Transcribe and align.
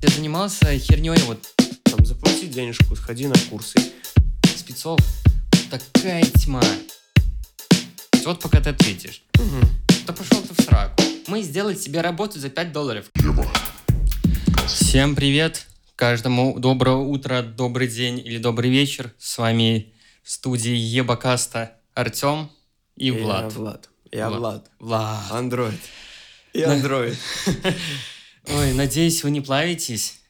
Я 0.00 0.08
занимался 0.10 0.78
херней 0.78 1.20
вот 1.26 1.44
Там 1.84 2.06
заплати 2.06 2.46
денежку, 2.46 2.94
сходи 2.94 3.26
на 3.26 3.34
курсы. 3.50 3.78
спецов. 4.44 5.00
Такая 5.70 6.22
тьма. 6.22 6.62
Вот 8.24 8.40
пока 8.40 8.60
ты 8.60 8.70
ответишь. 8.70 9.24
Да 10.06 10.12
пошел 10.12 10.40
ты 10.42 10.54
в 10.54 10.64
сраку. 10.64 11.02
Мы 11.26 11.42
сделали 11.42 11.74
тебе 11.74 12.00
работу 12.00 12.38
за 12.38 12.48
5 12.48 12.72
долларов. 12.72 13.06
Всем 14.68 15.16
привет. 15.16 15.66
Каждому 15.96 16.60
доброе 16.60 16.96
утро, 16.96 17.42
добрый 17.42 17.88
день 17.88 18.20
или 18.20 18.38
добрый 18.38 18.70
вечер. 18.70 19.12
С 19.18 19.36
вами 19.38 19.92
в 20.22 20.30
студии 20.30 20.76
Ебакаста 20.76 21.72
Артем 21.94 22.50
и 22.96 23.10
Влад. 23.10 23.52
Я 23.52 23.58
Влад. 23.58 23.88
Я 24.12 24.30
Влад. 24.30 24.70
Влад. 24.78 25.32
Андроид. 25.32 25.80
И 26.52 26.62
андроид. 26.62 27.16
Ой, 28.50 28.72
надеюсь, 28.72 29.22
вы 29.24 29.30
не 29.30 29.40
плавитесь 29.40 30.20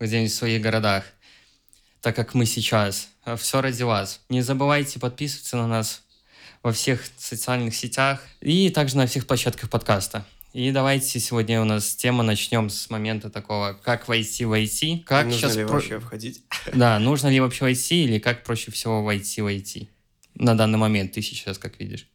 где-нибудь 0.00 0.32
в 0.32 0.34
своих 0.34 0.60
городах, 0.60 1.04
так 2.00 2.16
как 2.16 2.34
мы 2.34 2.46
сейчас. 2.46 3.08
Все 3.36 3.60
ради 3.60 3.82
вас. 3.82 4.20
Не 4.28 4.42
забывайте 4.42 4.98
подписываться 4.98 5.56
на 5.56 5.66
нас 5.66 6.02
во 6.62 6.72
всех 6.72 7.04
социальных 7.16 7.74
сетях 7.74 8.20
и 8.40 8.70
также 8.70 8.96
на 8.96 9.06
всех 9.06 9.26
площадках 9.26 9.70
подкаста. 9.70 10.26
И 10.52 10.70
давайте 10.70 11.18
сегодня 11.20 11.60
у 11.62 11.64
нас 11.64 11.94
тема 11.94 12.22
начнем 12.22 12.68
с 12.68 12.90
момента 12.90 13.30
такого, 13.30 13.78
как 13.82 14.08
войти 14.08 14.44
в 14.44 14.52
IT, 14.52 15.04
как 15.04 15.26
Нужно 15.26 15.40
сейчас 15.40 15.56
ли 15.56 15.64
про- 15.64 15.72
вообще 15.74 15.98
входить? 16.00 16.42
да, 16.74 16.98
нужно 16.98 17.28
ли 17.28 17.40
вообще 17.40 17.64
войти 17.64 18.04
или 18.04 18.18
как 18.18 18.44
проще 18.44 18.70
всего 18.70 19.02
войти 19.02 19.40
в 19.40 19.46
IT 19.46 19.88
на 20.34 20.56
данный 20.56 20.78
момент 20.78 21.12
ты 21.12 21.22
сейчас 21.22 21.58
как 21.58 21.78
видишь. 21.78 22.08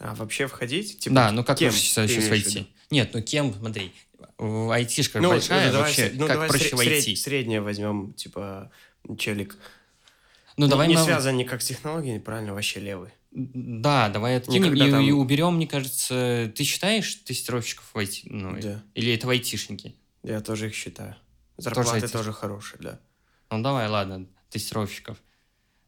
А 0.00 0.14
вообще 0.14 0.46
входить? 0.46 0.98
Типа, 0.98 1.14
да, 1.14 1.30
ну 1.30 1.44
как 1.44 1.58
кем 1.58 1.68
проще 1.70 1.82
сейчас, 1.84 1.94
ты 2.06 2.08
сейчас 2.08 2.24
имеешь 2.24 2.26
в 2.26 2.30
войти? 2.54 2.66
Нет, 2.90 3.10
ну 3.12 3.22
кем, 3.22 3.52
смотри, 3.54 3.92
айтишка 4.38 5.20
Ну, 5.20 5.28
большая, 5.28 5.66
ну, 5.66 5.72
давай 5.72 5.86
вообще, 5.88 6.10
ну, 6.14 6.26
как 6.26 6.34
давай 6.36 6.48
проще 6.48 6.68
сре- 6.70 6.76
войти? 6.76 7.14
сред- 7.14 7.18
Среднее 7.18 7.60
возьмем, 7.60 8.14
типа, 8.14 8.72
челик. 9.18 9.58
Ну, 10.56 10.68
давай 10.68 10.88
не 10.88 10.96
мы- 10.96 11.04
связан 11.04 11.36
никак 11.36 11.60
с 11.60 11.66
технологией, 11.66 12.18
правильно, 12.18 12.54
вообще 12.54 12.80
левый. 12.80 13.10
Да, 13.30 14.08
давай 14.08 14.38
откинем 14.38 14.74
и, 14.74 14.90
там- 14.90 15.02
и 15.02 15.12
уберем, 15.12 15.56
мне 15.56 15.66
кажется... 15.66 16.50
Ты 16.56 16.64
считаешь 16.64 17.14
тестировщиков 17.16 17.84
в 17.92 17.96
IT? 17.98 18.22
Ну, 18.24 18.58
Да. 18.60 18.82
Или 18.94 19.12
это 19.14 19.30
айтишники? 19.30 19.94
Я 20.22 20.40
тоже 20.40 20.68
их 20.68 20.74
считаю. 20.74 21.14
Зарплаты 21.58 21.90
айтишник. 21.96 22.12
тоже 22.12 22.32
хорошие, 22.32 22.78
да. 22.80 23.00
Ну, 23.50 23.62
давай, 23.62 23.86
ладно, 23.88 24.26
тестировщиков. 24.48 25.18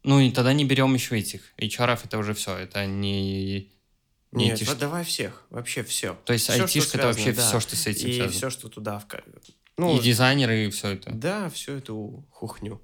Ну, 0.05 0.21
и 0.21 0.31
тогда 0.31 0.53
не 0.53 0.65
берем 0.65 0.93
еще 0.95 1.19
этих. 1.19 1.41
HR 1.59 1.99
это 2.05 2.19
уже 2.19 2.35
все, 2.35 2.57
это 2.57 2.87
не... 2.87 3.73
не 4.33 4.45
Нет, 4.45 4.53
айтишки. 4.53 4.71
вот 4.71 4.79
давай 4.79 5.05
всех, 5.05 5.45
вообще 5.51 5.83
все. 5.85 6.15
То 6.25 6.33
есть 6.33 6.49
айтишка 6.51 6.99
это 6.99 7.07
вообще 7.09 7.33
все, 7.33 7.61
что 7.61 7.77
с 7.77 7.87
этим 7.87 8.09
И 8.09 8.13
связано. 8.15 8.33
все, 8.33 8.51
что 8.51 8.69
туда 8.69 9.03
вка- 9.07 9.23
Ну, 9.77 9.97
и 9.97 10.01
дизайнеры, 10.03 10.67
и 10.67 10.71
все 10.71 10.89
это. 10.93 11.11
да, 11.13 11.49
всю 11.51 11.73
эту 11.73 12.25
хухню. 12.31 12.81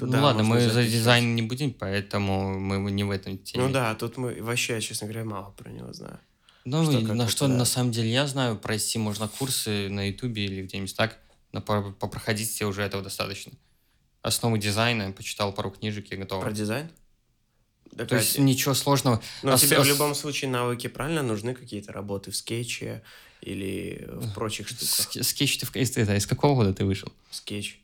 ну 0.00 0.06
Туда 0.06 0.22
ладно, 0.22 0.42
можно 0.42 0.66
мы 0.66 0.72
за 0.72 0.84
дизайн 0.84 1.34
не 1.36 1.42
будем, 1.42 1.72
поэтому 1.72 2.58
мы 2.58 2.90
не 2.90 3.04
в 3.04 3.10
этом 3.10 3.38
теме. 3.38 3.64
Ну 3.66 3.72
да, 3.72 3.94
тут 3.94 4.16
мы 4.16 4.42
вообще, 4.42 4.80
честно 4.80 5.06
говоря, 5.06 5.24
мало 5.24 5.50
про 5.52 5.70
него 5.70 5.92
знаю. 5.92 6.18
Ну, 6.64 6.82
Что 6.84 6.98
и 6.98 7.02
на 7.02 7.22
это, 7.22 7.30
что 7.30 7.48
да. 7.48 7.54
на 7.54 7.64
самом 7.64 7.92
деле 7.92 8.10
я 8.10 8.26
знаю, 8.26 8.58
пройти 8.58 8.98
можно 8.98 9.26
курсы 9.28 9.88
на 9.88 10.08
Ютубе 10.08 10.44
или 10.44 10.62
где-нибудь 10.62 10.94
так, 10.96 11.18
но 11.52 11.62
по- 11.62 11.92
попроходить 11.92 12.54
тебе 12.56 12.66
уже 12.66 12.82
этого 12.82 13.02
достаточно. 13.02 13.52
Основы 14.22 14.58
дизайна, 14.58 15.10
почитал 15.12 15.52
пару 15.54 15.70
книжек, 15.70 16.10
я 16.10 16.16
готов. 16.18 16.42
Про 16.42 16.52
дизайн? 16.52 16.90
Да, 17.98 18.06
То 18.06 18.16
есть 18.16 18.38
ничего 18.38 18.74
сложного. 18.74 19.20
Но 19.42 19.54
ос- 19.54 19.60
тебе 19.62 19.76
в 19.78 19.80
ос- 19.80 19.88
любом 19.88 20.14
случае 20.14 20.50
навыки 20.50 20.86
правильно 20.86 21.22
нужны 21.22 21.52
какие-то 21.54 21.92
работы 21.92 22.30
в 22.30 22.36
скетче 22.36 23.02
или 23.40 24.04
в 24.08 24.34
прочих 24.34 24.68
штуках. 24.68 24.88
Ске- 24.88 25.22
Скетч 25.24 25.58
ты 25.58 25.66
в- 25.66 25.74
это, 25.76 26.14
из 26.16 26.26
какого 26.26 26.54
года 26.54 26.72
ты 26.72 26.84
вышел? 26.84 27.12
Скетч. 27.30 27.78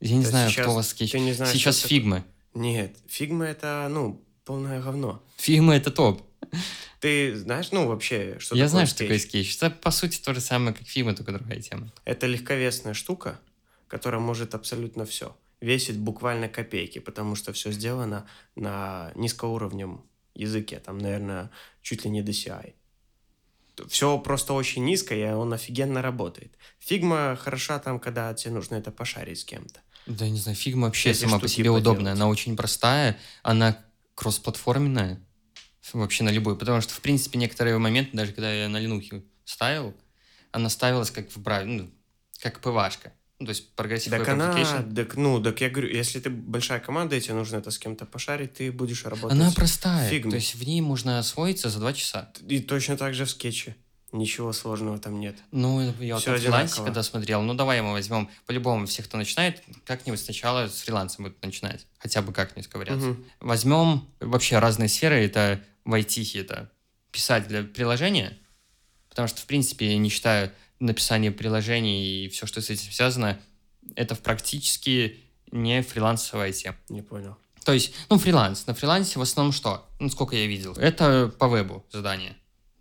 Я 0.00 0.16
не 0.16 0.24
То 0.24 0.30
знаю, 0.30 0.50
сейчас 0.50 0.64
кто 0.64 0.72
у 0.72 0.74
вас 0.74 0.88
скетч. 0.88 1.12
ты 1.12 1.20
не 1.20 1.32
знаешь, 1.32 1.52
сейчас 1.52 1.78
что 1.78 1.86
это. 1.86 2.24
Нет, 2.54 2.96
Figma 3.06 3.44
это, 3.46 3.86
ну, 3.90 4.20
полное 4.44 4.80
говно. 4.82 5.22
Figma 5.36 5.76
это 5.76 5.90
топ. 5.90 6.22
Ты 7.00 7.36
знаешь, 7.36 7.70
ну, 7.72 7.86
вообще, 7.86 8.36
что 8.40 8.54
я 8.56 8.64
такое 8.64 8.68
знаю, 8.70 8.86
что 8.86 8.96
скетч? 8.96 9.06
такое 9.08 9.18
скетч. 9.20 9.56
Это 9.56 9.70
по 9.70 9.90
сути 9.90 10.18
то 10.20 10.34
же 10.34 10.40
самое, 10.40 10.74
как 10.74 10.86
Figma, 10.86 11.14
только 11.14 11.32
другая 11.32 11.60
тема. 11.60 11.92
Это 12.04 12.26
легковесная 12.26 12.94
штука, 12.94 13.38
которая 13.88 14.20
может 14.20 14.54
абсолютно 14.54 15.04
все. 15.06 15.36
Весит 15.60 15.98
буквально 15.98 16.48
копейки, 16.48 16.98
потому 16.98 17.34
что 17.34 17.52
все 17.52 17.70
сделано 17.72 18.28
на 18.54 19.12
низкоуровнем 19.14 20.04
языке. 20.34 20.80
Там, 20.80 20.98
наверное, 20.98 21.50
чуть 21.82 22.04
ли 22.04 22.10
не 22.10 22.22
DCI. 22.22 22.74
Все 23.88 24.18
просто 24.18 24.52
очень 24.52 24.84
низко, 24.84 25.14
и 25.14 25.22
он 25.24 25.52
офигенно 25.52 26.02
работает. 26.02 26.56
Figma 26.78 27.36
хороша 27.40 27.78
там, 27.78 28.00
когда 28.00 28.32
тебе 28.34 28.52
нужно 28.54 28.76
это 28.76 28.90
пошарить 28.90 29.40
с 29.40 29.44
кем-то. 29.44 29.80
Да, 30.06 30.28
не 30.28 30.38
знаю, 30.38 30.56
Figma 30.56 30.86
вообще 30.86 31.10
Эти 31.10 31.20
сама 31.20 31.38
по 31.38 31.48
себе 31.48 31.70
удобная. 31.70 32.12
поделать. 32.12 32.20
Она 32.20 32.28
очень 32.28 32.56
простая, 32.56 33.18
она 33.42 33.78
кроссплатформенная 34.14 35.20
вообще 35.92 36.24
на 36.24 36.30
любую. 36.30 36.56
Потому 36.56 36.80
что, 36.80 36.94
в 36.94 37.00
принципе, 37.00 37.38
некоторые 37.38 37.78
моменты, 37.78 38.16
даже 38.16 38.32
когда 38.32 38.52
я 38.52 38.68
на 38.68 38.78
Linux 38.78 39.22
ставил, 39.44 39.94
она 40.52 40.68
ставилась 40.68 41.10
как 41.10 41.30
в 41.30 41.38
Brave, 41.38 41.66
ну, 41.66 41.90
как 42.40 42.60
PWA 42.60 42.80
шка. 42.80 43.12
Ну, 43.38 43.46
то 43.46 43.50
есть 43.50 43.74
Progressive 43.76 44.10
Так 44.10 44.26
Web 44.26 44.32
она, 44.32 44.56
Application. 44.58 44.94
так, 44.94 45.16
ну, 45.16 45.42
так 45.42 45.60
я 45.60 45.68
говорю, 45.68 45.94
если 45.94 46.20
ты 46.20 46.30
большая 46.30 46.80
команда, 46.80 47.16
и 47.16 47.20
тебе 47.20 47.34
нужно 47.34 47.56
это 47.56 47.70
с 47.70 47.78
кем-то 47.78 48.06
пошарить, 48.06 48.54
ты 48.54 48.72
будешь 48.72 49.04
работать. 49.04 49.32
Она 49.38 49.50
простая. 49.52 50.08
фигме. 50.08 50.30
То 50.30 50.36
есть 50.36 50.54
в 50.54 50.66
ней 50.66 50.80
можно 50.80 51.18
освоиться 51.18 51.68
за 51.68 51.78
два 51.78 51.92
часа. 51.92 52.30
И 52.48 52.60
точно 52.60 52.96
так 52.96 53.14
же 53.14 53.26
в 53.26 53.30
скетче. 53.30 53.76
Ничего 54.12 54.52
сложного 54.52 54.98
там 54.98 55.20
нет. 55.20 55.36
Ну, 55.50 55.92
я 56.00 56.14
вот 56.14 56.22
Всё 56.22 56.34
в 56.34 56.40
фрилансе, 56.40 56.82
когда 56.82 57.02
смотрел, 57.02 57.42
ну, 57.42 57.52
давай 57.54 57.82
мы 57.82 57.92
возьмем, 57.92 58.30
по-любому, 58.46 58.86
всех, 58.86 59.06
кто 59.06 59.18
начинает, 59.18 59.62
как-нибудь 59.84 60.20
сначала 60.20 60.68
с 60.68 60.80
фрилансом 60.82 61.24
будут 61.24 61.42
начинать. 61.44 61.86
Хотя 61.98 62.22
бы 62.22 62.32
как-нибудь 62.32 62.68
ковыряться. 62.70 63.08
Мгм. 63.08 63.24
Возьмем 63.40 64.08
вообще 64.20 64.58
разные 64.58 64.88
сферы. 64.88 65.16
Это 65.16 65.60
в 65.84 65.92
IT, 65.92 66.40
это 66.40 66.70
писать 67.10 67.48
для 67.48 67.64
приложения. 67.64 68.38
Потому 69.10 69.28
что, 69.28 69.40
в 69.42 69.46
принципе, 69.46 69.90
я 69.92 69.98
не 69.98 70.08
считаю 70.08 70.52
написание 70.80 71.30
приложений 71.32 72.24
и 72.26 72.28
все, 72.28 72.46
что 72.46 72.60
с 72.60 72.70
этим 72.70 72.92
связано, 72.92 73.38
это 73.94 74.14
в 74.14 74.20
практически 74.20 75.18
не 75.52 75.82
фрилансовая 75.82 76.52
тема. 76.52 76.76
Не 76.88 77.02
понял. 77.02 77.36
То 77.64 77.72
есть, 77.72 77.92
ну, 78.10 78.18
фриланс. 78.18 78.66
На 78.66 78.74
фрилансе 78.74 79.18
в 79.18 79.22
основном 79.22 79.52
что? 79.52 79.88
Ну, 79.98 80.08
сколько 80.08 80.36
я 80.36 80.46
видел. 80.46 80.72
Это 80.74 81.32
по 81.38 81.48
вебу 81.48 81.84
задание. 81.90 82.36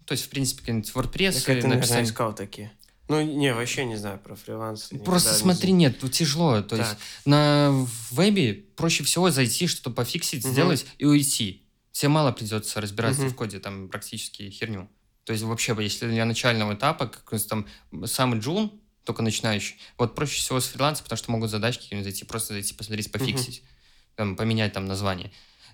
То 0.05 0.11
есть, 0.11 0.25
в 0.25 0.29
принципе, 0.29 0.59
какой-нибудь 0.61 0.91
WordPress, 0.91 1.33
Так 1.33 1.43
это, 1.43 1.51
наверное, 1.67 1.75
написание- 1.77 2.05
искал 2.05 2.35
такие. 2.35 2.71
Ну, 3.07 3.21
не, 3.21 3.53
вообще 3.53 3.85
не 3.85 3.95
знаю 3.97 4.19
про 4.19 4.35
фриланс. 4.35 4.89
Просто 5.03 5.31
не 5.33 5.37
смотри, 5.39 5.69
знал. 5.69 5.79
нет, 5.79 5.99
тут 5.99 6.11
тяжело. 6.11 6.61
То 6.61 6.75
есть 6.75 6.89
Так. 6.89 6.99
на 7.25 7.87
вебе 8.11 8.53
проще 8.75 9.03
всего 9.03 9.29
зайти, 9.31 9.67
что-то 9.67 9.91
пофиксить, 9.91 10.43
Мгм. 10.43 10.53
сделать 10.53 10.85
и 10.97 11.05
уйти. 11.05 11.63
Тебе 11.91 12.09
мало 12.09 12.31
придется 12.31 12.81
разбираться 12.81 13.21
Мгм. 13.21 13.29
в 13.31 13.35
коде, 13.35 13.59
там 13.59 13.89
практически 13.89 14.49
херню. 14.49 14.89
То 15.25 15.33
есть 15.33 15.43
вообще, 15.43 15.75
если 15.79 16.07
для 16.07 16.23
начального 16.23 16.75
этапа, 16.75 17.07
как 17.07 17.41
там 17.41 17.67
самый 18.05 18.39
джун, 18.39 18.71
только 19.03 19.23
начинающий, 19.23 19.77
вот 19.97 20.15
проще 20.15 20.39
всего 20.39 20.59
с 20.59 20.67
фриланса, 20.67 21.03
потому 21.03 21.17
что 21.17 21.31
могут 21.31 21.49
задачки 21.49 21.83
какие-нибудь 21.83 22.05
зайти, 22.05 22.25
просто 22.25 22.53
зайти 22.53 22.73
посмотреть, 22.73 23.11
пофиксить, 23.11 23.63
там, 24.15 24.35
поменять 24.35 24.73
там 24.73 24.85
название. 24.85 25.31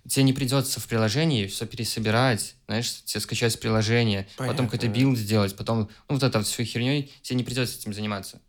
Тебе 0.08 0.24
не 0.24 0.34
придется 0.34 0.80
в 0.80 0.88
приложении 0.88 1.46
все 1.48 1.68
пересобирать, 1.68 2.56
знаешь, 2.66 3.04
тебе 3.04 3.20
скачать 3.20 3.60
приложение, 3.60 4.24
потом 4.36 4.48
Понятно, 4.48 4.66
какой-то 4.66 4.88
да. 4.88 4.94
билд 4.94 5.18
сделать, 5.18 5.56
потом 5.56 5.90
ну, 6.10 6.16
вот 6.16 6.24
это 6.24 6.40
вот 6.40 6.48
всю 6.48 6.64
херней, 6.64 7.12
тебе 7.22 7.38
не 7.38 7.44
придется 7.44 7.78
этим 7.78 7.94
заниматься. 7.94 8.42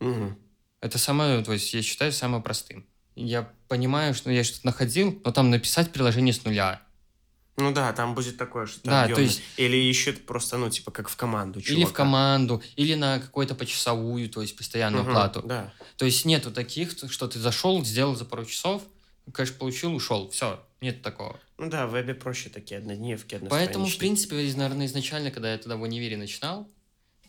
Мгм. 0.00 0.36
Это 0.80 0.98
самое, 0.98 1.44
то 1.44 1.52
есть 1.52 1.72
я 1.74 1.82
считаю 1.82 2.12
самым 2.12 2.42
простым. 2.42 2.86
Я 3.14 3.50
понимаю, 3.68 4.14
что 4.14 4.30
я 4.30 4.42
что-то 4.42 4.66
находил, 4.66 5.20
но 5.24 5.32
там 5.32 5.50
написать 5.50 5.92
приложение 5.92 6.34
с 6.34 6.44
нуля. 6.44 6.82
Ну 7.58 7.72
да, 7.72 7.92
там 7.94 8.14
будет 8.14 8.36
такое, 8.36 8.66
что 8.66 8.80
Да, 8.84 9.08
то 9.08 9.20
есть- 9.20 9.40
Или 9.56 9.76
ищет 9.76 10.26
просто, 10.26 10.58
ну, 10.58 10.68
типа, 10.68 10.90
как 10.90 11.08
в 11.08 11.16
команду 11.16 11.58
Или 11.60 11.66
в 11.66 11.78
чувака. 11.80 11.92
команду, 11.94 12.62
или 12.76 12.94
на 12.94 13.18
какую-то 13.18 13.54
почасовую, 13.54 14.28
то 14.28 14.42
есть 14.42 14.56
постоянную 14.56 15.04
Мгм, 15.04 15.12
плату. 15.12 15.42
Да. 15.42 15.72
То 15.96 16.04
есть 16.04 16.24
нету 16.26 16.50
таких, 16.50 16.92
что 17.10 17.26
ты 17.28 17.38
зашел, 17.38 17.82
сделал 17.84 18.14
за 18.14 18.26
пару 18.26 18.44
часов, 18.44 18.82
кэш 19.32 19.54
получил, 19.54 19.94
ушел. 19.94 20.28
Все, 20.30 20.62
нет 20.82 21.00
такого. 21.02 21.40
Ну 21.56 21.70
да, 21.70 21.86
в 21.86 21.92
вебе 21.92 22.14
проще 22.14 22.50
такие 22.50 22.78
однодневки, 22.78 23.40
Поэтому, 23.48 23.86
в 23.86 23.96
принципе, 23.96 24.36
наверное, 24.56 24.86
изначально, 24.86 25.30
когда 25.30 25.52
я 25.52 25.58
тогда 25.58 25.76
в 25.76 25.82
универе 25.82 26.18
начинал, 26.18 26.68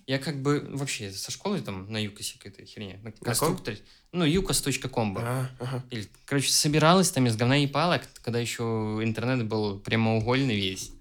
я 0.08 0.20
как 0.20 0.42
бы 0.42 0.60
вообще 0.72 1.12
со 1.12 1.32
школы 1.32 1.62
там 1.62 1.90
на 1.92 2.02
Юкосе 2.04 2.38
какой-то 2.38 2.66
херне, 2.66 3.00
на 3.04 3.12
конструкторе, 3.14 3.80
ну, 4.12 4.26
юкос.ком 4.26 5.14
был. 5.14 5.22
А, 5.24 5.50
ага. 5.60 5.84
Или, 5.90 6.08
короче, 6.26 6.52
собиралась 6.52 7.12
там 7.12 7.28
из 7.28 7.36
говна 7.36 7.58
и 7.58 7.68
палок, 7.68 8.02
когда 8.22 8.40
еще 8.40 8.64
интернет 9.02 9.46
был 9.46 9.80
прямоугольный 9.80 10.56
весь. 10.56 10.92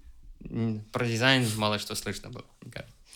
Про 0.91 1.05
дизайн 1.05 1.47
мало 1.57 1.79
что 1.79 1.95
слышно 1.95 2.29
было. 2.29 2.45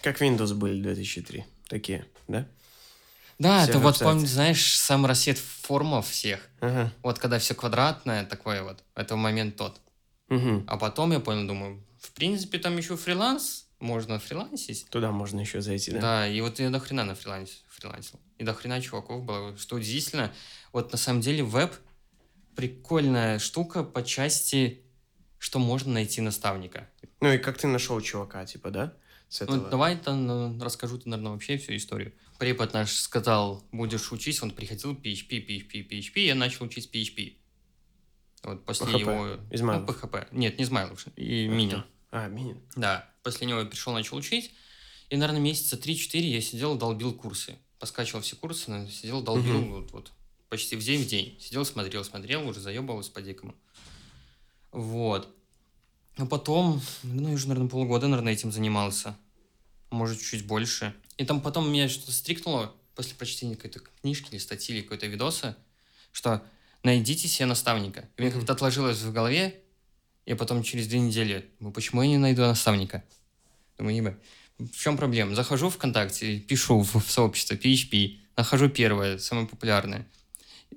Как 0.01 0.21
Windows 0.21 0.53
были 0.53 0.81
2003. 0.81 1.45
Такие, 1.67 2.05
да? 2.27 2.47
Да, 3.37 3.63
Все 3.63 3.71
это 3.71 3.79
вот, 3.79 3.97
помнишь, 3.99 4.29
знаешь, 4.29 4.77
сам 4.77 5.05
рассвет 5.05 5.37
формов 5.37 6.07
всех. 6.09 6.47
Ага. 6.59 6.91
Вот 7.01 7.17
когда 7.17 7.39
все 7.39 7.55
квадратное 7.55 8.25
такое 8.25 8.63
вот, 8.63 8.83
это 8.95 9.15
момент 9.15 9.55
тот. 9.55 9.79
Мгм. 10.29 10.65
А 10.67 10.77
потом 10.77 11.11
я 11.11 11.19
понял, 11.19 11.47
думаю, 11.47 11.83
в 11.99 12.11
принципе, 12.11 12.59
там 12.59 12.77
еще 12.77 12.97
фриланс 12.97 13.67
можно 13.81 14.19
фрилансить. 14.19 14.87
Туда 14.89 15.11
можно 15.11 15.39
еще 15.39 15.61
зайти, 15.61 15.91
да? 15.91 16.01
Да, 16.01 16.27
и 16.27 16.39
вот 16.41 16.59
я 16.59 16.69
до 16.69 16.79
хрена 16.79 17.03
на 17.03 17.15
фрилансе 17.15 17.57
фрилансил. 17.69 18.19
И 18.37 18.43
до 18.43 18.53
хрена 18.53 18.81
чуваков 18.81 19.23
было. 19.23 19.57
Что 19.57 19.75
удивительно, 19.75 20.31
вот 20.71 20.91
на 20.91 20.97
самом 20.97 21.21
деле 21.21 21.43
веб 21.43 21.73
прикольная 22.55 23.39
штука 23.39 23.83
по 23.83 24.03
части, 24.03 24.83
что 25.37 25.59
можно 25.59 25.93
найти 25.93 26.21
наставника. 26.21 26.89
Ну 27.19 27.31
и 27.31 27.37
как 27.37 27.57
ты 27.57 27.67
нашел 27.67 27.99
чувака, 28.01 28.45
типа, 28.45 28.71
да? 28.71 28.93
С 29.29 29.45
Ну, 29.47 29.69
давай 29.69 29.97
там 29.97 30.27
ну, 30.27 30.63
расскажу 30.63 30.99
ты, 30.99 31.09
наверное, 31.09 31.31
вообще 31.31 31.57
всю 31.57 31.75
историю. 31.75 32.13
Препод 32.37 32.73
наш 32.73 32.93
сказал, 32.93 33.63
будешь 33.71 34.11
учить, 34.11 34.41
он 34.43 34.51
приходил 34.51 34.93
PHP, 34.93 35.45
PHP, 35.47 35.87
PHP, 35.87 36.19
я 36.25 36.35
начал 36.35 36.65
учить 36.65 36.89
PHP. 36.93 37.37
Вот 38.43 38.65
после 38.65 38.87
PHP. 38.87 38.99
его... 38.99 39.37
Измайлов. 39.51 39.87
Ну, 39.87 39.93
PHP. 39.93 40.27
Нет, 40.31 40.57
не 40.57 40.65
Измайлов, 40.65 41.05
и 41.15 41.47
Минин. 41.47 41.85
А, 42.09 42.27
Минин. 42.27 42.59
Да, 42.75 43.10
после 43.23 43.47
него 43.47 43.59
я 43.59 43.65
пришел, 43.65 43.93
начал 43.93 44.17
учить. 44.17 44.51
И, 45.09 45.15
наверное, 45.17 45.41
месяца 45.41 45.75
3-4 45.75 46.19
я 46.21 46.41
сидел, 46.41 46.75
долбил 46.75 47.13
курсы. 47.13 47.57
Поскачивал 47.79 48.21
все 48.21 48.35
курсы, 48.35 48.69
но 48.71 48.87
сидел, 48.87 49.21
долбил 49.21 49.59
Мгм. 49.61 49.71
вот, 49.71 49.91
вот 49.91 50.11
почти 50.49 50.75
в 50.75 50.83
день 50.83 51.03
в 51.03 51.07
день. 51.07 51.37
Сидел, 51.39 51.65
смотрел, 51.65 52.03
смотрел, 52.03 52.47
уже 52.47 52.59
заебывался 52.59 53.11
по-дикому. 53.11 53.55
Вот. 54.71 55.33
А 56.17 56.25
потом, 56.25 56.81
ну, 57.03 57.29
я 57.29 57.33
уже, 57.35 57.47
наверное, 57.47 57.69
полгода, 57.69 58.07
наверное, 58.07 58.33
этим 58.33 58.51
занимался. 58.51 59.17
Может, 59.89 60.21
чуть 60.21 60.45
больше. 60.45 60.93
И 61.17 61.25
там 61.25 61.41
потом 61.41 61.71
меня 61.71 61.89
что-то 61.89 62.11
стрикнуло 62.11 62.73
после 62.95 63.15
прочтения 63.15 63.55
какой-то 63.55 63.79
книжки 64.01 64.29
или 64.31 64.37
статьи 64.37 64.75
или 64.75 64.83
какой-то 64.83 65.07
видоса, 65.07 65.57
что 66.11 66.43
найдите 66.83 67.27
себе 67.27 67.45
наставника. 67.45 68.07
И 68.17 68.21
мне 68.21 68.31
как-то 68.31 68.53
отложилось 68.53 68.99
в 68.99 69.11
голове, 69.11 69.61
и 70.25 70.33
потом 70.33 70.63
через 70.63 70.87
две 70.87 70.99
недели, 70.99 71.49
ну 71.59 71.71
почему 71.71 72.01
я 72.01 72.09
не 72.09 72.17
найду 72.17 72.41
наставника? 72.41 73.03
Думаю, 73.77 73.95
ебать, 73.95 74.15
в 74.59 74.77
чем 74.77 74.97
проблема? 74.97 75.35
Захожу 75.35 75.69
в 75.69 75.75
ВКонтакте, 75.75 76.39
пишу 76.39 76.81
в, 76.81 76.99
в 77.03 77.11
сообщество 77.11 77.55
PHP, 77.55 78.17
нахожу 78.37 78.69
первое, 78.69 79.17
самое 79.17 79.47
популярное. 79.47 80.07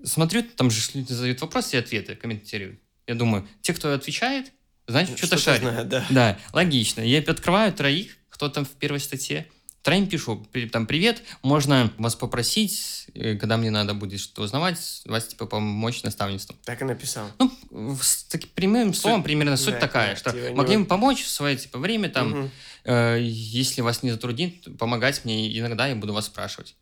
Смотрю, 0.03 0.43
там 0.43 0.71
же 0.71 0.81
люди 0.95 1.13
задают 1.13 1.41
вопросы 1.41 1.77
и 1.77 1.79
ответы, 1.79 2.15
комментируют. 2.15 2.81
Я 3.07 3.15
думаю, 3.15 3.47
те, 3.61 3.75
кто 3.75 3.93
отвечает, 3.93 4.51
значит, 4.87 5.19
что-то 5.19 5.39
шарит. 5.39 5.61
знает, 5.61 5.89
да. 5.89 6.07
Да, 6.11 6.39
логично. 6.53 7.01
Я 7.01 7.21
открываю 7.21 7.73
троих, 7.73 8.17
кто 8.29 8.49
там 8.49 8.65
в 8.65 8.71
первой 8.71 9.01
статье. 9.01 9.47
Троим 9.85 10.09
пишу, 10.09 10.43
там, 10.73 10.87
привет, 10.87 11.23
можно 11.43 11.93
вас 11.99 12.15
попросить, 12.17 13.07
э, 13.13 13.37
когда 13.37 13.59
мне 13.59 13.71
надо 13.71 13.93
будет 13.93 14.19
что-то 14.19 14.41
узнавать, 14.41 15.03
вас, 15.05 15.27
типа, 15.27 15.45
помочь 15.45 16.03
наставничеством. 16.03 16.57
Так 16.65 16.81
и 16.81 16.87
написал. 16.87 17.31
Ну, 17.39 17.53
с 18.01 18.25
таким 18.25 18.49
прямым 18.55 18.95
словом 18.95 19.23
примерно 19.23 19.59
суть 19.59 19.75
да, 19.75 19.81
такая, 19.81 20.11
да, 20.13 20.17
что 20.17 20.33
типа 20.33 20.55
могли 20.55 20.79
бы 20.79 20.87
помочь 20.87 21.23
в 21.23 21.29
свое, 21.29 21.59
типа, 21.59 21.79
время, 21.79 22.09
там, 22.09 22.31
Мгм. 22.31 22.51
э, 22.85 23.19
если 23.21 23.83
вас 23.83 24.03
не 24.03 24.11
затруднит, 24.11 24.79
помогать 24.79 25.23
мне 25.27 25.55
иногда, 25.59 25.87
я 25.87 25.95
буду 25.95 26.15
вас 26.15 26.27
спрашивать. 26.27 26.77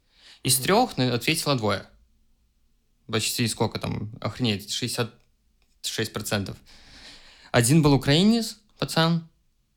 Из 0.44 0.54
Мгм. 0.58 0.62
трех 0.62 0.96
на- 0.96 1.12
ответило 1.12 1.56
двое. 1.56 1.84
Почти 3.10 3.48
сколько 3.48 3.80
там, 3.80 4.12
охренеть, 4.20 4.70
66%. 4.70 6.56
Один 7.50 7.82
был 7.82 7.94
украинец, 7.94 8.58
пацан, 8.78 9.28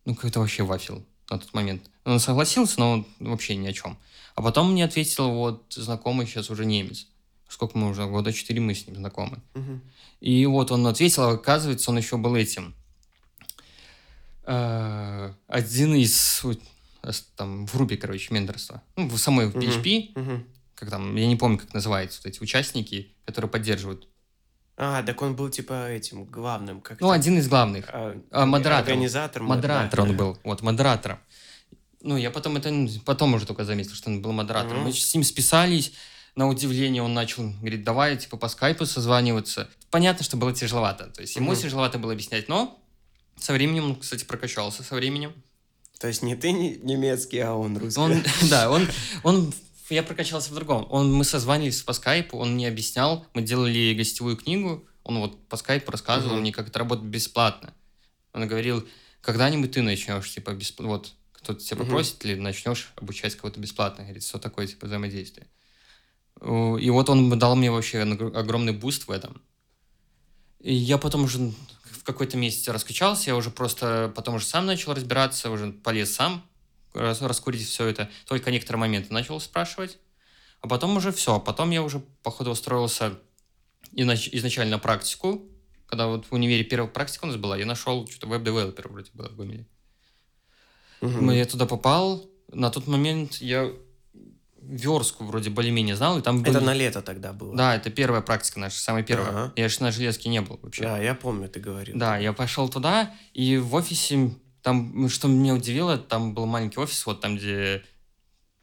ну, 0.05 0.13
какой-то 0.13 0.41
вообще 0.41 0.61
вафел 0.61 1.03
на 1.29 1.37
тот 1.39 1.53
момент. 1.53 1.89
Он 2.03 2.19
согласился, 2.19 2.79
но 2.79 3.05
вообще 3.19 3.55
ни 3.55 3.67
о 3.67 3.73
чем. 3.73 3.97
А 4.35 4.41
потом 4.41 4.71
мне 4.71 4.83
ответил 4.85 5.31
вот 5.31 5.65
знакомый 5.73 6.27
сейчас 6.27 6.49
уже 6.49 6.65
немец. 6.65 7.07
Сколько 7.47 7.77
мы 7.77 7.89
уже, 7.89 8.05
года 8.05 8.33
четыре 8.33 8.59
мы 8.61 8.73
с 8.75 8.85
ним 8.85 8.95
знакомы. 8.97 9.41
Мгм. 9.53 9.81
И 10.19 10.45
вот 10.45 10.71
он 10.71 10.85
ответил, 10.87 11.23
а 11.23 11.31
оказывается, 11.33 11.91
он 11.91 11.97
еще 11.97 12.17
был 12.17 12.35
этим. 12.35 12.75
Э, 14.43 15.33
Один 15.47 15.95
из 15.95 16.43
там 17.35 17.67
в 17.67 17.73
группе, 17.75 17.97
короче, 17.97 18.33
менторства. 18.33 18.81
Ну, 18.95 19.07
в 19.07 19.17
самой. 19.17 19.49
PHP, 19.49 20.11
Мгм. 20.15 20.45
как 20.73 20.89
там, 20.89 21.15
я 21.15 21.27
не 21.27 21.35
помню, 21.35 21.59
как 21.59 21.73
называются 21.73 22.19
вот 22.23 22.29
эти 22.33 22.41
участники, 22.41 23.13
которые 23.25 23.49
поддерживают. 23.49 24.07
А, 24.77 25.01
так 25.03 25.21
он 25.21 25.35
был, 25.35 25.49
типа, 25.49 25.89
этим, 25.89 26.25
главным. 26.25 26.81
Как 26.81 26.99
Ну, 26.99 27.07
там? 27.07 27.15
один 27.15 27.37
из 27.39 27.47
главных. 27.47 27.85
А, 27.89 28.15
а, 28.31 28.45
модератором. 28.45 28.93
Организатор. 28.97 29.41
мо- 29.41 29.55
Модератор 29.55 29.97
да, 29.97 30.03
он 30.03 30.09
да. 30.11 30.15
был. 30.17 30.37
Вот, 30.43 30.61
модератором. 30.61 31.19
Ну, 32.01 32.17
я 32.17 32.29
потом 32.29 32.57
это 32.57 32.69
н- 32.69 32.89
потом 33.05 33.33
уже 33.33 33.45
только 33.45 33.63
заметил, 33.63 33.93
что 33.95 34.09
он 34.09 34.21
был 34.21 34.31
модератором. 34.33 34.77
Мгм. 34.81 34.87
Мы 34.87 34.93
с 34.93 35.13
ним 35.13 35.23
списались. 35.23 35.93
На 36.35 36.49
удивление 36.49 37.01
он 37.01 37.13
начал, 37.13 37.49
говорит, 37.61 37.85
давай, 37.85 38.17
типа, 38.17 38.35
по 38.35 38.49
скайпу 38.49 38.85
созваниваться. 38.85 39.69
Понятно, 39.91 40.25
что 40.25 40.35
было 40.35 40.51
тяжеловато. 40.53 41.05
То 41.07 41.21
есть 41.21 41.35
ему 41.37 41.51
Мгм. 41.53 41.61
тяжеловато 41.61 41.97
было 41.97 42.11
объяснять, 42.11 42.49
но 42.49 42.77
со 43.39 43.53
временем, 43.53 43.85
он, 43.85 43.95
кстати, 43.95 44.25
прокачался 44.25 44.83
со 44.83 44.95
временем. 44.95 45.31
То 45.99 46.07
есть 46.09 46.21
не 46.21 46.35
ты 46.35 46.51
не- 46.51 46.75
немецкий, 46.75 47.39
а 47.39 47.53
он 47.53 47.77
русский. 47.77 48.01
Он, 48.01 48.21
да, 48.49 48.69
он, 48.69 48.85
он, 49.23 49.53
я 49.89 50.03
прокачался 50.03 50.51
в 50.51 50.55
другом. 50.55 50.87
Он, 50.89 51.13
мы 51.13 51.23
созванивались 51.23 51.81
по 51.81 51.93
скайпу, 51.93 52.37
он 52.37 52.53
мне 52.53 52.67
объяснял, 52.67 53.25
мы 53.33 53.41
делали 53.41 53.93
гостевую 53.93 54.37
книгу, 54.37 54.87
он 55.03 55.19
вот 55.19 55.47
по 55.47 55.57
скайпу 55.57 55.91
рассказывал 55.91 56.33
Мгм. 56.33 56.41
мне, 56.41 56.51
как 56.51 56.67
это 56.69 56.79
работает 56.79 57.07
бесплатно. 57.07 57.73
Он 58.33 58.47
говорил, 58.47 58.87
когда-нибудь 59.21 59.71
ты 59.71 59.81
начнешь, 59.81 60.31
типа, 60.31 60.51
бесп... 60.51 60.79
вот, 60.81 61.13
кто-то 61.33 61.63
тебя 61.63 61.77
попросит, 61.77 62.25
или 62.25 62.35
начнешь 62.35 62.91
обучать 62.95 63.35
кого-то 63.35 63.59
бесплатно. 63.59 64.03
Говорит, 64.03 64.23
что 64.23 64.39
такое, 64.39 64.67
типа, 64.67 64.87
взаимодействие. 64.87 65.47
И 66.41 66.89
вот 66.89 67.09
он 67.09 67.37
дал 67.39 67.55
мне 67.55 67.71
вообще 67.71 68.01
огромный 68.01 68.73
буст 68.73 69.07
в 69.07 69.11
этом. 69.11 69.41
И 70.59 70.73
я 70.73 70.97
потом 70.97 71.23
уже 71.25 71.37
в 71.83 72.03
какой-то 72.03 72.37
месяц 72.37 72.67
раскачался, 72.67 73.29
я 73.29 73.35
уже 73.35 73.51
просто 73.51 74.11
потом 74.15 74.35
уже 74.35 74.45
сам 74.45 74.65
начал 74.65 74.93
разбираться, 74.93 75.49
уже 75.49 75.71
полез 75.71 76.13
сам 76.13 76.43
раскурить 76.95 77.67
все 77.67 77.87
это. 77.87 78.09
Только 78.27 78.51
некоторые 78.51 78.79
моменты 78.79 79.13
начал 79.13 79.39
спрашивать. 79.39 79.97
А 80.61 80.67
потом 80.67 80.97
уже 80.97 81.11
все. 81.11 81.39
Потом 81.39 81.71
я 81.71 81.83
уже, 81.83 81.99
походу, 82.23 82.51
устроился 82.51 83.19
изначально 83.93 84.77
на 84.77 84.79
практику. 84.79 85.43
Когда 85.87 86.07
вот 86.07 86.25
в 86.25 86.33
универе 86.33 86.63
первая 86.63 86.89
практика 86.89 87.25
у 87.25 87.27
нас 87.27 87.35
была, 87.37 87.57
я 87.57 87.65
нашел 87.65 88.07
что-то 88.07 88.27
веб-девелопера 88.27 88.87
вроде 88.89 89.11
было 89.13 89.29
в 89.29 89.35
Гомеле. 89.35 89.67
Мгм. 91.01 91.29
Я 91.31 91.45
туда 91.45 91.65
попал. 91.65 92.27
На 92.51 92.71
тот 92.71 92.87
момент 92.87 93.35
я 93.35 93.71
верстку 94.61 95.25
вроде 95.25 95.51
более-менее 95.51 95.95
знал, 95.95 96.17
и 96.17 96.21
там 96.23 96.41
Это 96.41 96.53
были- 96.53 96.63
на 96.63 96.73
лето 96.73 97.01
тогда 97.03 97.33
было. 97.33 97.55
Да, 97.55 97.75
это 97.75 97.91
первая 97.91 98.21
практика 98.21 98.59
наша, 98.59 98.79
самая 98.79 99.03
первая. 99.03 99.29
Ага. 99.29 99.53
Я 99.55 99.69
же 99.69 99.81
на 99.83 99.91
железке 99.91 100.29
не 100.29 100.41
был 100.41 100.59
вообще. 100.61 100.81
Да, 100.81 100.97
я 100.97 101.13
помню, 101.13 101.47
ты 101.49 101.59
говорил. 101.59 101.95
Да, 101.95 102.17
я 102.17 102.33
пошел 102.33 102.67
туда, 102.67 103.13
и 103.33 103.57
в 103.57 103.75
офисе, 103.75 104.31
там, 104.65 104.91
ну, 104.99 105.09
что 105.09 105.27
меня 105.27 105.53
удивило, 105.53 105.95
там 105.95 106.33
был 106.33 106.47
маленький 106.47 106.79
офис, 106.79 107.05
вот 107.05 107.21
там, 107.21 107.37
где 107.37 107.83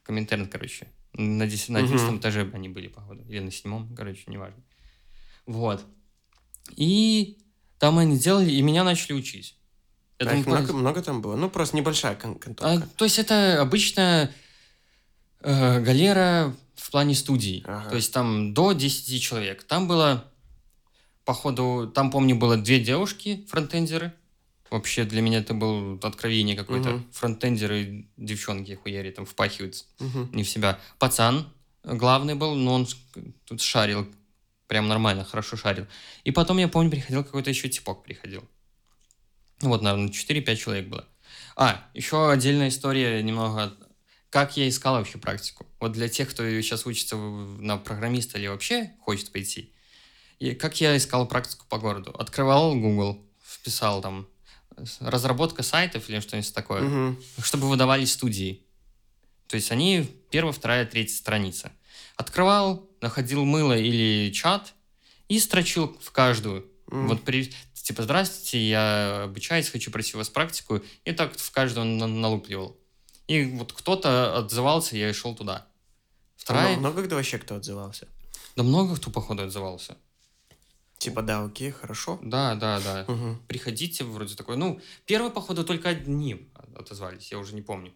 Коминтерн, 0.03 0.49
короче. 0.49 0.89
На, 1.13 1.47
десять- 1.47 1.69
на 1.69 1.79
Мгм. 1.79 1.93
11 1.95 2.19
этаже 2.21 2.51
они 2.53 2.69
были, 2.69 2.89
походу. 2.89 3.23
Или 3.29 3.39
на 3.39 3.53
седьмом, 3.53 3.95
короче, 3.95 4.25
неважно. 4.27 4.61
Вот. 5.47 5.85
И 6.75 7.39
там 7.79 7.99
они 7.99 8.19
делали, 8.19 8.51
и 8.51 8.61
меня 8.63 8.83
начали 8.83 9.13
учить. 9.13 9.57
Я 10.19 10.27
А 10.27 10.31
думаю, 10.31 10.41
их 10.41 10.47
много, 10.49 10.59
просто- 10.63 10.77
много 10.77 11.03
там 11.03 11.23
было? 11.23 11.37
Ну, 11.37 11.49
просто 11.49 11.77
небольшая 11.77 12.17
кон- 12.17 12.33
а, 12.33 12.39
конторка. 12.39 12.89
то 12.97 13.05
есть 13.05 13.21
это 13.21 13.61
обычная 13.63 14.35
э, 15.45 15.81
галера 15.81 16.53
в 16.75 16.91
плане 16.91 17.15
студии. 17.15 17.63
Ага. 17.65 17.91
То 17.91 17.97
есть 17.97 18.13
там 18.13 18.55
до 18.55 18.73
10 18.73 19.21
человек. 19.21 19.63
Там 19.63 19.87
было, 19.87 20.25
походу, 21.25 21.91
там, 21.95 22.11
помню, 22.11 22.35
было 22.35 22.57
две 22.57 22.81
девушки, 22.81 23.47
фронтендеры. 23.49 24.13
Вообще 24.73 25.05
для 25.05 25.21
меня 25.21 25.41
это 25.41 25.53
было 25.53 25.99
откровение 26.03 26.57
какое-то. 26.57 26.89
Мгм. 26.93 27.13
Фронтендеры, 27.13 28.07
девчонки 28.17 28.75
хуяри 28.75 29.11
там 29.11 29.27
впахивают 29.27 29.85
Мгм. 30.01 30.31
не 30.33 30.45
в 30.45 30.49
себя. 30.49 30.79
Пацан 30.99 31.47
главный 31.85 32.35
был, 32.35 32.55
но 32.55 32.73
он 32.73 32.89
тут 33.45 33.61
шарил. 33.61 34.11
Прям 34.69 34.89
нормально, 34.89 35.25
хорошо 35.25 35.59
шарил. 35.59 35.87
И 36.25 36.31
потом, 36.31 36.57
я 36.57 36.69
помню, 36.69 36.91
приходил 36.91 37.23
какой-то 37.23 37.51
еще 37.51 37.69
типок 37.69 38.03
приходил. 38.03 38.49
Вот, 39.61 39.83
наверное, 39.83 40.09
4-5 40.09 40.59
человек 40.59 40.89
было. 40.89 41.07
А, 41.55 41.87
еще 41.93 42.31
отдельная 42.31 42.69
история 42.69 43.23
немного, 43.23 43.77
как 44.31 44.57
я 44.57 44.67
искал 44.67 44.95
вообще 44.95 45.19
практику. 45.19 45.67
Вот 45.81 45.93
для 45.93 46.09
тех, 46.09 46.31
кто 46.31 46.43
сейчас 46.63 46.87
учится 46.87 47.17
на 47.17 47.77
программиста 47.77 48.39
или 48.39 48.47
вообще 48.47 48.93
хочет 49.01 49.31
пойти. 49.33 49.71
И 50.39 50.55
как 50.55 50.81
я 50.81 50.97
искал 50.97 51.29
практику 51.29 51.67
по 51.69 51.77
городу? 51.77 52.11
Открывал 52.19 52.75
Google, 52.75 53.23
вписал 53.45 54.01
там 54.01 54.27
разработка 55.01 55.63
сайтов 55.63 56.09
или 56.09 56.21
что-нибудь 56.21 56.53
такое 56.55 56.83
Мгм. 56.83 57.23
чтобы 57.43 57.69
выдавали 57.69 58.05
студии. 58.05 58.65
То 59.49 59.57
есть 59.57 59.71
они 59.71 60.09
первая, 60.31 60.53
вторая, 60.53 60.87
третья 60.87 61.15
страница. 61.15 61.73
Открывал, 62.17 62.89
находил 63.01 63.45
мыло 63.45 63.77
или 63.77 64.31
чат 64.33 64.75
и 65.29 65.39
строчил 65.39 65.97
в 66.01 66.11
каждую. 66.11 66.67
М. 66.91 67.09
Вот 67.09 67.23
при, 67.23 67.53
типа, 67.75 68.03
здравствуйте, 68.03 68.59
я 68.67 69.23
обучаюсь, 69.25 69.69
хочу 69.69 69.91
пройти 69.91 70.15
у 70.15 70.19
вас 70.19 70.29
практику. 70.31 70.83
И 71.05 71.13
так 71.13 71.37
в 71.37 71.51
каждую 71.51 71.87
на- 71.87 72.07
налупливал. 72.07 72.77
И 73.29 73.45
вот 73.45 73.73
кто-то 73.73 74.37
отзывался, 74.39 74.97
я 74.97 75.11
и 75.11 75.13
шел 75.13 75.35
туда. 75.35 75.67
Вторая... 76.37 76.75
А 76.77 76.79
Много 76.79 77.05
кто 77.05 77.15
вообще 77.17 77.39
кто 77.39 77.55
отзывался? 77.57 78.09
Да 78.57 78.63
много 78.63 78.97
кто, 78.97 79.11
походу, 79.11 79.43
отзывался. 79.45 79.97
Типа, 81.03 81.23
да, 81.23 81.45
окей, 81.45 81.73
хорошо. 81.73 82.21
Да, 82.23 82.55
да, 82.55 82.81
да. 82.81 83.05
Мгм. 83.09 83.43
Приходите, 83.49 84.05
вроде 84.05 84.37
такой. 84.37 84.57
Ну, 84.57 84.81
первый, 85.05 85.33
походу, 85.33 85.65
только 85.65 85.89
одни 85.89 86.49
отозвались, 86.77 87.33
я 87.33 87.39
уже 87.39 87.57
не 87.57 87.63
помню. 87.63 87.93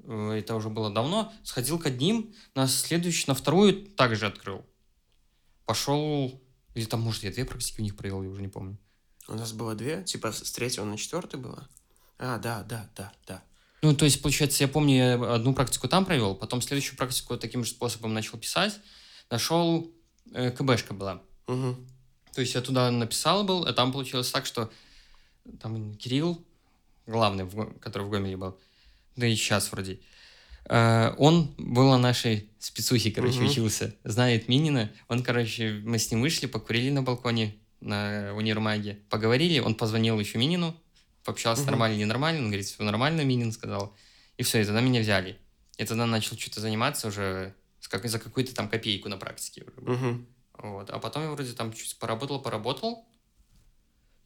Э, 0.00 0.32
это 0.32 0.56
уже 0.56 0.68
было 0.68 0.90
давно. 0.90 1.32
Сходил 1.44 1.78
к 1.78 1.86
одним, 1.86 2.34
на 2.56 2.66
следующий, 2.66 3.26
на 3.28 3.34
вторую 3.34 3.86
также 3.92 4.26
открыл. 4.26 4.66
Пошел, 5.64 6.42
или 6.74 6.84
там, 6.86 7.02
может, 7.02 7.22
я 7.22 7.30
две 7.30 7.44
практики 7.44 7.80
у 7.80 7.84
них 7.84 7.96
провел, 7.96 8.20
я 8.24 8.28
уже 8.28 8.42
не 8.42 8.48
помню. 8.48 8.78
У 9.28 9.34
нас 9.34 9.52
было 9.52 9.76
две, 9.76 10.02
типа 10.02 10.32
с 10.32 10.50
третьего 10.50 10.84
на 10.84 10.96
четвертый 10.96 11.38
было. 11.38 11.68
А, 12.18 12.38
да, 12.38 12.64
да, 12.64 12.90
да, 12.96 13.12
да. 13.28 13.44
Ну, 13.82 13.94
то 13.94 14.04
есть, 14.04 14.20
получается, 14.20 14.64
я 14.64 14.68
помню, 14.68 14.96
я 14.96 15.34
одну 15.34 15.54
практику 15.54 15.86
там 15.86 16.04
провел, 16.04 16.34
потом 16.34 16.62
следующую 16.62 16.96
практику 16.96 17.38
таким 17.38 17.64
же 17.64 17.70
способом 17.70 18.12
начал 18.12 18.38
писать. 18.38 18.80
Нашел, 19.30 19.88
э, 20.34 20.50
КБшка 20.50 20.94
была. 20.94 21.22
Угу. 21.46 21.76
То 22.34 22.40
есть 22.40 22.54
я 22.54 22.60
туда 22.60 22.90
написал 22.90 23.44
был, 23.44 23.64
а 23.64 23.72
там 23.72 23.92
получилось 23.92 24.30
так, 24.30 24.46
что 24.46 24.70
там 25.60 25.94
Кирилл, 25.96 26.44
главный, 27.06 27.48
который 27.80 28.04
в 28.06 28.10
Гомеле 28.10 28.36
был, 28.36 28.58
да 29.16 29.26
и 29.26 29.34
сейчас 29.34 29.72
вроде, 29.72 30.00
э, 30.66 31.14
он 31.18 31.54
был 31.58 31.90
на 31.90 31.98
нашей 31.98 32.50
спецухе, 32.58 33.10
короче, 33.10 33.38
Мгм. 33.40 33.48
учился, 33.48 33.94
знает 34.04 34.48
Минина. 34.48 34.90
Он, 35.08 35.22
короче, 35.22 35.80
мы 35.84 35.98
с 35.98 36.10
ним 36.10 36.20
вышли, 36.22 36.46
покурили 36.46 36.90
на 36.90 37.02
балконе 37.02 37.56
на 37.80 38.32
универмаге, 38.36 38.98
поговорили, 39.08 39.58
он 39.58 39.74
позвонил 39.74 40.20
еще 40.20 40.38
Минину, 40.38 40.76
пообщался 41.24 41.62
Мгм. 41.62 41.70
нормально, 41.72 41.96
ненормально, 41.98 42.40
он 42.40 42.46
говорит, 42.48 42.66
все 42.66 42.82
нормально, 42.84 43.22
Минин 43.22 43.52
сказал. 43.52 43.96
И 44.36 44.42
все, 44.42 44.60
и 44.60 44.64
тогда 44.64 44.80
меня 44.80 45.00
взяли. 45.00 45.38
И 45.78 45.84
тогда 45.84 46.06
начал 46.06 46.36
что-то 46.38 46.60
заниматься 46.60 47.08
уже 47.08 47.54
как- 47.88 48.06
за 48.08 48.18
какую-то 48.18 48.54
там 48.54 48.68
копейку 48.68 49.08
на 49.08 49.16
практике. 49.16 49.64
уже. 49.64 49.90
Угу. 49.92 50.26
Вот. 50.62 50.90
А 50.90 50.98
потом 50.98 51.22
я 51.22 51.30
вроде 51.30 51.52
там 51.52 51.72
чуть 51.72 51.98
поработал, 51.98 52.40
поработал. 52.40 53.04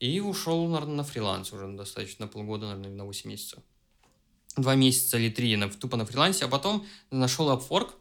И 0.01 0.21
ушел, 0.21 0.67
наверное, 0.69 0.97
на 0.97 1.05
фриланс 1.05 1.53
уже 1.53 1.69
достаточно, 1.69 2.27
на 2.27 2.31
полгода, 2.31 2.67
наверное, 2.67 2.91
на 2.91 3.05
8 3.05 3.31
месяцев. 3.31 3.61
Два 4.57 4.75
месяца 4.75 5.19
или 5.19 5.31
три 5.31 5.57
на, 5.57 5.69
тупо 5.71 5.97
на 5.97 6.05
фрилансе, 6.05 6.45
а 6.45 6.49
потом 6.49 6.87
нашел 7.11 7.51
Upwork, 7.51 7.93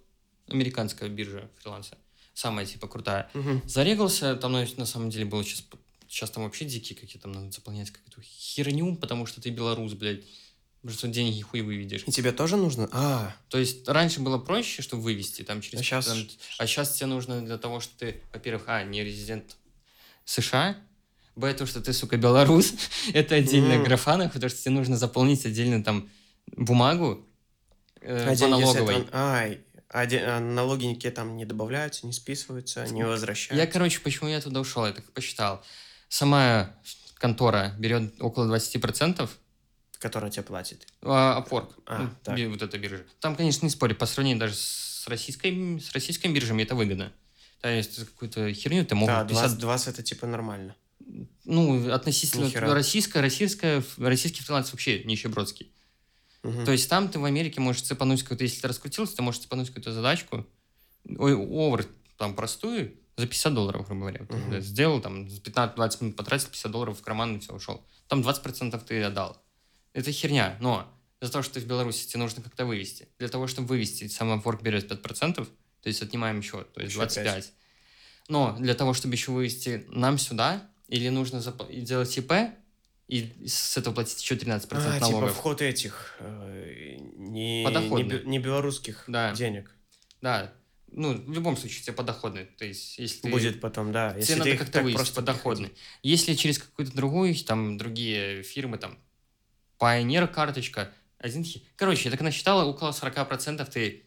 американская 0.48 1.10
биржа 1.10 1.50
фриланса, 1.60 1.98
самая 2.34 2.66
типа 2.66 2.88
крутая. 2.88 3.30
Угу. 3.34 3.62
Зарегался, 3.66 4.36
там 4.36 4.52
ну, 4.52 4.66
на 4.78 4.86
самом 4.86 5.10
деле 5.10 5.26
было 5.26 5.44
сейчас, 5.44 5.66
сейчас 6.08 6.32
там 6.32 6.44
вообще 6.44 6.66
дикие 6.66 6.98
какие 6.98 7.22
там 7.22 7.32
надо 7.32 7.52
заполнять 7.52 7.92
какую-то 7.92 8.22
херню, 8.22 8.96
потому 8.98 9.26
что 9.26 9.42
ты 9.42 9.50
белорус, 9.50 9.94
блядь. 9.94 10.24
Потому 10.84 10.98
что 10.98 11.08
деньги 11.08 11.42
хуй 11.42 11.62
выведешь. 11.62 12.04
И 12.06 12.12
тебе 12.12 12.34
тоже 12.34 12.58
нужно? 12.58 12.90
А, 12.92 13.34
То 13.48 13.58
есть 13.58 13.88
раньше 13.88 14.20
было 14.20 14.38
проще, 14.38 14.82
чтобы 14.82 15.02
вывести 15.04 15.42
там 15.42 15.62
через... 15.62 15.80
А 15.92 16.02
там- 16.02 16.18
а 16.60 16.68
сейчас 16.68 16.96
тебе 16.96 17.06
нужно 17.08 17.42
для 17.42 17.58
того, 17.58 17.80
что 17.80 17.98
ты, 18.00 18.22
во-первых, 18.34 18.64
а, 18.68 18.84
не 18.84 19.02
резидент 19.02 19.56
США, 20.26 20.76
б, 21.38 21.54
то, 21.54 21.66
что 21.66 21.80
ты, 21.82 21.94
сука, 21.94 22.18
белорус, 22.18 22.74
это 23.14 23.36
отдельная 23.36 23.78
М. 23.78 23.84
графа, 23.86 24.18
потому 24.32 24.50
что 24.50 24.62
тебе 24.62 24.72
нужно 24.76 24.98
заполнить 24.98 25.46
отдельно 25.46 25.82
там 25.84 26.10
бумагу 26.58 27.26
э, 28.02 28.32
а 28.34 28.36
по 28.38 28.48
налоговой. 28.48 28.96
этого- 28.96 29.10
Ай, 29.14 29.62
а, 29.88 30.06
де- 30.06 30.20
а 30.26 30.42
налоги 30.42 30.84
никакие 30.84 31.12
там 31.14 31.38
не 31.38 31.46
добавляются, 31.46 32.06
не 32.06 32.12
списываются, 32.12 32.86
не 32.88 33.00
Я, 33.00 33.08
возвращаются. 33.08 33.68
короче, 33.72 34.02
почему 34.02 34.30
я 34.30 34.42
туда 34.42 34.60
ушел, 34.60 34.86
я 34.86 34.92
так 34.92 35.10
посчитал. 35.14 35.64
Сама 36.10 36.76
контора 37.16 37.74
берет 37.80 38.14
около 38.22 38.46
20%, 38.54 39.30
Которая 40.04 40.30
тебе 40.30 40.44
платит. 40.44 40.86
а, 41.02 41.42
Upwork, 41.42 41.72
А, 41.86 42.02
ну, 42.04 42.10
так. 42.24 42.38
вот 42.50 42.62
эта 42.62 42.78
биржа. 42.78 43.06
Там, 43.22 43.38
конечно, 43.38 43.66
не 43.66 43.70
спорю, 43.70 43.96
по 43.96 44.06
сравнению 44.06 44.38
даже 44.42 44.54
с 44.56 45.06
российской, 45.08 45.80
с 45.80 45.94
российской 45.94 46.28
биржами 46.28 46.64
это 46.64 46.76
выгодно. 46.76 47.14
То 47.62 47.70
есть 47.70 47.98
какую-то 48.00 48.54
херню 48.54 48.86
ты 48.86 48.96
мог 48.96 49.08
Да, 49.08 49.24
50 49.24 49.30
20, 49.58 49.60
20 49.60 49.88
это 49.94 50.04
типа 50.04 50.28
нормально. 50.28 50.76
ну, 51.46 51.90
относительно 51.94 52.44
Нихера. 52.48 52.74
российская, 52.74 53.22
российская, 53.22 53.82
российский 53.98 54.42
фриланс 54.44 54.74
вообще 54.74 55.06
нищебродский. 55.06 55.72
Мгм. 56.44 56.66
То 56.66 56.74
есть 56.74 56.90
там 56.90 57.08
ты 57.08 57.18
в 57.20 57.24
Америке 57.24 57.62
можешь 57.62 57.84
цепануть 57.84 58.24
какую-то, 58.24 58.44
если 58.44 58.60
ты 58.60 58.68
раскрутился, 58.68 59.16
ты 59.16 59.22
можешь 59.22 59.40
цепануть 59.44 59.70
какую-то 59.70 59.94
задачку, 59.94 60.46
ой, 61.18 61.34
овер, 61.34 61.88
там, 62.18 62.36
простую, 62.36 62.94
за 63.16 63.26
50 63.28 63.54
долларов, 63.54 63.86
грубо 63.88 64.02
говоря. 64.02 64.26
Ты 64.26 64.36
Мгм. 64.36 64.60
Сделал, 64.62 65.00
там, 65.00 65.30
за 65.30 65.40
15-20 65.40 66.02
минут 66.02 66.16
потратил, 66.18 66.50
50 66.50 66.72
долларов 66.74 67.00
в 67.00 67.02
карман 67.02 67.38
и 67.38 67.40
все, 67.40 67.54
ушел. 67.54 67.86
Там 68.10 68.22
20% 68.22 68.84
ты 68.86 69.02
отдал. 69.02 69.42
Это 69.94 70.12
херня, 70.12 70.58
но 70.60 70.92
за 71.22 71.32
то, 71.32 71.42
что 71.42 71.56
ты 71.56 71.60
в 71.62 71.66
Беларуси, 71.68 72.08
тебе 72.08 72.20
нужно 72.22 72.42
как-то 72.42 72.66
вывести. 72.66 73.08
Для 73.20 73.30
того, 73.30 73.48
чтобы 73.48 73.68
вывести, 73.70 74.08
сам 74.08 74.34
Upwork 74.40 74.62
берет 74.62 74.92
5%, 74.92 75.34
то 75.36 75.48
есть 75.84 76.02
отнимаем 76.02 76.40
еще, 76.40 76.64
то 76.64 76.82
есть 76.82 76.92
Еще 76.92 77.00
25. 77.00 77.54
Но 78.30 78.56
для 78.60 78.74
того, 78.74 78.94
чтобы 78.94 79.16
еще 79.16 79.32
вывести 79.32 79.86
нам 79.90 80.18
сюда, 80.18 80.70
или 80.88 81.10
нужно 81.10 81.38
зап- 81.38 81.74
делать 81.82 82.18
ИП, 82.18 82.34
и 83.08 83.48
с 83.48 83.78
этого 83.78 83.94
платить 83.94 84.22
еще 84.22 84.36
13% 84.36 84.66
А, 84.72 84.94
типа 84.96 85.00
налогов. 85.12 85.34
вход 85.34 85.62
этих 85.62 86.16
э, 86.20 86.96
не, 87.16 87.64
не, 87.64 88.26
не 88.28 88.40
белорусских 88.40 89.04
Да. 89.08 89.34
денег. 89.34 89.72
Да. 90.22 90.54
Ну, 90.88 91.14
в 91.14 91.34
любом 91.34 91.58
случае, 91.58 91.84
тебе 91.84 91.94
подоходный. 91.94 92.46
То 92.46 92.66
есть, 92.66 92.98
если 93.00 93.22
ты... 93.22 93.30
Будет 93.30 93.60
потом, 93.60 93.92
да. 93.92 94.12
Тебе 94.12 94.20
Если 94.22 94.36
надо 94.36 94.58
как-то 94.58 94.82
просто 94.92 95.16
подоходный. 95.16 95.74
Если 96.02 96.34
через 96.36 96.60
какую-то 96.60 96.96
другую, 96.96 97.36
там, 97.36 97.78
другие 97.78 98.44
фирмы, 98.44 98.78
там, 98.78 98.98
Pioneer 99.80 100.28
карточка, 100.28 100.92
один 101.18 101.46
Короче, 101.76 102.06
я 102.06 102.12
так 102.12 102.22
насчитала, 102.22 102.66
около 102.66 102.92
40% 102.92 103.66
ты 103.72 104.04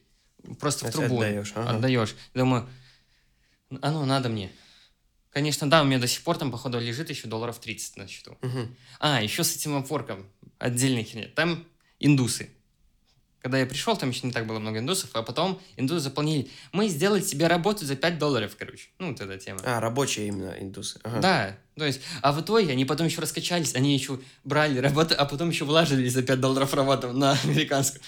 просто 0.59 0.85
в 0.85 0.91
приходить, 0.91 1.07
трубу 1.07 1.21
отдаешь. 1.21 1.51
ага. 1.55 1.69
отдаешь. 1.71 2.15
Думаю, 2.33 2.69
оно 3.81 4.05
надо 4.05 4.29
мне. 4.29 4.51
Конечно, 5.31 5.69
да, 5.69 5.81
у 5.81 5.85
меня 5.85 5.99
до 5.99 6.07
сих 6.07 6.23
пор 6.23 6.37
там, 6.37 6.51
походу, 6.51 6.79
лежит 6.79 7.09
еще 7.09 7.27
долларов 7.27 7.59
30 7.59 7.97
на 7.97 8.07
счету. 8.07 8.37
Мгм. 8.41 8.75
А, 8.99 9.21
еще 9.21 9.43
с 9.43 9.55
этим 9.55 9.75
опорком. 9.75 10.25
Отдельная 10.57 11.03
херня. 11.03 11.27
Там 11.35 11.65
индусы. 11.99 12.49
Когда 13.41 13.59
я 13.59 13.65
пришел, 13.65 13.95
там 13.95 14.09
еще 14.09 14.25
не 14.25 14.33
так 14.33 14.47
было 14.47 14.59
много 14.59 14.79
индусов, 14.79 15.11
а 15.13 15.23
потом 15.23 15.61
индусы 15.75 16.01
заполнили. 16.01 16.49
Мы 16.71 16.87
сделали 16.87 17.21
себе 17.21 17.47
работу 17.47 17.85
за 17.85 17.95
5 17.95 18.17
долларов, 18.17 18.55
короче. 18.57 18.89
Ну, 18.99 19.11
вот 19.11 19.21
эта 19.21 19.37
тема. 19.37 19.59
А, 19.63 19.79
рабочие 19.79 20.27
именно 20.27 20.55
индусы. 20.59 20.99
Ага. 21.03 21.19
Да, 21.19 21.57
то 21.77 21.85
есть, 21.85 22.01
а 22.21 22.31
в 22.31 22.41
итоге 22.41 22.71
они 22.71 22.85
потом 22.85 23.07
еще 23.07 23.21
раскачались, 23.21 23.75
они 23.75 23.93
еще 23.93 24.19
брали 24.43 24.79
работу, 24.79 25.15
а 25.17 25.25
потом 25.25 25.49
еще 25.49 25.65
влаживали 25.65 26.09
за 26.09 26.23
5 26.23 26.39
долларов 26.39 26.73
работу 26.73 27.13
на 27.13 27.33
американскую. 27.43 28.01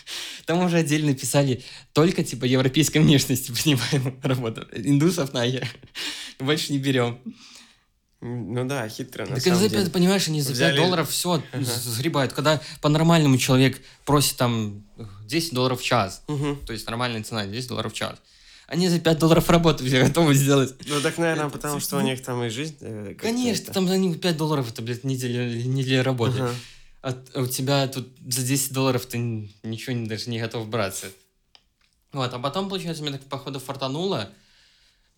Там 0.46 0.60
уже 0.64 0.78
отдельно 0.78 1.14
писали 1.14 1.64
только, 1.94 2.24
типа, 2.24 2.46
европейской 2.46 2.98
внешности 3.00 3.52
понимаем 3.64 4.20
работу. 4.24 4.66
Индусов 4.74 5.34
нахер. 5.34 5.68
Больше 6.40 6.72
не 6.74 6.80
берем. 6.80 7.20
Ну 8.22 8.66
да, 8.68 8.90
хитро 8.90 9.26
на 9.26 9.36
Так 9.36 9.44
самом 9.44 9.60
за 9.60 9.70
деле. 9.70 9.84
5, 9.84 9.94
понимаешь, 9.94 10.28
они 10.28 10.42
за 10.42 10.50
5 10.50 10.58
Взяли- 10.58 10.76
долларов 10.76 11.10
все 11.10 11.42
Ага. 11.54 11.64
сгребают. 11.64 12.34
Когда 12.34 12.60
по-нормальному 12.82 13.38
человек 13.38 13.82
просит 14.06 14.36
там 14.36 14.84
10 15.26 15.54
долларов 15.54 15.80
в 15.80 15.86
час, 15.86 16.24
Мгм. 16.28 16.58
то 16.66 16.74
есть 16.74 16.86
нормальная 16.86 17.24
цена 17.24 17.46
10 17.46 17.70
долларов 17.70 17.94
в 17.94 17.96
час, 17.96 18.18
они 18.70 18.88
за 18.88 19.00
5 19.00 19.18
долларов 19.20 19.50
работы 19.50 19.84
все 19.84 20.04
готовы 20.06 20.34
сделать. 20.36 20.76
Ну 20.88 21.02
так, 21.02 21.18
наверное, 21.18 21.48
Это 21.48 21.58
потому 21.58 21.80
что 21.80 21.98
у 21.98 22.02
них 22.02 22.22
там 22.22 22.44
и 22.44 22.50
жизнь... 22.50 22.78
э, 22.82 23.16
Конечно, 23.16 23.64
это. 23.64 23.74
там 23.74 23.88
за 23.88 23.98
них 23.98 24.22
5 24.22 24.38
долларов 24.38 24.72
это, 24.72 24.82
блядь, 24.84 25.04
неделя, 25.04 25.52
неделя 25.64 26.04
работы. 26.04 26.40
Ага. 26.40 26.56
А 27.02 27.40
у 27.42 27.48
тебя 27.48 27.88
тут 27.88 28.08
за 28.28 28.44
10 28.44 28.72
долларов 28.74 29.06
ты 29.08 29.18
ничего 29.64 29.94
не, 29.96 30.08
даже 30.08 30.30
не 30.30 30.40
готов 30.40 30.68
браться. 30.68 31.08
Вот, 32.12 32.32
а 32.34 32.40
потом, 32.40 32.70
получается, 32.70 33.02
мне 33.02 33.14
так, 33.14 33.24
походу, 33.24 33.60
фартануло. 33.60 34.30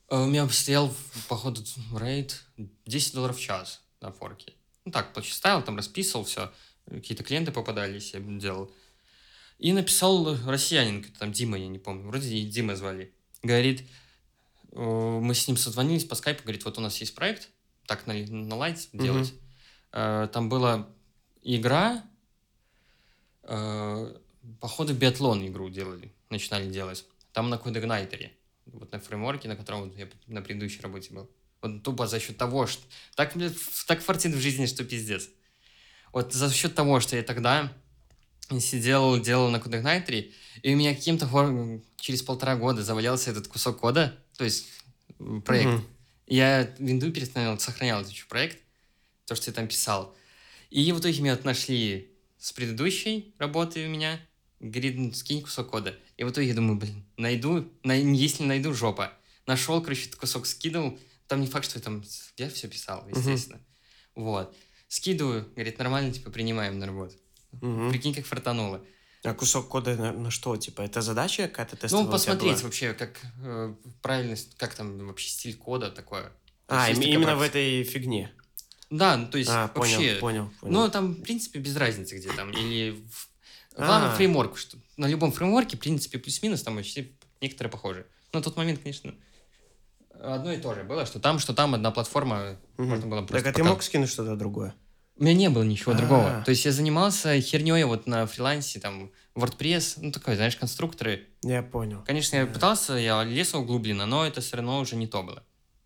Э, 0.10 0.22
У 0.24 0.28
меня 0.28 0.48
стоял, 0.50 0.94
походу, 1.28 1.62
рейд 2.00 2.42
10 2.86 3.14
долларов 3.16 3.38
в 3.38 3.42
час 3.42 3.82
на 4.00 4.12
форке. 4.14 4.54
Ну 4.86 4.92
так, 4.92 5.10
ставил, 5.26 5.62
там 5.62 5.76
расписывал 5.78 6.24
все. 6.24 6.52
Какие-то 6.90 7.24
клиенты 7.24 7.52
попадались, 7.52 8.14
я 8.14 8.20
делал. 8.20 8.72
И 9.60 9.74
написал 9.74 10.38
россиянин, 10.48 11.04
там 11.20 11.32
Дима, 11.32 11.58
я 11.58 11.68
не 11.68 11.80
помню, 11.80 12.08
вроде 12.08 12.42
Дима 12.44 12.76
звали. 12.76 13.14
Говорит, 13.44 13.84
э, 14.72 14.80
мы 14.80 15.34
с 15.34 15.48
ним 15.48 15.58
созвонились 15.58 16.06
по 16.06 16.16
скайпу, 16.16 16.44
говорит, 16.44 16.66
вот 16.66 16.78
у 16.78 16.82
нас 16.82 16.98
есть 16.98 17.16
проект, 17.16 17.50
так 17.86 18.08
на, 18.08 18.14
на 18.14 18.56
лайте 18.56 18.88
Мгм. 18.94 19.04
делать. 19.04 19.34
Э, 19.92 20.28
Там 20.32 20.50
была 20.50 20.88
игра, 21.42 22.04
э, 23.44 24.16
походу 24.60 24.94
биатлон 24.94 25.46
игру 25.48 25.70
делали, 25.70 26.12
начинали 26.30 26.70
делать. 26.70 27.06
Там 27.34 27.50
на 27.50 27.58
Кодегнайтере, 27.58 28.34
вот 28.66 28.92
на 28.92 29.00
фреймворке, 29.00 29.48
на 29.48 29.56
котором 29.56 29.96
я 29.98 30.08
на 30.28 30.42
предыдущей 30.42 30.82
работе 30.82 31.14
был. 31.14 31.30
Вот 31.62 31.84
тупо 31.84 32.08
за 32.08 32.20
счет 32.20 32.38
того, 32.38 32.68
что... 32.68 32.84
Так, 33.16 33.34
так 33.88 34.02
фартит 34.02 34.34
в 34.34 34.40
жизни, 34.40 34.66
что 34.66 34.84
пиздец. 34.84 35.30
Вот 36.12 36.34
за 36.34 36.52
счет 36.52 36.76
того, 36.76 37.00
что 37.00 37.16
я 37.16 37.24
тогда 37.24 37.72
сидел, 38.60 39.20
делал 39.22 39.50
на 39.50 39.60
Кодегнайтере, 39.60 40.32
и 40.62 40.74
у 40.74 40.78
меня 40.78 40.94
каким-то 40.94 41.28
хор- 41.28 41.82
через 41.98 42.22
полтора 42.22 42.56
года 42.56 42.84
завалялся 42.84 43.32
этот 43.32 43.48
кусок 43.48 43.80
кода, 43.80 44.18
то 44.38 44.44
есть 44.44 44.68
проект. 45.46 45.68
Мгм. 45.70 45.88
Я 46.28 46.64
винду 46.80 47.12
перестановил, 47.12 47.60
сохранял 47.60 48.02
этот 48.02 48.14
проект, 48.28 48.58
то, 49.26 49.36
что 49.36 49.50
я 49.52 49.54
там 49.54 49.68
писал. 49.68 50.16
И 50.70 50.92
в 50.92 51.00
итоге 51.00 51.22
меня 51.22 51.38
нашли 51.44 52.12
с 52.40 52.52
предыдущей 52.54 53.34
работы 53.38 53.86
у 53.86 53.90
меня, 53.90 54.20
говорит, 54.60 54.96
«Ну, 54.98 55.12
скинь 55.14 55.42
кусок 55.42 55.70
кода. 55.70 55.98
И 56.18 56.24
в 56.24 56.30
итоге 56.32 56.48
я 56.50 56.54
думаю, 56.54 56.78
блин, 56.78 57.04
найду, 57.18 57.70
най- 57.84 58.04
если 58.16 58.44
найду, 58.44 58.74
жопа. 58.74 59.14
Нашел, 59.48 59.82
короче, 59.82 60.04
этот 60.06 60.16
кусок 60.16 60.46
скидывал. 60.46 60.98
Там 61.28 61.42
не 61.42 61.48
факт, 61.48 61.66
что 61.66 61.80
я 61.80 61.84
там, 61.84 62.04
я 62.38 62.50
все 62.50 62.68
писал, 62.68 63.06
естественно. 63.10 63.60
Вот. 64.16 64.56
Скидываю, 64.88 65.50
говорит, 65.56 65.78
нормально, 65.80 66.14
типа, 66.14 66.30
принимаем 66.32 66.78
на 66.80 66.86
работу. 66.86 67.16
Мгм. 67.60 67.90
Прикинь, 67.92 68.14
как 68.14 68.26
фартануло. 68.26 68.82
А 69.24 69.34
кусок 69.34 69.68
кода 69.68 69.96
на, 69.96 70.12
на 70.14 70.32
что? 70.32 70.56
Типа, 70.58 70.82
это 70.82 71.02
задача 71.02 71.48
какая-то 71.48 71.76
тестовая? 71.76 72.04
Ну, 72.06 72.10
у 72.10 72.12
тебя 72.18 72.18
посмотреть 72.34 72.64
вообще, 72.64 72.94
как 72.94 73.20
э, 73.44 73.76
правильность, 74.02 74.58
как 74.58 74.74
там 74.74 75.06
вообще 75.08 75.30
стиль 75.30 75.56
кода 75.56 75.92
такое. 75.92 76.32
А, 76.68 76.90
им- 76.90 77.02
именно 77.02 77.36
в 77.36 77.42
этой 77.42 77.84
фигне. 77.84 78.32
Да, 78.90 79.18
ну, 79.18 79.28
то 79.28 79.38
есть 79.38 79.50
А, 79.54 79.68
понял, 79.68 79.98
вообще... 79.98 80.16
понял, 80.16 80.52
понял. 80.60 80.74
Ну, 80.74 80.90
там, 80.90 81.14
в 81.14 81.22
принципе, 81.22 81.60
без 81.60 81.76
разницы, 81.76 82.18
где 82.18 82.32
там. 82.34 82.52
Или... 82.52 82.92
в- 83.10 83.30
Главное, 83.78 84.10
А. 84.12 84.16
фреймворк. 84.16 84.58
Что 84.58 84.78
на 84.98 85.06
любом 85.08 85.32
фреймворке, 85.32 85.78
в 85.78 85.80
принципе, 85.80 86.18
плюс-минус, 86.18 86.62
там 86.64 86.76
вообще 86.76 87.12
некоторые 87.42 87.72
похожи. 87.72 88.06
На 88.34 88.42
тот 88.42 88.58
момент, 88.58 88.82
конечно, 88.82 89.14
одно 90.20 90.52
и 90.52 90.58
то 90.60 90.74
же 90.74 90.84
было, 90.84 91.06
что 91.06 91.20
там, 91.20 91.40
что 91.40 91.54
там 91.54 91.74
одна 91.76 91.92
платформа, 91.92 92.58
Мгм. 92.78 92.90
можно 92.90 93.08
было 93.08 93.22
просто 93.22 93.44
Так, 93.44 93.54
а 93.54 93.56
ты 93.56 93.64
мог 93.64 93.82
скинуть 93.84 94.10
что-то 94.10 94.36
другое? 94.36 94.74
У 95.22 95.24
меня 95.24 95.36
не 95.36 95.50
было 95.52 95.62
ничего 95.62 95.92
А. 95.92 95.96
другого. 95.96 96.42
То 96.44 96.50
есть 96.50 96.66
я 96.66 96.72
занимался 96.72 97.40
херней 97.42 97.84
вот 97.84 98.08
на 98.08 98.26
фрилансе, 98.26 98.80
там, 98.80 99.12
WordPress, 99.36 99.98
ну, 99.98 100.12
такой, 100.12 100.36
знаешь, 100.36 100.56
конструкторы. 100.56 101.28
Я 101.44 101.62
понял. 101.62 102.04
Конечно, 102.08 102.38
я 102.38 102.48
пытался, 102.48 102.94
я 102.96 103.24
лез 103.24 103.54
углубленно, 103.54 104.08
но 104.08 104.26
это 104.26 104.42
все 104.42 104.56
равно 104.56 104.80
уже 104.80 104.96
не 104.96 105.06
то 105.06 105.22
было. 105.22 105.44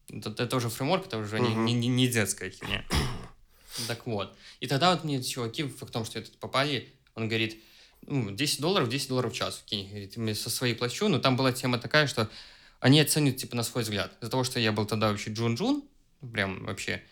Это, 0.09 0.29
это 0.41 0.55
уже 0.55 0.69
фреймворк, 0.69 1.07
это 1.07 1.17
уже 1.17 1.41
не, 1.41 1.73
не, 1.73 1.87
не- 1.89 2.07
детская 2.07 2.49
херня. 2.49 2.85
Так 3.89 4.07
вот. 4.07 4.33
И 4.61 4.67
тогда 4.67 4.91
вот 4.91 5.03
мне 5.03 5.21
чуваки, 5.21 5.63
в 5.63 5.85
том, 5.91 6.05
что 6.05 6.19
это 6.19 6.31
попали, 6.39 6.93
он 7.13 7.27
говорит, 7.27 7.61
ну, 8.07 8.31
10 8.31 8.61
долларов, 8.61 8.87
10 8.87 9.09
долларов 9.09 9.33
в 9.33 9.35
час. 9.35 9.63
Кинь, 9.65 9.89
говорит, 9.89 10.15
мне 10.15 10.33
со 10.33 10.49
своей 10.49 10.75
плачу. 10.75 11.09
Но 11.09 11.19
там 11.19 11.35
была 11.35 11.51
тема 11.51 11.77
такая, 11.77 12.07
что 12.07 12.29
они 12.79 13.01
оценят, 13.01 13.35
типа, 13.35 13.57
на 13.57 13.63
свой 13.63 13.83
взгляд. 13.83 14.13
Из-за 14.21 14.31
того, 14.31 14.45
что 14.45 14.61
я 14.61 14.71
был 14.71 14.85
тогда 14.85 15.09
вообще 15.09 15.31
джун-джун, 15.31 15.83
прям 16.31 16.63
вообще, 16.65 17.03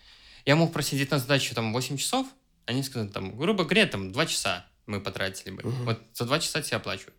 я 0.46 0.56
мог 0.56 0.74
просидеть 0.74 1.12
на 1.12 1.20
задачу 1.20 1.56
там 1.56 1.74
8 1.74 1.98
часов, 1.98 2.28
они 2.66 2.84
сказали, 2.84 3.10
там, 3.10 3.38
грубо 3.38 3.64
говоря, 3.64 3.86
там 3.88 4.12
2 4.12 4.26
часа 4.26 4.66
мы 4.86 5.02
потратили 5.02 5.52
бы. 5.52 5.64
Мгм. 5.64 5.86
Вот 5.86 6.02
за 6.14 6.26
2 6.26 6.40
часа 6.40 6.62
тебя 6.62 6.78
оплачивают. 6.78 7.16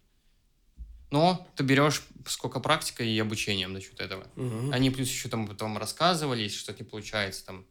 Но 1.11 1.47
ты 1.55 1.63
берешь 1.63 2.03
сколько 2.27 2.61
практикой 2.61 3.09
и 3.09 3.19
обучением 3.21 3.73
насчет 3.73 4.01
этого. 4.01 4.27
Мгм. 4.37 4.73
Они 4.73 4.91
плюс 4.91 5.09
еще 5.09 5.29
там 5.29 5.47
потом 5.47 5.79
рассказывали, 5.79 6.43
если 6.43 6.59
что-то 6.59 6.83
не 6.83 6.89
получается, 6.89 7.47
там 7.47 7.67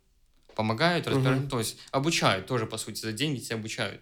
помогают, 0.55 1.07
разбирают, 1.07 1.50
то 1.50 1.60
есть 1.60 1.77
обучают 1.91 2.45
тоже, 2.45 2.65
по 2.65 2.77
сути, 2.77 3.01
за 3.01 3.12
деньги 3.12 3.39
тебя 3.39 3.55
обучают. 3.57 4.01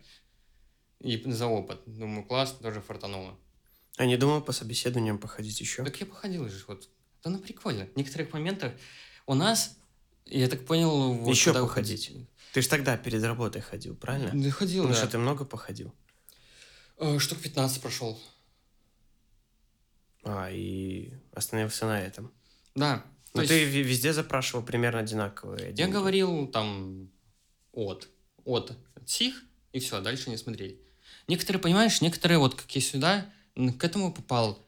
И 1.00 1.22
за 1.32 1.48
опыт. 1.48 1.82
Думаю, 1.86 2.24
классно, 2.24 2.60
тоже 2.60 2.82
фартануло. 2.82 3.36
А 3.98 4.06
не 4.06 4.18
думал 4.18 4.42
по 4.42 4.52
собеседованиям 4.52 5.18
походить 5.18 5.60
еще? 5.60 5.84
Так 5.84 6.00
я 6.00 6.06
походил 6.06 6.48
же, 6.48 6.64
вот. 6.68 6.88
Да 7.24 7.30
на 7.30 7.40
прикольно. 7.40 7.86
В 7.86 7.96
некоторых 7.98 8.34
моментах 8.34 8.74
у 9.26 9.34
нас, 9.34 9.78
я 10.32 10.48
так 10.48 10.66
понял, 10.66 11.14
вот 11.14 11.30
Еще 11.30 11.54
походить. 11.54 12.10
уходи- 12.10 12.28
Ты 12.54 12.62
же 12.62 12.70
тогда 12.70 12.98
перед 12.98 13.24
работой 13.24 13.62
ходил, 13.62 13.96
правильно? 13.96 14.32
Да 14.34 14.50
ходил, 14.52 14.84
Ну 14.84 14.90
да. 14.90 14.96
что, 14.96 15.08
ты 15.08 15.18
много 15.18 15.46
походил? 15.46 15.94
Э, 16.98 17.18
Штук 17.20 17.40
15 17.40 17.82
прошел. 17.82 18.20
А, 20.24 20.50
и 20.52 21.14
остановился 21.34 21.86
на 21.86 22.00
этом. 22.02 22.32
Да. 22.76 23.04
Но 23.34 23.42
есть 23.42 23.52
ты 23.54 23.64
везде 23.66 24.14
запрашивал 24.14 24.64
примерно 24.64 25.00
одинаковые 25.00 25.68
я 25.68 25.72
деньги. 25.72 25.92
говорил 25.94 26.48
там 26.48 27.10
от, 27.72 28.08
от 28.46 28.78
сих, 29.06 29.44
и 29.72 29.80
все, 29.80 30.02
дальше 30.02 30.30
не 30.30 30.38
смотрели. 30.38 30.80
Некоторые, 31.28 31.62
понимаешь, 31.62 32.02
некоторые, 32.02 32.38
вот 32.40 32.56
как 32.56 32.70
я 32.76 32.82
сюда, 32.82 33.34
к 33.56 33.84
этому 33.84 34.14
попал, 34.14 34.60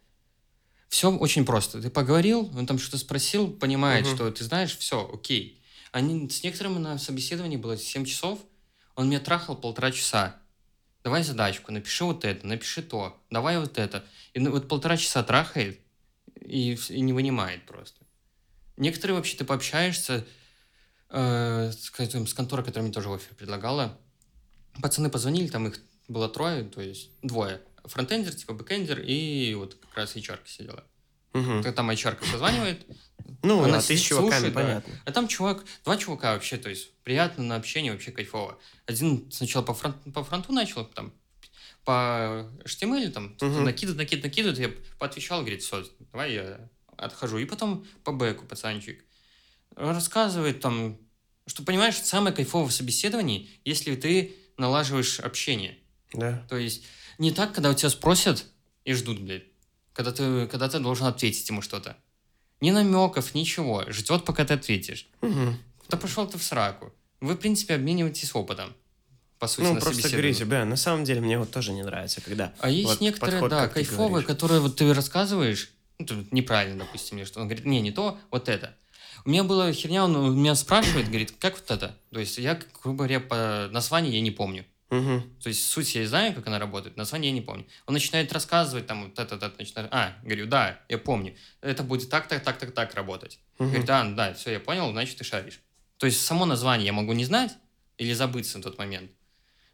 все 0.93 1.09
очень 1.11 1.43
просто. 1.43 1.81
Ты 1.81 1.89
поговорил, 1.89 2.51
он 2.55 2.67
там 2.67 2.77
что-то 2.77 2.99
спросил, 2.99 3.51
понимает, 3.51 4.05
Мгм. 4.05 4.15
что 4.15 4.31
ты 4.31 4.43
знаешь, 4.43 4.77
все, 4.77 5.09
окей. 5.11 5.59
Они, 5.91 6.29
с 6.29 6.43
некоторыми 6.43 6.77
на 6.77 6.99
собеседовании 6.99 7.57
было 7.57 7.75
7 7.75 8.05
часов, 8.05 8.39
он 8.93 9.07
меня 9.09 9.19
трахал 9.19 9.55
полтора 9.55 9.91
часа. 9.91 10.39
Давай 11.03 11.23
задачку, 11.23 11.71
напиши 11.71 12.05
вот 12.05 12.23
это, 12.25 12.45
напиши 12.45 12.83
то, 12.83 13.19
давай 13.31 13.57
вот 13.57 13.79
это. 13.79 14.05
И 14.35 14.39
ну, 14.39 14.51
вот 14.51 14.67
полтора 14.67 14.95
часа 14.97 15.23
трахает 15.23 15.79
и, 16.39 16.77
и 16.89 17.01
не 17.01 17.11
вынимает 17.11 17.65
просто. 17.65 17.99
Некоторые 18.77 19.17
вообще 19.17 19.35
ты 19.35 19.45
пообщаешься 19.45 20.23
э, 21.09 21.71
с, 21.71 21.89
с 21.89 22.33
конторой, 22.35 22.63
которая 22.63 22.83
мне 22.83 22.93
тоже 22.93 23.11
офер 23.11 23.33
предлагала. 23.33 23.97
Пацаны 24.79 25.09
позвонили, 25.09 25.47
там 25.47 25.65
их 25.65 25.79
было 26.07 26.29
трое, 26.29 26.65
то 26.65 26.81
есть 26.81 27.09
двое. 27.23 27.61
Фронтендер, 27.83 28.33
типа 28.35 28.53
бэкендер, 28.53 29.01
и 29.01 29.55
вот 29.55 29.73
как 29.73 29.95
раз 29.97 30.15
HR 30.15 30.39
сидела. 30.45 30.85
Мгм. 31.33 31.63
Там 31.73 31.89
HR 31.89 32.15
позванивает, 32.31 32.85
Ну, 33.41 33.63
Она 33.63 33.79
а 33.79 33.81
ты 33.81 33.97
с 33.97 34.01
чуваками, 34.01 34.29
слушает, 34.31 34.53
да. 34.53 34.61
понятно. 34.61 34.93
а 35.05 35.11
там 35.11 35.27
чувак, 35.27 35.65
два 35.83 35.97
чувака 35.97 36.33
вообще, 36.33 36.57
то 36.57 36.69
есть 36.69 36.93
приятно 37.03 37.43
на 37.43 37.55
общение, 37.55 37.91
вообще 37.91 38.11
кайфово. 38.11 38.57
Один 38.85 39.29
сначала 39.31 39.63
по, 39.63 39.73
фронт- 39.73 40.13
по 40.13 40.23
фронту 40.23 40.53
начал, 40.53 40.85
там 40.85 41.13
по 41.83 42.49
HTML 42.65 43.09
там 43.11 43.35
Мгм. 43.41 43.65
накидывает, 43.65 43.97
накидывает, 43.97 44.23
накидывает, 44.23 44.59
я 44.59 44.71
поотвечал, 44.99 45.41
говорит, 45.41 45.61
все, 45.61 45.83
давай 46.13 46.33
я 46.33 46.69
отхожу. 46.97 47.37
И 47.39 47.45
потом 47.45 47.85
по 48.05 48.11
бэку 48.13 48.45
пацанчик 48.45 49.03
рассказывает 49.75 50.59
там, 50.61 50.97
что, 51.47 51.63
понимаешь, 51.63 51.95
самое 51.97 52.33
кайфовое 52.35 52.69
в 52.69 52.73
собеседовании, 52.73 53.49
если 53.65 53.95
ты 53.95 54.35
налаживаешь 54.57 55.19
общение. 55.19 55.77
Да. 56.13 56.45
То 56.49 56.57
есть 56.57 56.85
не 57.17 57.31
так, 57.31 57.53
когда 57.53 57.69
у 57.71 57.73
тебя 57.73 57.89
спросят 57.89 58.45
и 58.85 58.93
ждут, 58.93 59.19
блядь. 59.19 59.43
Когда 59.93 60.11
ты, 60.11 60.47
когда 60.47 60.69
ты 60.69 60.79
должен 60.79 61.07
ответить 61.07 61.47
ему 61.49 61.61
что-то. 61.61 61.95
Ни 62.61 62.71
намеков, 62.71 63.35
ничего. 63.35 63.83
Ждет, 63.89 64.25
пока 64.25 64.45
ты 64.45 64.53
ответишь. 64.53 65.07
Мгм. 65.21 65.57
Да 65.89 65.97
пошел 65.97 66.27
ты 66.27 66.37
в 66.37 66.43
сраку. 66.43 66.91
Вы, 67.19 67.35
в 67.35 67.37
принципе, 67.37 67.75
обмениваетесь 67.75 68.33
опытом. 68.33 68.73
По 69.39 69.47
сути, 69.47 69.65
Ну, 69.65 69.73
на 69.73 69.81
просто 69.81 70.09
говорите, 70.09 70.45
бля, 70.45 70.63
на 70.65 70.77
самом 70.77 71.03
деле 71.03 71.19
мне 71.19 71.37
вот 71.37 71.51
тоже 71.51 71.73
не 71.73 71.83
нравится, 71.83 72.21
когда... 72.21 72.53
А 72.59 72.69
есть 72.69 72.89
вот 72.89 73.01
некоторые, 73.01 73.41
подход, 73.41 73.49
да, 73.49 73.67
кайфовые, 73.67 74.09
говоришь. 74.09 74.27
которые 74.27 74.61
вот 74.61 74.77
ты 74.77 74.93
рассказываешь, 74.93 75.69
ну, 75.99 76.05
тут 76.05 76.31
неправильно, 76.31 76.85
допустим, 76.85 77.17
или 77.17 77.25
что. 77.25 77.41
Он 77.41 77.47
говорит, 77.47 77.65
не, 77.65 77.81
не 77.81 77.91
то, 77.91 78.17
вот 78.31 78.47
это. 78.47 78.75
У 79.25 79.29
меня 79.29 79.43
была 79.43 79.71
херня, 79.73 80.05
он 80.05 80.37
меня 80.37 80.55
спрашивает, 80.55 81.07
говорит, 81.07 81.33
как 81.39 81.55
вот 81.55 81.69
это? 81.71 81.97
То 82.11 82.19
есть 82.19 82.37
я, 82.37 82.59
грубо 82.81 82.99
говоря, 82.99 83.19
по 83.19 83.67
названию 83.71 84.13
я 84.13 84.21
не 84.21 84.31
помню. 84.31 84.65
Мгм. 84.93 85.21
То 85.41 85.49
есть 85.49 85.67
суть 85.69 85.95
я 85.95 86.07
знаю, 86.07 86.35
как 86.35 86.45
она 86.45 86.59
работает, 86.59 86.97
название 86.97 87.31
я 87.31 87.33
не 87.33 87.41
помню. 87.41 87.65
Он 87.87 87.93
начинает 87.95 88.31
рассказывать, 88.31 88.85
там, 88.85 89.05
вот 89.05 89.17
это, 89.17 89.35
это, 89.35 89.51
начинает... 89.57 89.89
А, 89.91 90.15
говорю, 90.21 90.45
да, 90.45 90.79
я 90.87 90.99
помню. 90.99 91.35
Это 91.61 91.81
будет 91.81 92.09
так, 92.11 92.27
так, 92.27 92.43
так, 92.43 92.59
так, 92.59 92.73
так 92.73 92.93
работать. 92.93 93.39
Мгм. 93.57 93.69
Говорит, 93.69 93.89
а, 93.89 94.03
ну 94.03 94.15
да, 94.15 94.33
все, 94.35 94.51
я 94.51 94.59
понял, 94.59 94.91
значит, 94.91 95.17
ты 95.17 95.23
шаришь. 95.23 95.61
То 95.97 96.05
есть 96.05 96.23
само 96.23 96.45
название 96.45 96.85
я 96.85 96.93
могу 96.93 97.13
не 97.13 97.25
знать 97.25 97.57
или 97.97 98.13
забыться 98.13 98.57
на 98.57 98.63
тот 98.63 98.77
момент. 98.77 99.09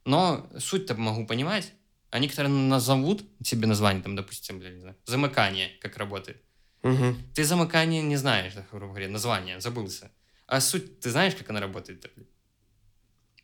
Но 0.05 0.49
суть-то 0.57 0.95
могу 0.95 1.25
понимать. 1.25 1.73
А 2.11 2.19
некоторые 2.19 2.51
назовут 2.51 3.21
себе 3.43 3.67
название, 3.67 4.01
там, 4.01 4.15
допустим, 4.15 4.59
блин, 4.59 4.75
не 4.75 4.81
знаю, 4.81 4.95
замыкание, 5.05 5.69
как 5.81 5.97
работает. 5.97 6.41
Мгм. 6.81 7.17
Ты 7.35 7.43
замыкание 7.43 8.01
не 8.01 8.15
знаешь, 8.15 8.53
да, 8.53 8.65
грубо 8.71 8.93
говоря, 8.93 9.09
название, 9.09 9.59
забылся. 9.59 10.11
А 10.47 10.61
суть, 10.61 11.01
ты 11.01 11.11
знаешь, 11.11 11.35
как 11.35 11.49
она 11.49 11.59
работает? 11.59 12.09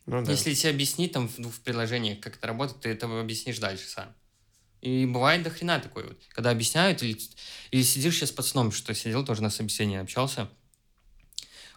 Ну 0.06 0.24
да. 0.24 0.30
Если 0.30 0.54
тебе 0.54 0.70
объяснить 0.70 1.12
там 1.12 1.28
в 1.28 1.36
двух 1.36 1.54
приложениях, 1.56 2.20
как 2.20 2.36
это 2.36 2.46
работает, 2.46 2.80
ты 2.80 2.88
это 2.90 3.20
объяснишь 3.20 3.58
дальше 3.58 3.88
сам. 3.88 4.14
И 4.80 5.04
бывает 5.04 5.42
до 5.42 5.50
хрена 5.50 5.80
такой 5.80 6.04
вот. 6.04 6.22
Когда 6.28 6.50
объясняют, 6.50 7.02
или, 7.02 7.18
или 7.72 7.82
сидишь 7.82 8.16
сейчас 8.16 8.28
с 8.28 8.32
пацаном, 8.32 8.70
что 8.70 8.94
сидел 8.94 9.24
тоже 9.24 9.42
на 9.42 9.50
собеседовании, 9.50 9.98
общался, 9.98 10.48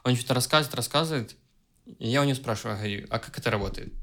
он 0.04 0.15
что-то 0.15 0.36
рассказывает, 0.36 0.76
рассказывает, 0.76 1.36
и 1.98 2.08
я 2.08 2.22
у 2.22 2.26
него 2.26 2.36
спрашиваю, 2.36 2.78
говорю, 2.78 3.08
а 3.10 3.20
как 3.20 3.38
это 3.38 3.50
работает? 3.50 3.94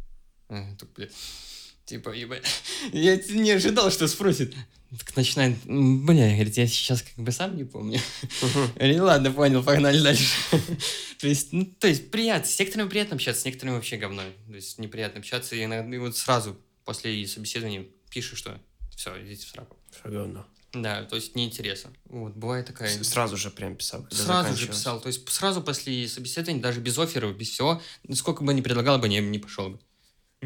Типа, 1.87 2.11
ебать, 2.11 2.45
я 2.93 3.17
не 3.17 3.53
ожидал, 3.53 3.91
что 3.93 4.09
спросит. 4.09 4.55
Так 4.99 5.17
начинает, 5.17 5.57
«М, 5.67 6.05
бля, 6.05 6.33
говорит, 6.35 6.57
я 6.57 6.67
сейчас 6.67 7.03
как 7.03 7.25
бы 7.25 7.33
сам 7.33 7.57
не 7.57 7.65
помню. 7.65 8.01
Говорю, 8.77 9.05
ладно, 9.05 9.33
понял, 9.33 9.63
погнали 9.63 10.01
дальше. 10.01 10.27
То 11.21 11.29
есть, 11.29 11.53
ну, 11.53 11.65
то 11.65 11.89
есть 11.89 12.11
приятно, 12.11 12.47
с 12.47 12.59
некоторыми 12.59 12.89
приятно 12.89 13.15
общаться, 13.15 13.43
с 13.43 13.45
некоторыми 13.47 13.77
вообще 13.77 13.97
говно. 13.97 14.23
То 14.49 14.55
есть 14.55 14.79
неприятно 14.79 15.21
общаться, 15.21 15.57
и 15.57 15.65
иногда 15.65 15.97
и 15.97 15.99
вот 15.99 16.17
сразу 16.17 16.59
после 16.85 17.27
собеседования 17.27 17.87
пишешь, 18.11 18.39
что 18.39 18.61
все, 18.95 19.19
идите 19.25 19.47
в 19.47 19.49
сраку. 19.49 19.77
Всё 19.91 20.11
говно. 20.11 20.47
Да, 20.75 21.05
то 21.05 21.17
есть 21.17 21.35
неинтересно. 21.35 21.93
Вот, 22.05 22.35
бывает 22.35 22.67
такая... 22.67 23.03
Сразу 23.03 23.37
же 23.37 23.51
прям 23.51 23.77
писал, 23.77 24.07
Сразу 24.11 24.57
же 24.57 24.69
писал. 24.69 25.01
То 25.01 25.07
есть 25.07 25.27
сразу 25.31 25.63
после 25.63 26.07
собеседования, 26.07 26.61
даже 26.61 26.81
без 26.81 26.99
офферов, 26.99 27.37
без 27.37 27.49
всего, 27.49 27.81
сколько 28.13 28.45
бы 28.45 28.53
ни 28.53 28.61
предлагал 28.61 28.99
бы, 28.99 29.09
не, 29.09 29.21
не 29.21 29.39
пошел 29.39 29.71
бы. 29.71 29.81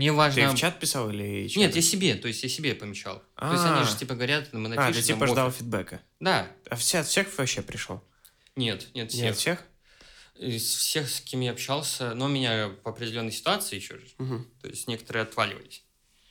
Мне 0.00 0.12
важно... 0.12 0.48
Ты 0.48 0.54
в 0.56 0.58
чат 0.58 0.80
писал 0.80 1.10
или 1.10 1.46
чат? 1.46 1.58
Нет, 1.58 1.76
я 1.76 1.82
себе, 1.82 2.14
то 2.14 2.26
есть 2.26 2.42
я 2.42 2.48
себе 2.48 2.74
помечал. 2.74 3.22
То 3.36 3.52
есть 3.52 3.62
они 3.66 3.80
А. 3.80 3.84
же 3.84 3.94
типа 3.98 4.14
говорят, 4.14 4.50
мы 4.54 4.64
А, 4.64 4.68
напишем. 4.70 4.94
ты 4.94 5.02
типа 5.02 5.26
ждал 5.26 5.48
оффер. 5.48 5.58
фидбэка. 5.58 6.00
Да, 6.20 6.48
А 6.70 6.76
все, 6.76 7.00
от 7.00 7.06
всех 7.06 7.26
вообще 7.36 7.60
пришел? 7.60 8.02
нет, 8.56 8.88
нет, 8.94 9.10
всех. 9.12 9.22
Нет, 9.24 9.36
всех? 9.36 9.62
Из 10.38 10.62
всех, 10.74 11.06
с 11.10 11.20
кем 11.20 11.40
я 11.42 11.50
общался, 11.50 12.14
но 12.14 12.28
меня 12.28 12.70
по 12.82 12.92
определенной 12.92 13.30
ситуации 13.30 13.76
еще 13.76 13.98
же, 13.98 14.06
Мгм. 14.16 14.46
то 14.62 14.68
есть 14.68 14.88
некоторые 14.88 15.24
отваливались. 15.24 15.84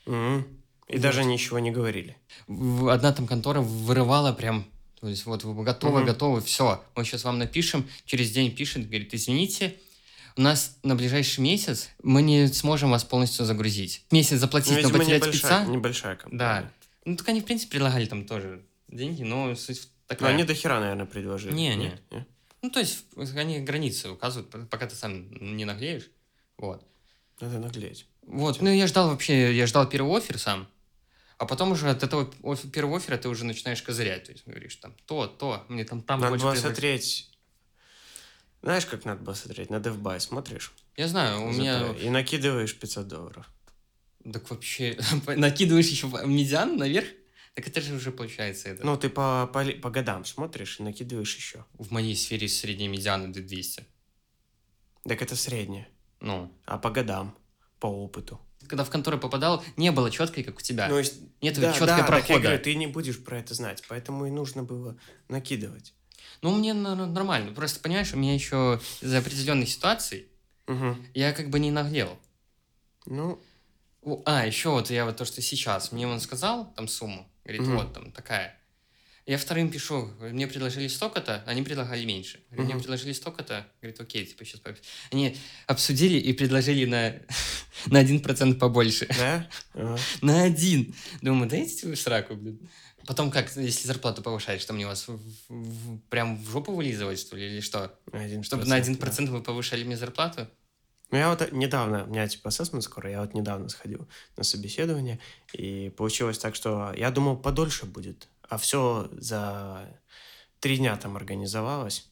Мгм. 0.08 0.48
И 0.88 0.94
Вот. 0.94 1.02
даже 1.02 1.24
ничего 1.24 1.60
не 1.60 1.70
говорили. 1.70 2.18
Одна 2.48 3.14
там 3.14 3.28
контора 3.28 3.62
вырывала 3.62 4.34
прям, 4.34 4.66
то 5.00 5.08
есть 5.08 5.28
вот 5.28 5.44
вы 5.44 5.64
готовы, 5.64 6.00
Мгм. 6.00 6.08
готовы, 6.08 6.42
все, 6.42 6.84
мы 6.96 7.06
сейчас 7.06 7.24
вам 7.24 7.38
напишем, 7.38 7.88
через 8.06 8.32
день 8.32 8.50
пишет, 8.56 8.88
говорит, 8.88 9.14
извините, 9.14 9.78
у 10.36 10.42
нас 10.42 10.78
на 10.84 10.96
ближайший 10.96 11.42
месяц 11.42 11.90
мы 12.04 12.22
не 12.22 12.48
сможем 12.48 12.92
вас 12.92 13.04
полностью 13.04 13.46
загрузить. 13.46 14.06
Месяц 14.12 14.38
заплатить, 14.40 14.82
Ну, 14.84 14.90
но 14.90 14.98
потерять 14.98 15.22
небольшая, 15.22 15.62
спеца. 15.62 15.66
небольшая 15.66 16.16
компания. 16.16 16.38
Да. 16.40 16.72
Ну, 17.06 17.16
так 17.18 17.28
они, 17.30 17.42
в 17.42 17.46
принципе, 17.46 17.72
предлагали 17.72 18.06
там 18.06 18.26
тоже 18.26 18.64
деньги, 18.88 19.24
но 19.24 19.56
суть 19.56 19.82
Но 19.84 19.90
такая. 20.16 20.34
они 20.34 20.44
до 20.44 20.54
хера, 20.54 20.80
наверное, 20.80 21.06
предложили. 21.06 21.54
Не, 21.54 21.76
Нет? 21.76 22.02
Не? 22.12 22.26
Ну, 22.62 22.70
то 22.70 22.80
есть, 22.80 23.06
они 23.36 23.60
границы 23.60 24.10
указывают, 24.10 24.70
пока 24.70 24.86
ты 24.88 24.96
сам 24.96 25.32
не 25.56 25.66
наглеешь. 25.66 26.10
Вот. 26.58 26.86
Надо 27.40 27.58
наглеть. 27.60 28.06
Вот, 28.24 28.62
ну, 28.62 28.70
я 28.70 28.86
ждал 28.86 29.10
вообще, 29.10 29.56
я 29.56 29.66
ждал 29.66 29.88
первый 29.88 30.18
офер 30.18 30.38
сам, 30.38 30.68
а 31.38 31.46
потом 31.46 31.72
уже 31.72 31.90
от 31.90 32.04
этого 32.04 32.30
оф- 32.44 32.70
первого 32.70 32.98
оффера 32.98 33.18
ты 33.18 33.30
уже 33.30 33.46
начинаешь 33.46 33.82
козырять. 33.82 34.26
То 34.26 34.34
есть, 34.34 34.44
говоришь, 34.46 34.76
там, 34.76 34.94
то, 35.06 35.26
то, 35.26 35.66
мне 35.70 35.86
там, 35.86 36.02
там 36.02 36.20
надо 36.20 36.32
больше 36.32 36.44
было 36.44 36.52
предложили. 36.52 36.74
смотреть... 36.74 37.26
Знаешь, 38.62 38.86
как 38.86 39.06
надо 39.06 39.24
было 39.24 39.34
смотреть? 39.34 39.70
На 39.70 39.78
DevBuy 39.78 40.20
смотришь. 40.20 40.74
Я 40.98 41.08
знаю, 41.08 41.44
у 41.44 41.52
меня... 41.52 41.94
И 41.94 42.10
накидываешь 42.10 42.78
500 42.78 43.08
долларов. 43.08 43.50
Так 44.32 44.50
вообще, 44.50 44.98
накидываешь 45.28 45.88
еще 45.88 46.08
медиан 46.26 46.78
наверх? 46.78 47.08
Так 47.56 47.68
это 47.68 47.82
же 47.82 47.96
уже 47.96 48.12
получается 48.12 48.70
это. 48.70 48.86
Ну, 48.86 48.96
ты 48.98 49.10
по, 49.10 49.50
по, 49.54 49.64
по 49.66 49.90
годам 49.90 50.26
смотришь 50.26 50.80
и 50.80 50.84
накидываешь 50.84 51.36
еще. 51.36 51.66
В 51.74 51.92
моей 51.92 52.16
сфере 52.16 52.48
средняя 52.48 52.90
медиана 52.90 53.32
200. 53.32 53.86
Так 55.08 55.22
это 55.22 55.36
среднее. 55.36 55.88
Ну, 56.20 56.54
А 56.66 56.78
по 56.78 56.90
годам, 56.90 57.38
по 57.80 57.88
опыту. 57.88 58.40
когда 58.68 58.84
в 58.84 58.90
контору 58.90 59.18
попадал, 59.18 59.64
не 59.78 59.92
было 59.92 60.12
четкой, 60.12 60.44
как 60.44 60.58
у 60.58 60.62
тебя. 60.62 60.90
Ну, 60.90 60.98
есть- 60.98 61.22
Нет 61.42 61.56
да, 61.60 61.72
четкой 61.72 61.88
да, 61.88 61.98
так 61.98 62.00
я 62.00 62.06
прохода. 62.08 62.40
говорю, 62.42 62.62
ты 62.64 62.76
не 62.76 62.88
будешь 62.88 63.24
про 63.24 63.40
это 63.40 63.54
знать, 63.54 63.84
поэтому 63.88 64.26
и 64.26 64.30
нужно 64.32 64.64
было 64.64 64.98
накидывать. 65.30 65.94
Ну, 66.42 66.56
мне 66.56 66.74
нормально. 66.74 67.52
Просто, 67.54 67.80
понимаешь, 67.80 68.14
у 68.14 68.18
меня 68.18 68.34
еще 68.34 68.80
из-за 69.02 69.18
определенных 69.20 69.70
ситуаций 69.70 70.28
Мгм. 70.68 71.06
я 71.14 71.34
как 71.34 71.50
бы 71.50 71.60
не 71.60 71.72
наглел. 71.72 72.18
Ну, 73.06 73.42
А, 74.26 74.46
еще 74.46 74.70
вот 74.70 74.90
я 74.90 75.04
вот 75.06 75.18
то, 75.18 75.26
что 75.26 75.42
сейчас. 75.42 75.92
Мне 75.92 76.08
он 76.08 76.20
сказал 76.22 76.74
там 76.76 76.88
сумму. 76.88 77.30
Говорит, 77.44 77.62
Мгм. 77.64 77.76
вот 77.78 77.94
там 77.94 78.12
такая. 78.12 78.56
Я 79.26 79.38
вторым 79.38 79.70
пишу, 79.70 80.10
мне 80.22 80.48
предложили 80.48 80.88
столько-то, 80.88 81.44
они 81.46 81.62
предлагали 81.62 82.04
меньше. 82.06 82.40
Говорю, 82.50 82.64
Мне 82.66 82.76
предложили 82.82 83.12
столько-то, 83.14 83.68
говорит, 83.82 84.00
окей, 84.00 84.26
типа 84.26 84.44
сейчас 84.44 84.62
Они 85.12 85.38
обсудили 85.68 86.18
и 86.18 86.34
предложили 86.34 86.86
на, 86.86 87.14
на 87.88 88.02
1% 88.02 88.56
побольше. 88.58 89.06
да? 89.18 89.48
Ага. 89.74 90.00
На 90.22 90.44
один. 90.44 90.96
Думаю, 91.22 91.48
дайте 91.50 91.86
вы 91.88 91.96
сраку, 91.96 92.36
блин. 92.36 92.60
Потом 93.10 93.32
как, 93.32 93.50
если 93.56 93.88
зарплату 93.88 94.22
повышать, 94.22 94.62
что 94.62 94.72
мне 94.72 94.86
вас 94.86 95.08
в- 95.08 95.20
в- 95.50 96.00
прям 96.12 96.38
в 96.38 96.48
жопу 96.52 96.74
вылизывать, 96.76 97.20
что 97.20 97.36
ли, 97.36 97.48
или 97.48 97.60
что? 97.60 97.92
Один 98.12 98.44
Чтобы 98.44 98.66
на 98.66 98.76
процент, 98.76 99.00
1% 99.00 99.26
да. 99.26 99.32
вы 99.32 99.42
повышали 99.42 99.84
мне 99.84 99.98
зарплату? 99.98 100.48
Ну, 101.10 101.18
я 101.18 101.30
вот 101.32 101.52
недавно, 101.52 102.04
у 102.04 102.08
меня 102.10 102.28
типа 102.28 102.50
ассессмент 102.50 102.84
скоро, 102.84 103.10
я 103.10 103.22
вот 103.22 103.34
недавно 103.34 103.68
сходил 103.70 104.08
на 104.38 104.44
собеседование, 104.44 105.20
и 105.54 105.90
получилось 105.98 106.38
так, 106.38 106.54
что 106.54 106.94
я 106.96 107.10
думал, 107.10 107.36
подольше 107.36 107.88
будет, 107.88 108.28
а 108.48 108.60
все 108.60 109.10
за 109.14 109.90
три 110.60 110.78
дня 110.78 110.96
там 110.96 111.18
организовалось. 111.18 112.08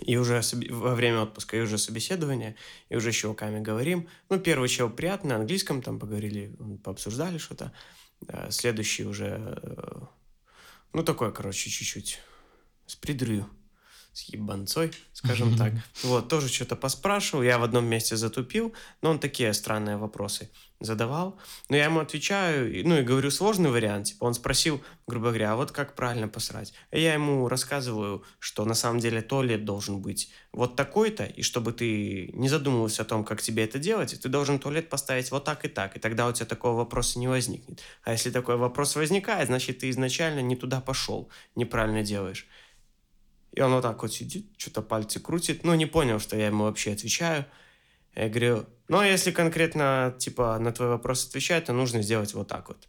И 0.00 0.16
уже 0.16 0.42
во 0.70 0.96
время 0.96 1.20
отпуска, 1.20 1.56
и 1.56 1.60
уже 1.60 1.78
собеседование, 1.78 2.56
и 2.88 2.96
уже 2.96 3.12
с 3.12 3.14
чуваками 3.14 3.60
говорим. 3.60 4.08
Ну, 4.28 4.40
первый 4.40 4.68
чел 4.68 4.90
приятный, 4.90 5.30
на 5.30 5.36
английском 5.36 5.82
там 5.82 6.00
поговорили, 6.00 6.52
пообсуждали 6.82 7.38
что-то. 7.38 7.72
А 8.26 8.50
Следующий 8.50 9.04
уже, 9.04 9.60
э, 9.62 10.00
ну, 10.92 11.02
такой, 11.04 11.32
короче, 11.32 11.70
чуть-чуть. 11.70 12.20
С 12.86 12.96
придрью, 12.96 13.48
с 14.18 14.28
ебанцой, 14.32 14.90
скажем 15.12 15.56
так. 15.56 15.72
Вот, 16.02 16.28
тоже 16.28 16.48
что-то 16.48 16.74
поспрашивал, 16.74 17.42
я 17.44 17.58
в 17.58 17.62
одном 17.62 17.84
месте 17.86 18.16
затупил, 18.16 18.74
но 19.00 19.10
он 19.10 19.18
такие 19.20 19.52
странные 19.52 19.96
вопросы 19.96 20.50
задавал. 20.80 21.38
Но 21.68 21.76
я 21.76 21.84
ему 21.84 22.00
отвечаю, 22.00 22.86
ну 22.86 22.98
и 22.98 23.02
говорю 23.02 23.30
сложный 23.30 23.70
вариант. 23.70 24.08
Типа 24.08 24.24
он 24.24 24.34
спросил, 24.34 24.80
грубо 25.06 25.28
говоря, 25.28 25.52
а 25.52 25.56
вот 25.56 25.72
как 25.72 25.94
правильно 25.94 26.28
посрать? 26.28 26.72
И 26.92 27.00
я 27.00 27.14
ему 27.14 27.48
рассказываю, 27.48 28.24
что 28.38 28.64
на 28.64 28.74
самом 28.74 29.00
деле 29.00 29.22
туалет 29.22 29.64
должен 29.64 30.00
быть 30.00 30.30
вот 30.52 30.76
такой-то, 30.76 31.24
и 31.24 31.42
чтобы 31.42 31.72
ты 31.72 32.30
не 32.32 32.48
задумывался 32.48 33.02
о 33.02 33.04
том, 33.04 33.24
как 33.24 33.40
тебе 33.40 33.64
это 33.64 33.78
делать, 33.78 34.20
ты 34.20 34.28
должен 34.28 34.58
туалет 34.58 34.88
поставить 34.88 35.30
вот 35.30 35.44
так 35.44 35.64
и 35.64 35.68
так, 35.68 35.96
и 35.96 36.00
тогда 36.00 36.26
у 36.26 36.32
тебя 36.32 36.46
такого 36.46 36.76
вопроса 36.76 37.18
не 37.18 37.28
возникнет. 37.28 37.80
А 38.02 38.12
если 38.12 38.30
такой 38.30 38.56
вопрос 38.56 38.96
возникает, 38.96 39.48
значит, 39.48 39.78
ты 39.78 39.90
изначально 39.90 40.40
не 40.40 40.56
туда 40.56 40.80
пошел, 40.80 41.30
неправильно 41.54 42.02
делаешь. 42.02 42.46
И 43.52 43.60
он 43.60 43.72
вот 43.72 43.82
так 43.82 44.00
вот 44.02 44.12
сидит, 44.12 44.46
что-то 44.56 44.82
пальцы 44.82 45.20
крутит. 45.20 45.64
Ну, 45.64 45.74
не 45.74 45.86
понял, 45.86 46.20
что 46.20 46.36
я 46.36 46.46
ему 46.46 46.64
вообще 46.64 46.92
отвечаю. 46.92 47.46
Я 48.14 48.28
говорю, 48.28 48.66
ну, 48.88 49.02
если 49.02 49.30
конкретно, 49.30 50.14
типа, 50.18 50.58
на 50.58 50.72
твой 50.72 50.88
вопрос 50.88 51.26
отвечать, 51.26 51.66
то 51.66 51.72
нужно 51.72 52.02
сделать 52.02 52.34
вот 52.34 52.48
так 52.48 52.68
вот. 52.68 52.88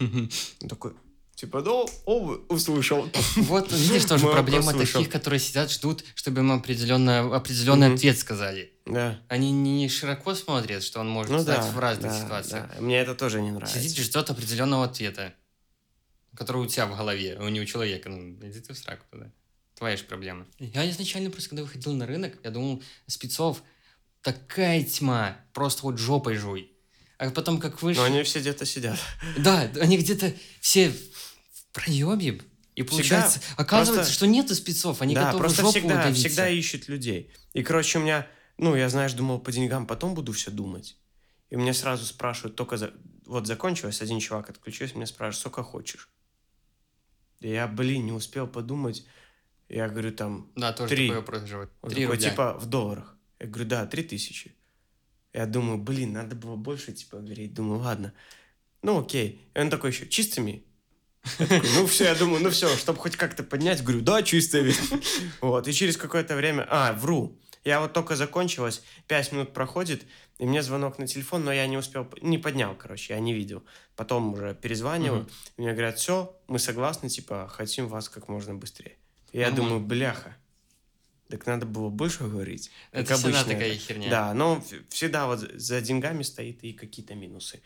Он 0.00 0.68
такой, 0.68 0.92
типа, 1.34 1.62
ну, 1.62 1.88
о, 2.04 2.36
услышал. 2.48 3.08
Вот, 3.36 3.72
видишь, 3.72 4.04
тоже 4.04 4.26
проблема 4.30 4.72
таких, 4.72 5.08
которые 5.10 5.40
сидят, 5.40 5.70
ждут, 5.70 6.04
чтобы 6.14 6.40
им 6.40 6.52
определенно, 6.52 7.34
определенный 7.34 7.94
ответ 7.94 8.18
сказали. 8.18 8.72
Да. 8.86 9.20
Они 9.28 9.52
не 9.52 9.88
широко 9.88 10.34
смотрят, 10.34 10.82
что 10.82 11.00
он 11.00 11.08
может 11.08 11.32
Ну 11.32 11.40
стать 11.42 11.60
да, 11.60 11.70
в 11.70 11.78
разных 11.78 12.12
да, 12.12 12.20
ситуациях. 12.24 12.70
да. 12.74 12.80
Мне 12.80 12.98
это 13.00 13.14
тоже 13.14 13.40
не 13.40 13.50
нравится. 13.50 13.80
Сидит, 13.80 13.98
ждет 13.98 14.30
определенного 14.30 14.84
ответа, 14.84 15.34
который 16.34 16.62
у 16.62 16.66
тебя 16.66 16.86
в 16.86 16.96
голове, 16.96 17.36
а 17.38 17.48
не 17.50 17.60
у 17.60 17.64
человека. 17.64 18.08
Ну, 18.08 18.34
иди 18.46 18.60
ты 18.60 18.72
в 18.72 18.78
сраку 18.78 19.04
туда. 19.10 19.30
Твоя 19.78 19.96
же 19.96 20.02
проблема. 20.02 20.44
Я 20.58 20.90
изначально 20.90 21.30
просто, 21.30 21.50
когда 21.50 21.62
выходил 21.62 21.92
на 21.92 22.04
рынок, 22.04 22.36
я 22.42 22.50
думал, 22.50 22.82
спецов 23.06 23.62
такая 24.22 24.82
тьма, 24.82 25.40
просто 25.52 25.84
вот 25.84 25.98
жопой 25.98 26.34
жуй. 26.34 26.72
А 27.16 27.30
потом 27.30 27.60
как 27.60 27.80
вышел... 27.80 28.02
Но 28.02 28.08
они 28.08 28.24
все 28.24 28.40
где-то 28.40 28.66
сидят. 28.66 28.98
Да, 29.36 29.70
они 29.80 29.96
где-то 29.96 30.34
все 30.60 30.90
в 30.90 31.66
проебе. 31.72 32.40
И 32.74 32.82
получается, 32.82 33.40
оказывается, 33.56 33.94
просто- 33.94 34.12
что 34.14 34.26
нету 34.26 34.56
спецов, 34.56 35.00
они 35.00 35.14
да, 35.14 35.26
готовы 35.26 35.44
просто 35.44 35.62
жопу 35.62 35.78
всегда, 35.78 35.94
удавиться. 35.94 36.28
всегда 36.28 36.48
ищут 36.48 36.88
людей. 36.88 37.32
И, 37.52 37.62
короче, 37.62 37.98
у 37.98 38.02
меня, 38.02 38.26
ну, 38.56 38.74
я, 38.74 38.88
знаешь, 38.88 39.12
думал 39.12 39.38
по 39.38 39.52
деньгам, 39.52 39.86
потом 39.86 40.14
буду 40.14 40.32
все 40.32 40.50
думать. 40.50 40.96
И 41.50 41.56
меня 41.56 41.72
сразу 41.72 42.04
спрашивают, 42.04 42.56
только 42.56 42.76
за... 42.78 42.92
вот 43.26 43.46
закончилось, 43.46 44.02
один 44.02 44.18
чувак 44.18 44.50
отключился, 44.50 44.96
меня 44.96 45.06
спрашивает, 45.06 45.40
сколько 45.40 45.62
хочешь? 45.62 46.08
И 47.38 47.48
я, 47.48 47.68
блин, 47.68 48.06
не 48.06 48.12
успел 48.12 48.48
подумать. 48.48 49.06
Я 49.68 49.88
говорю, 49.88 50.12
там, 50.12 50.50
Да, 50.56 50.72
тоже 50.72 50.94
Три. 50.94 51.08
такой 51.08 51.20
вопрос 51.20 51.42
живет. 51.42 51.70
он 51.82 51.90
Три 51.90 52.02
такой, 52.02 52.16
рубля. 52.16 52.30
типа, 52.30 52.54
в 52.58 52.66
долларах. 52.66 53.16
Я 53.38 53.46
говорю, 53.46 53.68
да, 53.68 53.86
три 53.86 54.02
тысячи. 54.02 54.54
Я 55.32 55.46
думаю, 55.46 55.78
блин, 55.78 56.12
надо 56.12 56.34
было 56.34 56.56
больше, 56.56 56.92
типа, 56.92 57.18
говорить. 57.18 57.52
Думаю, 57.54 57.80
ладно. 57.80 58.12
Ну, 58.82 59.00
окей. 59.00 59.40
И 59.54 59.58
он 59.60 59.70
такой 59.70 59.90
еще, 59.90 60.08
чистыми? 60.08 60.64
Такой, 61.36 61.60
ну, 61.74 61.86
все, 61.86 62.04
я 62.04 62.14
думаю, 62.14 62.42
ну, 62.42 62.50
все, 62.50 62.74
чтобы 62.76 62.98
хоть 62.98 63.16
как-то 63.16 63.42
поднять, 63.42 63.82
говорю, 63.82 64.00
да, 64.00 64.22
чистыми. 64.22 64.72
Вот, 65.40 65.68
и 65.68 65.72
через 65.72 65.96
какое-то 65.96 66.34
время, 66.36 66.66
а, 66.70 66.92
вру. 66.94 67.38
Я 67.64 67.80
вот 67.80 67.92
только 67.92 68.16
закончилась, 68.16 68.82
пять 69.08 69.32
минут 69.32 69.52
проходит, 69.52 70.04
и 70.38 70.46
мне 70.46 70.62
звонок 70.62 70.98
на 70.98 71.06
телефон, 71.06 71.44
но 71.44 71.52
я 71.52 71.66
не 71.66 71.76
успел, 71.76 72.08
не 72.22 72.38
поднял, 72.38 72.74
короче, 72.74 73.12
я 73.14 73.20
не 73.20 73.34
видел. 73.34 73.62
Потом 73.96 74.32
уже 74.32 74.54
перезваниваю, 74.54 75.28
и 75.56 75.60
мне 75.60 75.72
говорят, 75.72 75.98
все, 75.98 76.34
мы 76.46 76.58
согласны, 76.58 77.08
типа, 77.10 77.48
хотим 77.52 77.88
вас 77.88 78.08
как 78.08 78.28
можно 78.28 78.54
быстрее. 78.54 78.96
И 79.32 79.38
я 79.38 79.50
Нормально. 79.50 79.68
думаю, 79.70 79.86
бляха, 79.86 80.36
так 81.28 81.46
надо 81.46 81.66
было 81.66 81.90
больше 81.90 82.24
говорить. 82.24 82.70
Это 82.92 83.08
как 83.08 83.18
всегда 83.18 83.40
обычно 83.40 83.54
такая 83.54 83.72
это. 83.72 83.78
херня. 83.80 84.10
Да, 84.10 84.34
но 84.34 84.64
всегда 84.88 85.26
вот 85.26 85.40
за 85.40 85.80
деньгами 85.80 86.22
стоит 86.22 86.64
и 86.64 86.72
какие-то 86.72 87.14
минусы. 87.14 87.60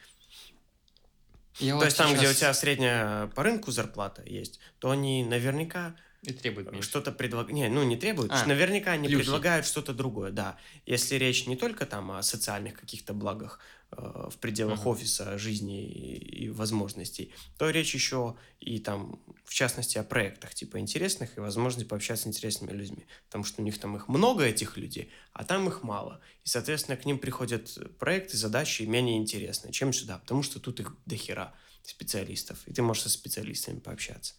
Я 1.58 1.72
То 1.72 1.76
вот 1.78 1.84
есть 1.84 1.96
там, 1.96 2.14
где 2.14 2.28
у 2.28 2.32
сейчас 2.32 2.38
тебя 2.38 2.54
средняя 2.54 3.26
по 3.28 3.42
рынку 3.42 3.70
зарплата 3.70 4.22
есть, 4.24 4.58
то 4.78 4.90
они 4.90 5.22
наверняка 5.24 5.94
И 6.22 6.32
меньше. 6.32 6.82
что-то 6.88 7.12
предлагают. 7.12 7.52
Не, 7.52 7.68
ну 7.68 7.82
не 7.84 7.96
требуют. 7.96 8.32
А, 8.32 8.44
наверняка 8.46 8.92
они 8.92 9.06
плюхи. 9.06 9.22
предлагают 9.24 9.66
что-то 9.66 9.92
другое, 9.92 10.32
да. 10.32 10.56
Если 10.86 11.16
речь 11.16 11.46
не 11.46 11.56
только 11.56 11.84
там 11.84 12.10
о 12.10 12.22
социальных 12.22 12.74
каких-то 12.80 13.12
благах 13.12 13.60
в 13.94 14.38
пределах 14.38 14.80
Ага. 14.80 14.88
офиса, 14.90 15.38
жизни 15.38 15.84
и, 15.84 16.44
и 16.44 16.50
возможностей, 16.50 17.32
то 17.58 17.68
речь 17.68 17.94
еще 17.94 18.36
и 18.58 18.78
там, 18.78 19.20
в 19.44 19.52
частности, 19.52 19.98
о 19.98 20.02
проектах, 20.04 20.54
типа 20.54 20.78
интересных 20.78 21.36
и 21.36 21.40
возможности 21.40 21.86
пообщаться 21.88 22.24
с 22.24 22.26
интересными 22.28 22.72
людьми. 22.72 23.06
Потому 23.26 23.44
что 23.44 23.60
у 23.60 23.64
них 23.64 23.78
там 23.78 23.94
их 23.96 24.08
много, 24.08 24.44
этих 24.44 24.76
людей, 24.78 25.10
а 25.32 25.44
там 25.44 25.68
их 25.68 25.82
мало. 25.82 26.20
И, 26.44 26.48
соответственно, 26.48 26.96
к 26.96 27.04
ним 27.04 27.18
приходят 27.18 27.76
проекты, 27.98 28.36
задачи 28.36 28.82
менее 28.84 29.18
интересные, 29.18 29.72
чем 29.72 29.92
сюда. 29.92 30.18
Потому 30.18 30.42
что 30.42 30.58
тут 30.58 30.80
их 30.80 30.96
до 31.04 31.16
хера 31.16 31.54
специалистов. 31.82 32.66
И 32.66 32.72
ты 32.72 32.80
можешь 32.80 33.02
со 33.02 33.08
специалистами 33.10 33.78
пообщаться. 33.78 34.34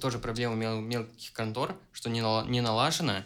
Тоже 0.00 0.18
проблема 0.18 0.54
мел- 0.54 0.80
мелких 0.82 1.32
контор, 1.32 1.80
что 1.92 2.10
не, 2.10 2.20
нала- 2.20 2.46
не 2.46 2.60
налажено. 2.60 3.24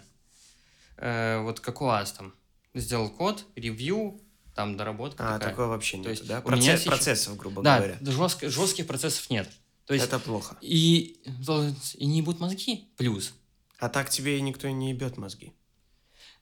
Э, 0.98 1.40
вот 1.42 1.60
как 1.60 1.80
у 1.82 1.86
вас 1.86 2.12
там. 2.12 2.34
Сделал 2.74 3.08
код, 3.08 3.44
ревью, 3.56 4.20
там 4.54 4.76
доработка 4.76 5.24
А, 5.24 5.32
такая. 5.38 5.50
такое 5.50 5.66
вообще 5.66 5.98
нет, 5.98 6.08
есть 6.08 6.26
да? 6.26 6.40
Процесс- 6.42 6.80
сейчас- 6.80 6.84
Процессов, 6.84 7.36
грубо 7.36 7.62
Да, 7.62 7.78
говоря. 7.78 7.98
жестко- 8.02 8.48
жестких 8.48 8.86
процессов 8.86 9.30
нет. 9.30 9.48
То 9.86 9.94
есть 9.94 10.06
Это 10.06 10.18
плохо. 10.18 10.56
и, 10.60 11.20
и 11.94 12.06
не 12.06 12.20
будут 12.22 12.40
мозги, 12.40 12.88
плюс. 12.96 13.32
А 13.78 13.88
так 13.88 14.10
тебе 14.10 14.36
и 14.38 14.40
никто 14.42 14.68
не 14.68 14.90
ебет 14.90 15.16
мозги. 15.16 15.52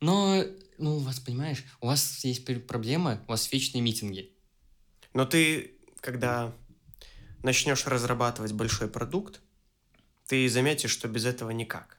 Но, 0.01 0.43
ну, 0.79 0.97
у 0.97 0.99
вас, 0.99 1.21
понимаешь, 1.21 1.63
у 1.81 1.87
вас 1.87 2.25
есть 2.25 2.45
пр- 2.45 2.61
проблема, 2.61 3.23
у 3.29 3.31
вас 3.31 3.51
вечные 3.53 3.83
митинги. 3.83 4.33
Но 5.15 5.25
ты, 5.27 5.77
когда 6.01 6.53
начнешь 7.43 7.87
разрабатывать 7.87 8.53
большой 8.53 8.89
продукт, 8.89 9.41
ты 10.27 10.49
заметишь, 10.49 10.91
что 10.91 11.07
без 11.09 11.25
этого 11.25 11.51
никак. 11.51 11.96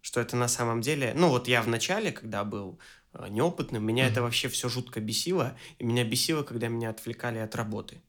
Что 0.00 0.20
это 0.20 0.36
на 0.36 0.48
самом 0.48 0.80
деле... 0.80 1.12
Ну, 1.14 1.28
вот 1.28 1.48
я 1.48 1.62
в 1.62 1.68
начале, 1.68 2.12
когда 2.12 2.44
был 2.44 2.78
э, 3.12 3.26
неопытным, 3.28 3.84
меня 3.84 4.04
Мгм. 4.04 4.12
это 4.12 4.22
вообще 4.22 4.48
все 4.48 4.68
жутко 4.68 5.00
бесило. 5.00 5.56
И 5.78 5.84
меня 5.84 6.04
бесило, 6.04 6.42
когда 6.42 6.68
меня 6.68 6.90
отвлекали 6.90 7.38
от 7.38 7.54
работы. 7.54 8.00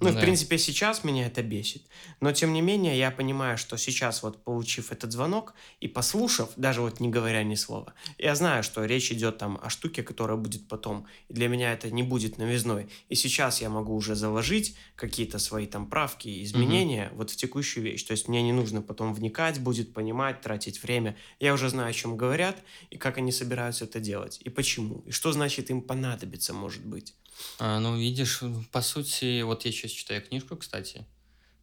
Ну, 0.00 0.06
Ну 0.06 0.12
в 0.12 0.14
да. 0.14 0.20
принципе, 0.22 0.56
сейчас 0.58 1.04
меня 1.04 1.26
это 1.26 1.42
бесит. 1.42 1.82
Но, 2.20 2.32
тем 2.32 2.52
не 2.52 2.62
менее, 2.62 2.96
я 2.96 3.10
понимаю, 3.10 3.58
что 3.58 3.76
сейчас, 3.76 4.22
вот 4.22 4.42
получив 4.42 4.90
этот 4.90 5.12
звонок 5.12 5.54
и 5.80 5.88
послушав, 5.88 6.50
даже 6.56 6.80
вот 6.80 7.00
не 7.00 7.08
говоря 7.08 7.42
ни 7.44 7.56
слова, 7.56 7.92
я 8.18 8.34
знаю, 8.34 8.62
что 8.62 8.84
речь 8.86 9.12
идет 9.12 9.38
там 9.38 9.60
о 9.62 9.68
штуке, 9.68 10.02
которая 10.02 10.38
будет 10.38 10.66
потом. 10.66 11.06
И 11.28 11.34
для 11.34 11.48
меня 11.48 11.72
это 11.74 11.90
не 11.90 12.02
будет 12.02 12.38
новизной. 12.38 12.88
И 13.10 13.14
сейчас 13.14 13.60
я 13.60 13.68
могу 13.68 13.94
уже 13.94 14.14
заложить 14.14 14.76
какие-то 14.96 15.38
свои 15.38 15.66
там 15.66 15.86
правки, 15.86 16.42
изменения 16.42 17.10
вот 17.14 17.30
в 17.30 17.36
текущую 17.36 17.84
вещь. 17.84 18.02
То 18.04 18.12
есть 18.12 18.28
мне 18.28 18.42
не 18.42 18.52
нужно 18.52 18.80
потом 18.80 19.12
вникать, 19.12 19.60
будет 19.60 19.92
понимать, 19.92 20.40
тратить 20.40 20.82
время. 20.82 21.16
Я 21.38 21.52
уже 21.52 21.68
знаю, 21.68 21.90
о 21.90 21.92
чем 21.92 22.16
говорят 22.16 22.56
и 22.90 22.96
как 22.96 23.18
они 23.18 23.30
собираются 23.30 23.84
это 23.84 24.00
делать. 24.00 24.40
И 24.42 24.48
почему. 24.48 25.02
И 25.06 25.10
что 25.10 25.32
значит 25.32 25.70
им 25.70 25.82
понадобится, 25.82 26.54
может 26.54 26.84
быть. 26.84 27.14
А, 27.58 27.80
ну, 27.80 27.98
видишь, 27.98 28.40
по 28.70 28.82
сути, 28.82 29.42
вот 29.42 29.64
я 29.64 29.72
сейчас 29.82 29.92
читаю 29.92 30.22
книжку, 30.22 30.56
кстати, 30.56 31.06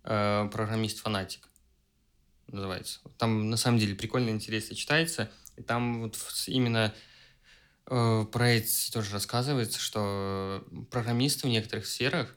э, 0.03 0.49
«Программист-фанатик» 0.51 1.47
называется. 2.47 2.99
Там, 3.17 3.49
на 3.49 3.58
самом 3.58 3.79
деле, 3.79 3.95
прикольно, 3.95 4.29
интересно 4.29 4.75
читается. 4.75 5.32
И 5.55 5.62
там 5.62 6.01
вот 6.01 6.17
именно 6.47 6.93
э, 7.86 8.25
про 8.32 8.49
это 8.49 8.67
тоже 8.91 9.12
рассказывается, 9.13 9.79
что 9.79 10.65
программисты 10.91 11.47
в 11.47 11.49
некоторых 11.49 11.86
сферах 11.86 12.36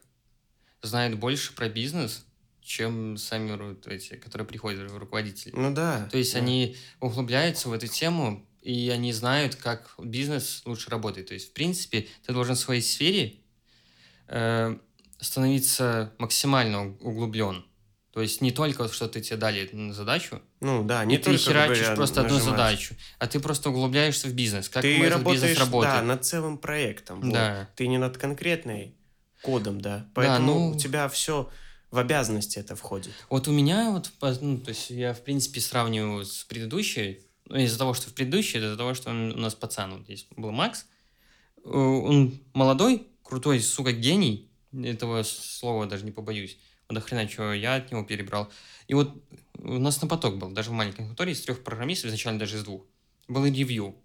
знают 0.81 1.17
больше 1.17 1.53
про 1.53 1.67
бизнес, 1.67 2.25
чем 2.61 3.17
сами 3.17 3.75
эти, 3.89 4.15
которые 4.15 4.47
приходят 4.47 4.89
в 4.89 4.97
руководители. 4.97 5.53
Ну 5.55 5.73
да. 5.73 6.07
То 6.11 6.17
есть 6.17 6.33
да. 6.33 6.39
они 6.39 6.77
углубляются 6.99 7.67
в 7.67 7.73
эту 7.73 7.87
тему, 7.87 8.47
и 8.61 8.89
они 8.89 9.11
знают, 9.11 9.55
как 9.55 9.95
бизнес 9.97 10.61
лучше 10.65 10.89
работает. 10.89 11.27
То 11.27 11.33
есть, 11.33 11.49
в 11.49 11.53
принципе, 11.53 12.07
ты 12.25 12.31
должен 12.31 12.55
в 12.55 12.59
своей 12.59 12.81
сфере 12.81 13.39
э, 14.27 14.77
становиться 15.23 16.13
максимально 16.19 16.95
углублен. 16.99 17.65
То 18.11 18.21
есть 18.21 18.41
не 18.41 18.51
только, 18.51 18.87
что 18.89 19.07
ты 19.07 19.21
тебе 19.21 19.37
дали 19.37 19.91
задачу, 19.91 20.39
Ну 20.59 20.83
да, 20.83 21.03
не 21.03 21.15
и 21.15 21.17
ты 21.17 21.23
только 21.31 21.37
херачишь 21.39 21.79
говоря, 21.79 21.95
просто 21.95 22.21
одну 22.21 22.33
нажимать. 22.35 22.51
задачу, 22.59 22.95
а 23.17 23.25
ты 23.27 23.39
просто 23.39 23.69
углубляешься 23.71 24.27
в 24.27 24.33
бизнес. 24.33 24.69
Как 24.69 24.83
ты 24.83 24.99
этот 24.99 25.13
работаешь, 25.17 25.41
бизнес 25.41 25.59
работает. 25.59 25.93
да, 25.95 26.01
над 26.03 26.23
целым 26.25 26.57
проектом. 26.59 27.21
вот. 27.21 27.33
Да. 27.33 27.69
Ты 27.75 27.87
не 27.87 27.97
над 27.97 28.17
конкретной 28.19 28.95
кодом, 29.41 29.81
да. 29.81 30.07
Поэтому 30.13 30.53
ну- 30.53 30.69
у 30.75 30.77
тебя 30.77 31.09
все 31.09 31.49
в 31.89 31.97
обязанности 31.97 32.59
это 32.59 32.75
входит. 32.75 33.13
Вот 33.31 33.47
у 33.47 33.51
меня 33.51 33.89
вот, 33.89 34.11
ну, 34.41 34.59
то 34.59 34.69
есть 34.69 34.91
я, 34.91 35.13
в 35.15 35.21
принципе, 35.21 35.59
сравниваю 35.59 36.23
с 36.25 36.43
предыдущей, 36.43 37.25
ну, 37.45 37.57
из-за 37.57 37.77
того, 37.79 37.95
что 37.95 38.09
в 38.11 38.13
предыдущей, 38.13 38.59
из-за 38.59 38.77
того, 38.77 38.93
что 38.93 39.09
он- 39.09 39.31
у 39.31 39.37
нас 39.37 39.55
пацан 39.55 39.91
вот 39.95 40.03
здесь 40.03 40.27
был 40.37 40.51
Макс, 40.51 40.85
э, 41.65 41.69
он 41.69 42.39
молодой, 42.53 43.07
крутой, 43.23 43.59
сука, 43.59 43.91
гений, 43.91 44.51
этого 44.73 45.23
слова 45.23 45.85
даже 45.85 46.05
не 46.05 46.11
побоюсь, 46.11 46.57
вот 46.87 46.95
до 46.95 47.01
хрена, 47.01 47.29
что 47.29 47.53
я 47.53 47.75
от 47.75 47.91
него 47.91 48.03
перебрал. 48.03 48.51
И 48.87 48.93
вот 48.93 49.23
у 49.59 49.79
нас 49.79 50.01
на 50.01 50.07
поток 50.07 50.37
был, 50.37 50.51
даже 50.51 50.69
в 50.69 50.73
маленькой 50.73 51.05
конторе, 51.07 51.33
из 51.33 51.41
трех 51.41 51.63
программистов, 51.63 52.09
изначально 52.09 52.39
даже 52.39 52.57
из 52.57 52.63
двух, 52.63 52.85
было 53.27 53.49
ревью 53.49 53.95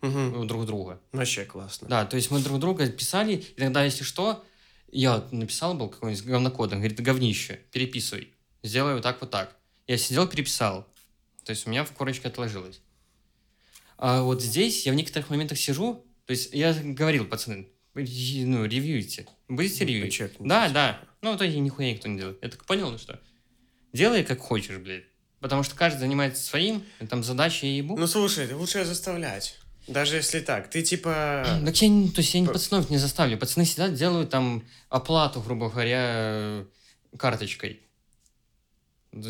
Мгм. 0.00 0.40
у 0.40 0.44
друг 0.44 0.66
друга. 0.66 1.00
Вообще 1.12 1.44
классно. 1.44 1.88
Да, 1.88 2.04
то 2.04 2.16
есть 2.16 2.30
мы 2.30 2.40
друг 2.40 2.58
друга 2.58 2.88
писали, 2.90 3.34
и 3.36 3.60
тогда, 3.60 3.84
если 3.84 4.02
что, 4.02 4.44
я 4.90 5.26
написал 5.30 5.74
был 5.74 5.88
какой-нибудь 5.88 6.24
говнокод, 6.24 6.72
он 6.72 6.78
говорит, 6.78 7.00
говнище, 7.00 7.60
переписывай, 7.70 8.32
сделай 8.62 8.94
вот 8.94 9.02
так, 9.02 9.20
вот 9.20 9.30
так. 9.30 9.56
Я 9.86 9.96
сидел, 9.96 10.26
переписал. 10.26 10.86
То 11.44 11.50
есть 11.50 11.66
у 11.66 11.70
меня 11.70 11.84
в 11.84 11.92
корочке 11.92 12.28
отложилось. 12.28 12.80
А 13.96 14.22
вот 14.22 14.42
здесь 14.42 14.86
я 14.86 14.92
в 14.92 14.96
некоторых 14.96 15.30
моментах 15.30 15.58
сижу, 15.58 16.04
то 16.26 16.32
есть 16.32 16.52
я 16.52 16.72
говорил, 16.74 17.24
пацаны, 17.24 17.68
ну, 17.94 18.64
ревьюйте, 18.64 19.26
будете 19.56 19.84
Ну, 19.84 20.04
почекните. 20.04 20.44
Да, 20.48 20.68
да. 20.68 21.00
Ну, 21.22 21.36
то 21.36 21.46
нихуя 21.46 21.92
никто 21.92 22.08
не 22.08 22.18
делает. 22.18 22.38
Я 22.42 22.48
так 22.48 22.64
понял, 22.64 22.90
ну 22.90 22.98
что, 22.98 23.20
делай 23.92 24.24
как 24.24 24.40
хочешь, 24.40 24.78
блядь. 24.78 25.04
Потому 25.40 25.62
что 25.62 25.74
каждый 25.74 26.00
занимается 26.00 26.42
своим, 26.42 26.84
там 27.08 27.24
задачи 27.24 27.64
и 27.64 27.76
ебу. 27.76 27.96
Ну 27.96 28.06
слушай, 28.06 28.52
лучше 28.52 28.84
заставлять. 28.84 29.58
Даже 29.88 30.16
если 30.16 30.38
так. 30.40 30.70
Ты 30.70 30.82
типа... 30.82 31.44
Так 31.64 31.76
я, 31.82 31.88
не- 31.88 32.08
то 32.10 32.20
есть 32.20 32.34
я 32.34 32.40
не 32.40 32.46
пацанов 32.46 32.90
не 32.90 32.98
заставлю. 32.98 33.36
Пацаны 33.36 33.64
сидят, 33.64 33.94
делают 33.94 34.30
там 34.30 34.64
оплату, 34.88 35.40
грубо 35.40 35.68
говоря, 35.68 36.00
э, 36.00 36.64
карточкой. 37.18 37.82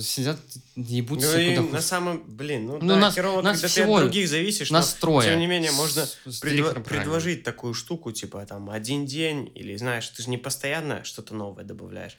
Сидят, 0.01 0.39
ебут 0.77 1.21
Ну 1.21 1.39
и 1.39 1.59
на 1.59 1.81
самом... 1.81 2.23
Блин, 2.25 2.67
ну, 2.67 2.79
Ну, 2.81 2.87
да, 2.89 2.97
нас- 2.97 3.15
херово, 3.17 3.43
нас 3.43 3.57
когда 3.61 3.67
ты 3.67 3.73
всего 3.73 3.97
от 3.97 4.03
других 4.03 4.29
зависишь, 4.29 4.71
но 4.71 4.79
Настроя. 4.79 5.29
тем 5.29 5.41
не 5.41 5.49
менее, 5.49 5.73
можно 5.73 6.07
С- 6.07 6.39
правильно. 6.39 6.75
предложить 6.81 7.43
такую 7.43 7.75
штуку, 7.75 8.13
типа 8.13 8.47
там 8.47 8.71
один 8.71 9.07
день, 9.07 9.51
или 9.57 9.75
знаешь, 9.77 10.09
ты 10.09 10.23
же 10.23 10.31
не 10.31 10.39
постоянно 10.39 11.03
что-то 11.03 11.35
новое 11.35 11.65
добавляешь. 11.65 12.17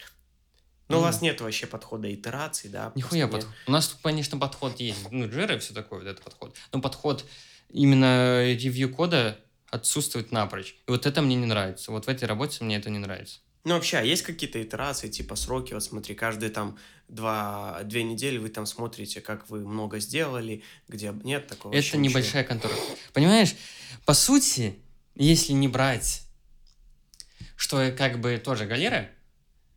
Но 0.89 0.97
Ну 0.97 0.99
у 0.99 1.04
вас 1.04 1.19
да. 1.19 1.26
нет 1.28 1.39
вообще 1.39 1.65
подхода 1.65 2.13
итераций, 2.13 2.69
да? 2.69 2.91
Нихуя 2.95 3.30
подход. 3.30 3.54
У 3.65 3.71
нас, 3.71 3.97
конечно, 4.04 4.38
подход 4.38 4.78
есть. 4.82 5.10
Ну, 5.10 5.26
Jira 5.28 5.56
и 5.56 5.60
все 5.60 5.73
такое, 5.73 5.99
вот 5.99 6.08
это 6.10 6.21
подход. 6.21 6.54
Но 6.73 6.82
подход 6.82 7.26
именно 7.69 8.43
ревью 8.54 8.93
кода 8.93 9.39
отсутствует 9.69 10.34
напрочь. 10.34 10.76
И 10.86 10.91
вот 10.91 11.06
это 11.06 11.21
мне 11.21 11.38
не 11.38 11.45
нравится. 11.45 11.91
Вот 11.91 12.06
в 12.06 12.10
этой 12.10 12.26
работе 12.26 12.62
мне 12.65 12.76
это 12.76 12.89
не 12.89 12.99
нравится. 12.99 13.39
Ну, 13.63 13.76
вообще, 13.76 13.97
а 13.99 14.02
есть 14.02 14.23
какие-то 14.23 14.62
итерации, 14.62 15.08
типа 15.08 15.38
сроки? 15.38 15.73
Вот 15.73 15.82
смотри, 15.84 16.15
каждые 16.15 16.49
там 16.49 16.78
два, 17.13 17.82
две 17.84 18.04
недели 18.04 18.38
вы 18.38 18.49
там 18.49 18.65
смотрите, 18.65 19.21
как 19.21 19.49
вы 19.49 19.60
много 19.60 19.99
сделали, 19.99 20.63
где 20.88 21.13
нет 21.23 21.47
такого 21.47 21.71
Это 21.73 21.82
ничего. 21.82 22.02
небольшая 22.02 22.43
контора. 22.43 22.73
Понимаешь, 23.13 23.56
по 24.06 24.13
сути, 24.13 24.80
если 25.15 25.54
не 25.54 25.67
брать, 25.67 26.23
что 27.56 27.91
как 27.91 28.19
бы 28.19 28.38
тоже 28.38 28.65
галера, 28.65 29.10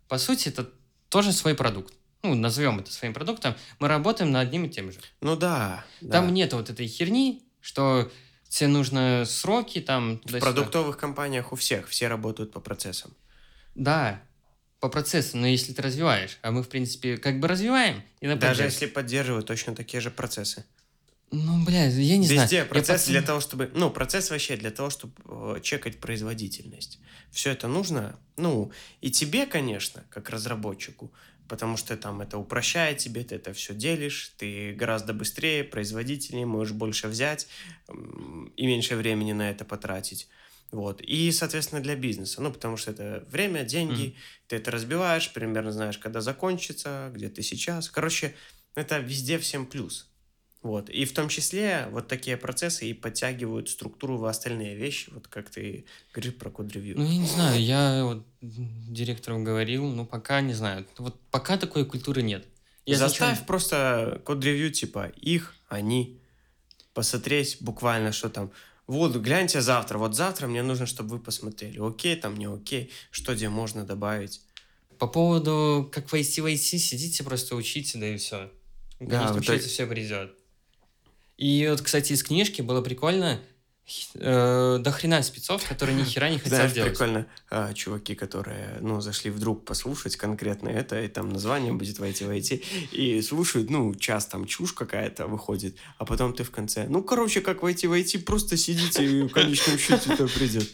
по 0.08 0.18
сути, 0.18 0.48
это 0.48 0.70
тоже 1.08 1.32
свой 1.32 1.54
продукт. 1.54 1.94
Ну, 2.22 2.34
назовем 2.34 2.80
это 2.80 2.92
своим 2.92 3.14
продуктом. 3.14 3.54
Мы 3.78 3.88
работаем 3.88 4.32
над 4.32 4.48
одним 4.48 4.64
и 4.64 4.68
тем 4.68 4.90
же. 4.90 4.98
Ну 5.20 5.36
да, 5.36 5.84
да. 6.00 6.20
Там 6.20 6.34
нет 6.34 6.52
вот 6.52 6.70
этой 6.70 6.86
херни, 6.86 7.42
что 7.60 8.10
тебе 8.48 8.68
нужно 8.68 9.24
сроки 9.26 9.80
там... 9.80 10.20
В 10.24 10.38
продуктовых 10.38 10.96
компаниях 10.96 11.52
у 11.52 11.56
всех, 11.56 11.88
все 11.88 12.08
работают 12.08 12.52
по 12.52 12.60
процессам. 12.60 13.14
Да, 13.74 14.22
по 14.80 14.88
процессу, 14.88 15.36
но 15.36 15.46
если 15.46 15.72
ты 15.72 15.82
развиваешь, 15.82 16.38
а 16.42 16.50
мы, 16.50 16.62
в 16.62 16.68
принципе, 16.68 17.16
как 17.16 17.40
бы 17.40 17.48
развиваем, 17.48 18.02
и 18.20 18.26
на 18.26 18.36
Даже 18.36 18.64
если 18.64 18.86
поддерживают 18.86 19.46
точно 19.46 19.74
такие 19.74 20.00
же 20.00 20.10
процессы. 20.10 20.64
Ну, 21.32 21.64
бля, 21.64 21.86
я 21.86 22.16
не 22.16 22.26
знаю. 22.26 22.42
Везде 22.42 22.56
Я 22.58 22.64
процесс 22.64 23.02
пацан- 23.02 23.10
для 23.10 23.22
того, 23.22 23.40
чтобы... 23.40 23.70
Ну, 23.74 23.90
процесс 23.90 24.30
вообще 24.30 24.56
для 24.56 24.70
того, 24.70 24.90
чтобы 24.90 25.14
э, 25.24 25.60
чекать 25.60 25.98
производительность. 25.98 27.00
Все 27.32 27.50
это 27.50 27.66
нужно, 27.66 28.18
ну, 28.36 28.70
и 29.00 29.10
тебе, 29.10 29.46
конечно, 29.46 30.04
как 30.08 30.30
разработчику, 30.30 31.12
потому 31.48 31.76
что 31.76 31.96
там 31.96 32.20
это 32.20 32.38
упрощает 32.38 32.98
тебе, 32.98 33.24
ты 33.24 33.34
это 33.34 33.52
все 33.52 33.74
делишь, 33.74 34.34
ты 34.38 34.72
гораздо 34.72 35.12
быстрее, 35.12 35.64
производительнее, 35.64 36.46
можешь 36.46 36.74
больше 36.74 37.08
взять 37.08 37.48
и 38.56 38.66
меньше 38.66 38.96
времени 38.96 39.32
на 39.32 39.50
это 39.50 39.64
потратить. 39.64 40.28
Вот. 40.72 41.00
И, 41.00 41.30
соответственно, 41.32 41.80
для 41.80 41.94
бизнеса. 41.96 42.42
Ну, 42.42 42.52
потому 42.52 42.76
что 42.76 42.90
это 42.90 43.24
время, 43.30 43.64
деньги, 43.64 44.06
Мгм. 44.08 44.14
ты 44.48 44.56
это 44.56 44.70
разбиваешь, 44.70 45.32
примерно 45.32 45.72
знаешь, 45.72 45.98
когда 45.98 46.20
закончится, 46.20 47.10
где 47.14 47.28
ты 47.28 47.42
сейчас. 47.42 47.88
Короче, 47.88 48.34
это 48.74 48.98
везде 48.98 49.38
всем 49.38 49.66
плюс. 49.66 50.08
Вот. 50.62 50.90
И 50.90 51.04
в 51.04 51.12
том 51.14 51.28
числе 51.28 51.86
вот 51.92 52.08
такие 52.08 52.36
процессы 52.36 52.88
и 52.90 52.92
подтягивают 52.94 53.70
структуру 53.70 54.16
в 54.18 54.24
остальные 54.24 54.74
вещи, 54.74 55.10
вот 55.12 55.28
как 55.28 55.48
ты 55.48 55.84
говоришь 56.12 56.34
про 56.34 56.50
код-ревью. 56.50 56.96
Ну, 56.98 57.04
я 57.04 57.16
не 57.18 57.26
знаю, 57.26 57.62
я 57.62 58.04
вот 58.04 58.26
директору 58.42 59.38
говорил, 59.42 59.86
но 59.86 60.04
пока 60.04 60.40
не 60.40 60.54
знаю. 60.54 60.84
Вот 60.98 61.20
пока 61.30 61.56
такой 61.56 61.84
культуры 61.86 62.22
нет. 62.22 62.44
Я 62.84 62.96
Заставь 62.96 63.16
изначально- 63.28 63.46
просто 63.46 64.22
код-ревью 64.24 64.72
типа 64.72 65.12
их, 65.16 65.54
они, 65.68 66.20
посмотреть 66.94 67.58
буквально, 67.60 68.10
что 68.12 68.28
там. 68.28 68.50
Вот, 68.86 69.16
гляньте 69.16 69.60
завтра. 69.60 69.98
Вот 69.98 70.14
завтра 70.14 70.46
мне 70.46 70.62
нужно, 70.62 70.86
чтобы 70.86 71.16
вы 71.16 71.18
посмотрели. 71.18 71.78
Окей, 71.80 72.14
там 72.16 72.36
не 72.36 72.46
окей. 72.46 72.90
Что 73.10 73.34
где 73.34 73.48
можно 73.48 73.84
добавить. 73.84 74.40
По 74.98 75.06
поводу, 75.08 75.88
как 75.92 76.10
войти 76.12 76.40
в 76.40 76.46
IT, 76.46 76.78
сидите, 76.78 77.24
просто 77.24 77.56
учите, 77.56 77.98
да 77.98 78.06
и 78.08 78.16
все. 78.16 78.50
Да, 79.00 79.28
вот 79.28 79.38
учиться, 79.38 79.54
это- 79.54 79.68
все 79.68 79.86
придет. 79.86 80.32
И 81.36 81.66
вот, 81.68 81.82
кстати, 81.82 82.12
из 82.12 82.22
книжки 82.22 82.62
было 82.62 82.80
прикольно, 82.80 83.40
э, 84.14 84.78
до 84.80 84.90
хрена 84.90 85.22
спецов, 85.22 85.64
которые 85.68 85.96
ни 85.96 86.04
хера 86.04 86.28
не 86.28 86.38
хотят 86.38 86.54
Знаешь, 86.54 86.72
делать. 86.72 86.92
прикольно, 86.92 87.26
а, 87.50 87.72
чуваки, 87.72 88.14
которые, 88.14 88.78
ну, 88.80 89.00
зашли 89.00 89.30
вдруг 89.30 89.64
послушать 89.64 90.16
конкретно 90.16 90.68
это, 90.68 91.00
и 91.00 91.08
там 91.08 91.30
название 91.30 91.72
будет 91.72 91.98
войти, 91.98 92.24
войти, 92.24 92.62
и 92.92 93.20
слушают, 93.22 93.70
ну, 93.70 93.94
час 93.94 94.26
там 94.26 94.46
чушь 94.46 94.72
какая-то 94.72 95.26
выходит, 95.26 95.76
а 95.98 96.04
потом 96.04 96.32
ты 96.32 96.42
в 96.44 96.50
конце, 96.50 96.86
ну, 96.88 97.02
короче, 97.02 97.40
как 97.40 97.62
войти, 97.62 97.86
войти, 97.86 98.18
просто 98.18 98.56
сидите, 98.56 99.04
и 99.04 99.22
в 99.22 99.32
конечном 99.32 99.78
счете 99.78 100.12
это 100.12 100.26
придет. 100.26 100.68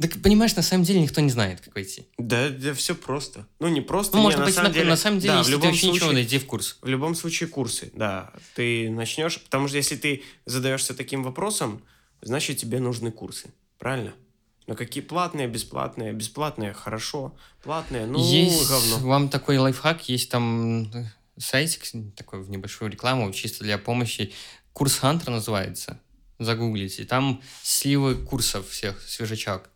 Так 0.00 0.20
понимаешь, 0.22 0.54
на 0.54 0.62
самом 0.62 0.84
деле 0.84 1.00
никто 1.00 1.20
не 1.22 1.30
знает, 1.30 1.60
как 1.60 1.74
войти. 1.74 2.06
Да, 2.18 2.50
да, 2.50 2.74
все 2.74 2.94
просто. 2.94 3.46
Ну, 3.58 3.68
не 3.68 3.80
просто, 3.80 4.16
Ну, 4.16 4.22
не, 4.22 4.24
можно 4.24 4.40
на 4.40 4.44
пойти 4.44 4.56
самом 4.56 4.68
на, 4.70 4.74
деле, 4.74 4.88
на 4.90 4.96
самом 4.96 5.18
деле, 5.18 5.32
да, 5.32 5.42
в 5.42 5.46
если 5.46 5.52
ты 5.52 5.56
любом 5.56 5.72
ничего 5.72 5.90
случае, 5.90 6.12
найди 6.12 6.38
в 6.38 6.46
курс. 6.46 6.78
В 6.82 6.88
любом 6.88 7.14
случае 7.14 7.48
курсы, 7.48 7.90
да. 7.94 8.32
Ты 8.54 8.90
начнешь, 8.90 9.40
потому 9.40 9.68
что 9.68 9.78
если 9.78 9.96
ты 9.96 10.22
задаешься 10.44 10.92
таким 10.94 11.22
вопросом, 11.22 11.80
значит 12.20 12.58
тебе 12.58 12.80
нужны 12.80 13.10
курсы, 13.12 13.50
правильно? 13.78 14.14
Но 14.66 14.74
какие 14.74 15.02
платные, 15.02 15.48
бесплатные, 15.48 16.12
бесплатные 16.12 16.72
хорошо, 16.74 17.34
платные, 17.62 18.04
ну 18.06 18.18
есть 18.18 18.68
говно. 18.68 18.98
вам 18.98 19.28
такой 19.30 19.56
лайфхак, 19.56 20.08
есть 20.10 20.30
там 20.30 20.90
э, 20.94 21.04
сайтик, 21.38 21.84
такой 22.14 22.42
в 22.42 22.50
небольшую 22.50 22.90
рекламу, 22.90 23.32
чисто 23.32 23.64
для 23.64 23.78
помощи. 23.78 24.32
Курс 24.74 24.96
Хантер 24.96 25.30
называется. 25.30 25.98
Загуглите. 26.38 27.04
Там 27.04 27.42
сливы 27.62 28.14
курсов 28.14 28.68
всех, 28.68 29.00
свежачок. 29.02 29.70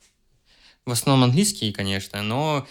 В 0.84 0.90
основном 0.92 1.24
английские, 1.24 1.72
конечно, 1.72 2.22
но 2.22 2.66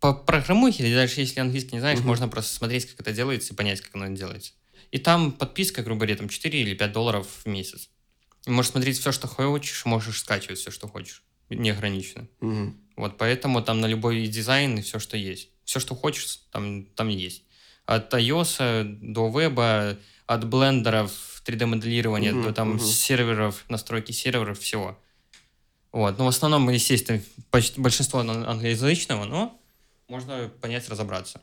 по 0.00 0.12
программухе, 0.12 0.92
даже 0.94 1.20
если 1.20 1.40
английский 1.40 1.76
не 1.76 1.80
знаешь, 1.80 2.00
Мгм. 2.00 2.08
можно 2.08 2.28
просто 2.28 2.54
смотреть, 2.54 2.86
как 2.86 3.00
это 3.00 3.12
делается, 3.12 3.54
и 3.54 3.56
понять, 3.56 3.80
как 3.80 3.94
оно 3.94 4.06
делается. 4.08 4.52
И 4.90 4.98
там 4.98 5.32
подписка, 5.32 5.82
грубо 5.82 6.00
говоря, 6.00 6.16
там 6.16 6.28
4 6.28 6.60
или 6.60 6.74
5 6.74 6.92
долларов 6.92 7.26
в 7.44 7.46
месяц. 7.48 7.88
Можешь 8.46 8.72
смотреть 8.72 8.98
все, 8.98 9.12
что 9.12 9.26
хочешь, 9.26 9.84
можешь 9.84 10.20
скачивать 10.20 10.58
все, 10.58 10.70
что 10.70 10.88
хочешь. 10.88 11.22
Неограниченно. 11.50 12.26
Мгм. 12.40 12.80
Вот 12.96 13.18
поэтому 13.18 13.62
там 13.62 13.80
на 13.80 13.86
любой 13.86 14.26
дизайн 14.26 14.78
и 14.78 14.82
все, 14.82 14.98
что 14.98 15.16
есть. 15.16 15.48
Все, 15.64 15.80
что 15.80 15.94
хочешь, 15.94 16.40
там, 16.52 16.84
там 16.86 17.08
есть. 17.08 17.42
От 17.86 18.12
iOS 18.14 18.84
до 19.00 19.28
веба, 19.28 19.98
от 20.26 20.46
блендеров, 20.48 21.42
3D-моделирования, 21.46 22.32
Мгм, 22.32 22.42
до 22.42 22.52
там 22.52 22.68
мгм. 22.70 22.78
серверов, 22.80 23.64
настройки 23.68 24.12
серверов, 24.12 24.58
всего. 24.58 24.98
Вот. 25.92 26.18
Но 26.18 26.24
в 26.24 26.28
основном, 26.28 26.68
естественно, 26.70 27.20
почти 27.50 27.80
большинство 27.80 28.20
ан- 28.20 28.44
англоязычного, 28.44 29.24
но 29.24 29.60
можно 30.08 30.50
понять, 30.60 30.88
разобраться. 30.88 31.40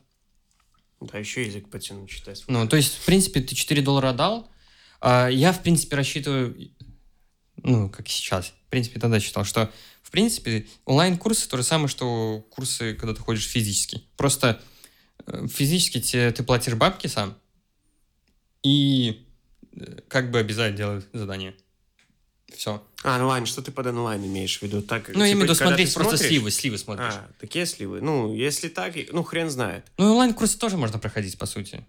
Да, 1.00 1.18
еще 1.18 1.44
язык 1.46 1.70
потянуть, 1.70 2.10
читать. 2.10 2.44
Ну, 2.48 2.68
то 2.68 2.76
есть, 2.76 2.96
в 2.96 3.06
принципе, 3.06 3.42
ты 3.42 3.56
4 3.56 3.82
доллара 3.82 4.10
отдал. 4.10 4.52
а 5.04 5.30
я, 5.30 5.52
в 5.52 5.64
принципе, 5.64 5.96
рассчитываю, 5.96 6.56
ну, 7.64 7.90
как 7.90 8.08
сейчас, 8.10 8.54
в 8.68 8.70
принципе, 8.70 9.00
тогда 9.00 9.20
считал, 9.20 9.46
что, 9.46 9.72
в 10.02 10.12
принципе, 10.12 10.68
онлайн-курсы 10.86 11.48
то 11.50 11.58
же 11.58 11.64
самое, 11.64 11.88
что 11.88 12.46
курсы, 12.50 12.94
когда 12.96 13.14
ты 13.14 13.22
ходишь 13.22 13.48
физически. 13.48 14.04
Просто 14.18 14.62
э, 15.28 15.48
физически 15.48 16.02
те, 16.02 16.32
ты 16.32 16.44
платишь 16.44 16.74
бабки 16.76 17.08
сам 17.08 17.38
и 18.64 19.26
э, 19.74 20.02
как 20.08 20.32
бы 20.32 20.40
обязательно 20.40 20.78
делать 20.78 21.06
задание. 21.14 21.56
Все. 22.56 22.84
А, 23.04 23.18
онлайн, 23.20 23.46
что 23.46 23.62
ты 23.62 23.72
под 23.72 23.88
онлайн 23.88 24.26
имеешь 24.26 24.60
в 24.60 24.62
виду? 24.62 24.82
Так, 24.82 25.10
Ну, 25.10 25.24
я 25.24 25.32
имею 25.32 25.38
в 25.38 25.42
типа, 25.42 25.44
виду 25.44 25.56
смотреть 25.56 25.94
просто 25.94 26.18
смотришь- 26.18 26.28
сливы, 26.28 26.52
сливы 26.52 26.78
смотришь. 26.78 27.14
А, 27.14 27.32
такие 27.40 27.66
сливы. 27.66 28.02
Ну, 28.02 28.36
если 28.36 28.68
так, 28.68 28.94
ну, 29.12 29.24
хрен 29.24 29.50
знает. 29.50 29.86
Ну, 29.98 30.12
онлайн-курсы 30.12 30.58
тоже 30.60 30.78
можно 30.78 31.00
проходить, 31.00 31.38
по 31.38 31.46
сути. 31.46 31.86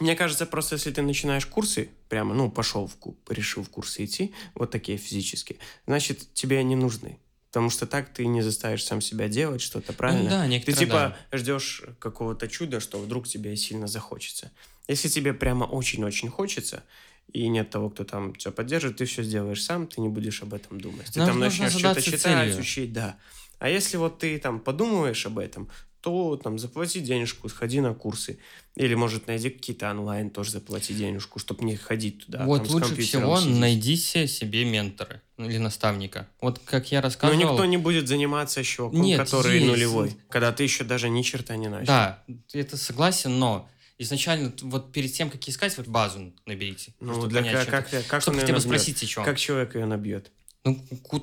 Мне 0.00 0.16
кажется, 0.16 0.46
просто 0.46 0.74
если 0.76 0.90
ты 0.90 1.02
начинаешь 1.02 1.46
курсы, 1.46 1.90
прямо, 2.08 2.34
ну, 2.34 2.50
пошел 2.50 2.86
в 2.86 2.96
ку- 2.96 3.16
решил 3.28 3.62
в 3.62 3.68
курсы 3.68 4.04
идти, 4.04 4.32
вот 4.54 4.70
такие 4.70 4.98
физические, 4.98 5.58
значит, 5.86 6.32
тебе 6.34 6.58
они 6.58 6.74
нужны. 6.74 7.18
Потому 7.50 7.68
что 7.68 7.86
так 7.86 8.12
ты 8.14 8.26
не 8.26 8.42
заставишь 8.42 8.84
сам 8.84 9.00
себя 9.00 9.28
делать 9.28 9.60
что-то, 9.60 9.92
правильно? 9.92 10.22
Ну, 10.24 10.30
да, 10.30 10.42
Ты 10.44 10.48
некоторые, 10.48 10.78
типа 10.86 11.16
ждешь 11.32 11.82
какого-то 11.98 12.46
чуда, 12.48 12.78
что 12.80 12.98
вдруг 13.00 13.26
тебе 13.26 13.56
сильно 13.56 13.88
захочется. 13.88 14.52
Если 14.88 15.08
тебе 15.08 15.34
прямо 15.34 15.64
очень-очень 15.64 16.30
хочется, 16.30 16.84
и 17.32 17.48
нет 17.48 17.70
того, 17.70 17.90
кто 17.90 18.04
там 18.04 18.34
тебя 18.34 18.52
поддержит, 18.52 18.96
ты 18.98 19.04
все 19.04 19.22
сделаешь 19.22 19.62
сам, 19.62 19.86
ты 19.86 20.00
не 20.00 20.08
будешь 20.08 20.42
об 20.42 20.54
этом 20.54 20.80
думать. 20.80 21.06
Ты 21.12 21.18
Нам 21.18 21.28
там 21.28 21.38
начнешь 21.40 21.72
что-то 21.72 22.00
читать, 22.00 22.20
целью. 22.22 22.60
учить, 22.60 22.92
да. 22.92 23.18
А 23.58 23.68
если 23.68 23.96
вот 23.98 24.20
ты 24.20 24.38
там 24.38 24.60
подумаешь 24.60 25.26
об 25.26 25.38
этом, 25.38 25.68
то 26.00 26.36
там 26.36 26.58
заплати 26.58 27.00
денежку, 27.00 27.48
сходи 27.48 27.80
на 27.80 27.94
курсы. 27.94 28.38
Или, 28.76 28.94
может, 28.94 29.26
найди 29.26 29.50
какие-то 29.50 29.90
онлайн, 29.90 30.30
тоже 30.30 30.52
заплати 30.52 30.94
денежку, 30.94 31.38
чтобы 31.38 31.64
не 31.64 31.76
ходить 31.76 32.24
туда. 32.24 32.44
вот 32.44 32.64
там, 32.64 32.72
лучше 32.72 32.96
всего 32.96 33.38
сидеть. 33.38 33.56
найдите 33.56 34.26
себе 34.26 34.64
ментора 34.64 35.20
ну, 35.36 35.48
или 35.48 35.58
наставника. 35.58 36.28
Вот 36.40 36.60
как 36.64 36.90
я 36.92 37.00
Но 37.00 37.08
рассказывал... 37.08 37.38
никто 37.38 37.64
не 37.64 37.76
будет 37.76 38.08
заниматься 38.08 38.62
чуваком, 38.62 39.02
Нет, 39.02 39.18
который 39.18 39.58
есть. 39.58 39.66
нулевой, 39.66 40.16
когда 40.28 40.52
ты 40.52 40.62
еще 40.62 40.84
даже 40.84 41.08
ни 41.08 41.22
черта 41.22 41.56
не 41.56 41.68
начал. 41.68 41.86
Да, 41.86 42.22
это 42.52 42.76
согласен, 42.76 43.38
но 43.38 43.68
изначально 43.98 44.52
вот 44.62 44.92
перед 44.92 45.12
тем, 45.12 45.30
как 45.30 45.46
искать, 45.48 45.76
вот 45.76 45.86
базу 45.86 46.32
наберите. 46.46 46.94
Ну, 47.00 47.26
для 47.26 47.42
понять, 47.42 47.66
как, 47.66 47.90
как, 47.90 48.06
как 48.06 48.22
чтобы 48.22 48.40
хотя 48.40 48.54
бы 48.54 48.60
спросить, 48.60 49.02
о 49.02 49.06
чем. 49.06 49.24
Как 49.24 49.38
человек 49.38 49.74
ее 49.74 49.84
набьет? 49.84 50.30
Ну, 50.64 50.76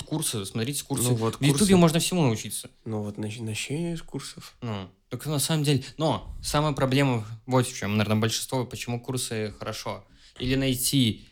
курсы, 0.06 0.46
смотрите 0.46 0.84
курсы. 0.84 1.10
Ну, 1.10 1.16
вот 1.16 1.36
В 1.36 1.42
Ютубе 1.42 1.60
курсы. 1.60 1.76
можно 1.78 2.00
всему 2.00 2.24
научиться. 2.24 2.70
Ну 2.86 3.04
вот 3.04 3.18
нач- 3.18 3.42
начни 3.42 3.96
с 3.96 4.02
курсов. 4.02 4.56
Ну, 4.62 4.90
так 5.10 5.26
на 5.28 5.38
самом 5.40 5.64
деле... 5.64 5.84
Но 5.98 6.36
самая 6.42 6.74
проблема 6.74 7.24
вот 7.46 7.68
в 7.68 7.76
чем, 7.78 7.98
наверное, 7.98 8.20
большинство, 8.20 8.66
почему 8.66 9.00
курсы 9.00 9.54
хорошо. 9.60 10.04
Или 10.40 10.56
найти 10.56 11.28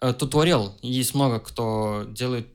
э, 0.00 0.12
туториал. 0.12 0.76
Есть 0.82 1.14
много 1.14 1.38
кто 1.38 2.04
делает 2.10 2.48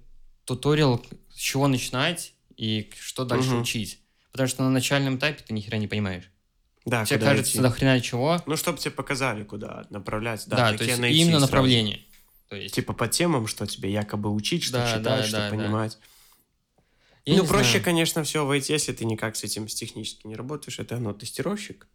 туториал, 0.44 1.02
с 1.34 1.38
чего 1.38 1.68
начинать 1.70 2.34
и 2.58 2.92
что 3.00 3.24
дальше 3.24 3.52
Мгм. 3.52 3.62
учить. 3.62 4.00
Потому 4.34 4.50
что 4.50 4.64
на 4.64 4.70
начальном 4.70 5.18
этапе 5.18 5.42
ты 5.48 5.54
ни 5.54 5.62
хера 5.62 5.78
не 5.78 5.88
понимаешь. 5.88 6.26
Да, 6.86 7.06
Тебе 7.06 7.20
кажется, 7.20 7.52
идти. 7.54 7.60
до 7.62 7.70
хрена 7.70 8.02
чего. 8.02 8.42
Ну, 8.46 8.58
чтобы 8.58 8.78
тебе 8.80 8.92
показали, 8.92 9.44
куда 9.44 9.86
направлять. 9.90 10.44
Да, 10.48 10.72
Да, 10.72 10.78
то 10.78 10.84
есть 10.84 11.00
найти 11.00 11.18
именно 11.20 11.40
сразу. 11.40 11.46
направление. 11.46 12.02
То 12.52 12.58
есть, 12.58 12.76
Типа 12.76 12.92
по 12.92 13.08
темам, 13.08 13.48
что 13.48 13.66
тебе 13.66 13.90
якобы 13.90 14.30
учить, 14.30 14.64
что 14.64 14.74
Да, 14.80 14.88
читать, 14.90 15.04
да, 15.04 15.24
что 15.24 15.38
да, 15.38 15.50
да. 15.50 15.56
понимать. 15.56 15.98
я 17.24 17.38
ну, 17.38 17.48
проще, 17.48 17.70
знаю. 17.70 17.86
конечно, 17.86 18.26
все 18.26 18.46
войти, 18.46 18.74
если 18.74 18.92
ты 18.92 19.06
никак 19.06 19.38
с 19.38 19.46
этим 19.46 19.70
с 19.70 19.74
технически 19.74 20.28
не 20.28 20.36
работаешь. 20.36 20.78
Это, 20.78 20.98
ну, 20.98 21.14
тестировщик. 21.14 21.88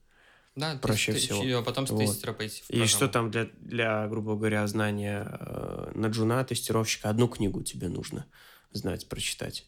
Да, 0.55 0.77
проще 0.81 1.12
тест- 1.12 1.25
всего. 1.27 1.45
и 1.45 1.62
потом 1.62 1.87
с 1.87 1.90
Вот. 1.90 1.99
тестера 1.99 2.33
пойти 2.33 2.62
в 2.62 2.71
И 2.71 2.87
что 2.87 3.07
там 3.07 3.31
для, 3.31 3.51
для, 3.59 4.09
грубо 4.09 4.35
говоря, 4.35 4.66
знания 4.66 5.27
э, 5.29 5.92
на 5.95 6.07
джуна, 6.07 6.42
тестировщика, 6.42 7.11
одну 7.11 7.29
книгу 7.29 7.62
тебе 7.62 7.90
нужно 7.90 8.25
знать, 8.73 9.07
прочитать. 9.11 9.66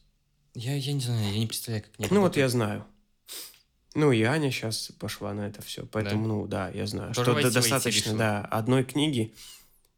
Я, 0.54 0.74
я 0.74 0.94
не 0.94 1.00
знаю, 1.02 1.34
я 1.34 1.38
не 1.38 1.46
представляю, 1.46 1.84
как 1.84 1.98
не 1.98 2.06
Ну, 2.10 2.22
вот 2.22 2.38
я 2.38 2.48
знаю. 2.48 2.86
Ну, 3.94 4.10
и 4.10 4.22
Аня 4.22 4.50
сейчас 4.50 4.90
пошла 4.98 5.34
на 5.34 5.46
это 5.48 5.60
все. 5.60 5.84
Поэтому, 5.84 6.22
Да? 6.22 6.28
ну, 6.28 6.46
да, 6.46 6.70
я 6.70 6.86
знаю. 6.86 7.12
Тоже 7.12 7.38
что 7.40 7.50
достаточно, 7.50 8.16
да, 8.16 8.40
одной 8.40 8.84
книги, 8.84 9.34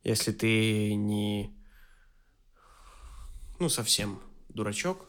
если 0.02 0.32
ты 0.32 0.94
не, 0.94 1.54
ну, 3.58 3.68
совсем 3.68 4.20
дурачок, 4.48 5.06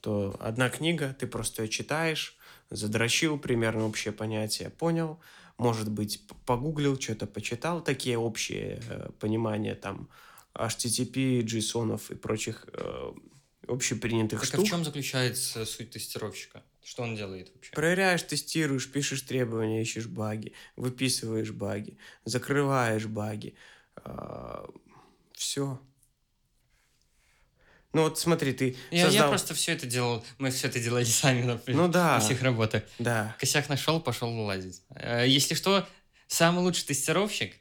то 0.00 0.36
одна 0.40 0.68
книга, 0.68 1.16
ты 1.18 1.26
просто 1.26 1.62
ее 1.62 1.68
читаешь, 1.68 2.36
задрочил 2.70 3.38
примерно 3.38 3.86
общее 3.86 4.12
понятие, 4.12 4.70
понял, 4.70 5.20
может 5.58 5.90
быть, 5.90 6.26
погуглил, 6.46 6.98
что-то 6.98 7.26
почитал, 7.26 7.82
такие 7.84 8.18
общие 8.18 8.82
э, 8.88 9.10
понимания 9.20 9.74
там 9.74 10.08
HTTP, 10.54 11.42
JSON 11.42 12.00
и 12.10 12.14
прочих 12.14 12.66
э, 12.72 13.12
общепринятых 13.68 14.40
Так 14.40 14.48
а 14.48 14.52
штук. 14.54 14.66
в 14.66 14.68
чем 14.68 14.84
заключается 14.84 15.64
суть 15.64 15.90
тестировщика? 15.90 16.62
Что 16.82 17.04
он 17.04 17.14
делает 17.14 17.52
вообще? 17.54 17.72
Проверяешь, 17.72 18.22
тестируешь, 18.22 18.90
пишешь 18.90 19.22
требования, 19.22 19.82
ищешь 19.82 20.06
баги, 20.06 20.52
выписываешь 20.76 21.52
баги, 21.52 21.96
закрываешь 22.24 23.06
баги. 23.06 23.54
Все. 25.34 25.80
Ну 27.92 28.02
вот 28.04 28.18
смотри, 28.18 28.54
ты 28.54 28.76
Я, 28.90 29.00
я 29.00 29.06
создал... 29.06 29.28
просто 29.28 29.54
все 29.54 29.72
это 29.72 29.86
делал, 29.86 30.24
мы 30.38 30.50
все 30.50 30.68
это 30.68 30.80
делали 30.80 31.04
сами 31.04 31.42
на, 31.42 31.60
Ну 31.66 31.88
да, 31.88 32.14
на 32.14 32.20
всех 32.20 32.40
работах. 32.42 32.84
да. 32.98 33.36
Косяк 33.38 33.68
нашел, 33.68 34.00
пошел 34.00 34.30
лазить. 34.44 34.82
Э, 34.94 35.26
Если 35.28 35.54
что, 35.54 35.86
самый 36.26 36.60
лучший 36.62 36.86
тестировщик 36.86 37.54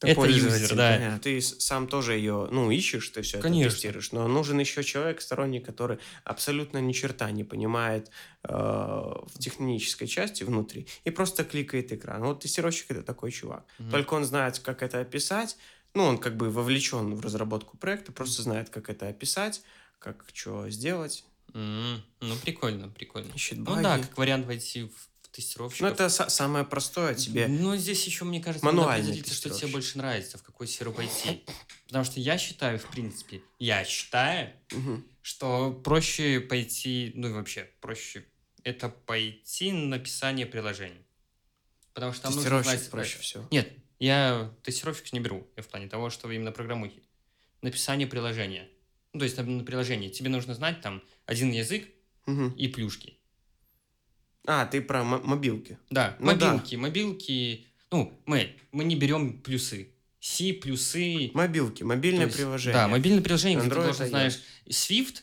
Это 0.00 0.26
юзер, 0.26 0.76
да. 0.76 0.92
понятно. 0.96 1.18
Ты 1.20 1.40
сам 1.40 1.88
тоже 1.88 2.14
ее, 2.14 2.48
ну, 2.50 2.70
ищешь, 2.70 3.08
ты 3.08 3.22
все 3.22 3.38
это 3.38 3.48
Конечно. 3.48 3.72
тестируешь. 3.72 4.12
Но 4.12 4.28
нужен 4.28 4.58
еще 4.58 4.84
человек 4.84 5.20
сторонний, 5.20 5.60
который 5.60 5.98
абсолютно 6.24 6.78
ни 6.78 6.92
черта 6.92 7.30
не 7.30 7.44
понимает 7.44 8.10
э, 8.44 8.52
в 8.52 9.38
технической 9.38 10.06
части 10.06 10.44
внутри 10.44 10.86
и 11.04 11.10
просто 11.10 11.44
кликает 11.44 11.92
экран. 11.92 12.22
Вот 12.22 12.40
тестировщик 12.40 12.90
это 12.90 13.02
такой 13.02 13.30
чувак. 13.32 13.66
Мгм. 13.78 13.90
Только 13.90 14.14
он 14.14 14.24
знает, 14.24 14.58
как 14.60 14.82
это 14.82 15.00
описать. 15.00 15.56
Ну, 15.94 16.04
он 16.04 16.18
как 16.18 16.36
бы 16.36 16.50
вовлечен 16.50 17.14
в 17.14 17.20
разработку 17.20 17.76
проекта, 17.76 18.12
просто 18.12 18.42
знает, 18.42 18.70
как 18.70 18.90
это 18.90 19.08
описать, 19.08 19.62
как 19.98 20.24
что 20.32 20.68
сделать, 20.70 21.24
М, 21.54 22.02
Ну, 22.20 22.36
прикольно, 22.44 22.88
прикольно. 22.88 23.32
ищет 23.34 23.58
Ну 23.58 23.64
баги. 23.64 23.82
да, 23.82 23.98
как 23.98 24.18
вариант 24.18 24.46
войти 24.46 24.82
в 24.84 25.08
тестировщиков. 25.38 25.80
Ну, 25.80 25.88
это 25.94 26.06
са- 26.06 26.28
самое 26.28 26.64
простое 26.64 27.14
тебе. 27.14 27.46
Ну, 27.48 27.76
здесь 27.76 28.04
еще, 28.06 28.24
мне 28.24 28.40
кажется, 28.40 28.64
надо 28.66 28.90
определиться, 28.92 29.34
что 29.34 29.50
тебе 29.50 29.68
больше 29.68 29.96
нравится, 29.98 30.36
в 30.38 30.42
какую 30.42 30.66
сферу 30.68 30.92
пойти. 30.92 31.44
Потому 31.86 32.04
что 32.04 32.20
я 32.20 32.36
считаю, 32.38 32.78
в 32.78 32.86
принципе, 32.90 33.40
я 33.58 33.84
считаю, 33.84 34.52
Мгм. 34.72 35.04
что 35.22 35.72
проще 35.84 36.40
пойти, 36.40 37.12
ну 37.14 37.28
и 37.28 37.32
вообще, 37.32 37.70
проще 37.80 38.24
это 38.64 38.88
пойти 38.88 39.72
на 39.72 39.86
написание 39.96 40.44
приложений. 40.46 41.04
Потому 41.94 42.12
что 42.12 42.22
там 42.24 42.34
нужно 42.34 42.62
знать... 42.62 42.90
проще 42.90 43.18
всего. 43.18 43.46
Нет, 43.50 43.72
я 43.98 44.52
тестировщик 44.62 45.12
не 45.12 45.20
беру, 45.20 45.48
я 45.56 45.62
в 45.62 45.68
плане 45.68 45.88
того, 45.88 46.10
что 46.10 46.30
именно 46.30 46.52
программухи. 46.52 47.02
Написание 47.62 48.06
приложения. 48.06 48.68
Ну, 49.12 49.20
то 49.20 49.24
есть 49.24 49.36
на 49.38 49.64
приложение. 49.64 50.10
Тебе 50.10 50.28
нужно 50.30 50.54
знать 50.54 50.80
там 50.80 51.02
один 51.26 51.50
язык 51.50 51.88
Мгм. 52.26 52.50
и 52.50 52.68
плюшки. 52.68 53.17
А, 54.50 54.64
ты 54.64 54.80
про 54.80 55.04
мо- 55.04 55.20
мобилки. 55.22 55.78
Да, 55.90 56.16
Ну 56.18 56.34
да. 56.34 56.52
мобилки, 56.52 56.74
мобилки. 56.76 57.66
Ну, 57.90 58.18
мы, 58.24 58.56
мы 58.72 58.84
не 58.84 58.96
берем 58.96 59.40
плюсы. 59.42 59.90
C, 60.20 60.54
плюсы. 60.54 61.30
Мобилки, 61.34 61.82
мобильное 61.82 62.24
есть, 62.26 62.36
приложение. 62.38 62.72
Да, 62.80 62.88
мобильное 62.88 63.22
приложение, 63.22 63.58
где 63.60 63.68
ты 63.68 63.74
Android, 63.76 63.84
должен 63.84 64.08
знаешь 64.08 64.40
Swift. 64.68 65.16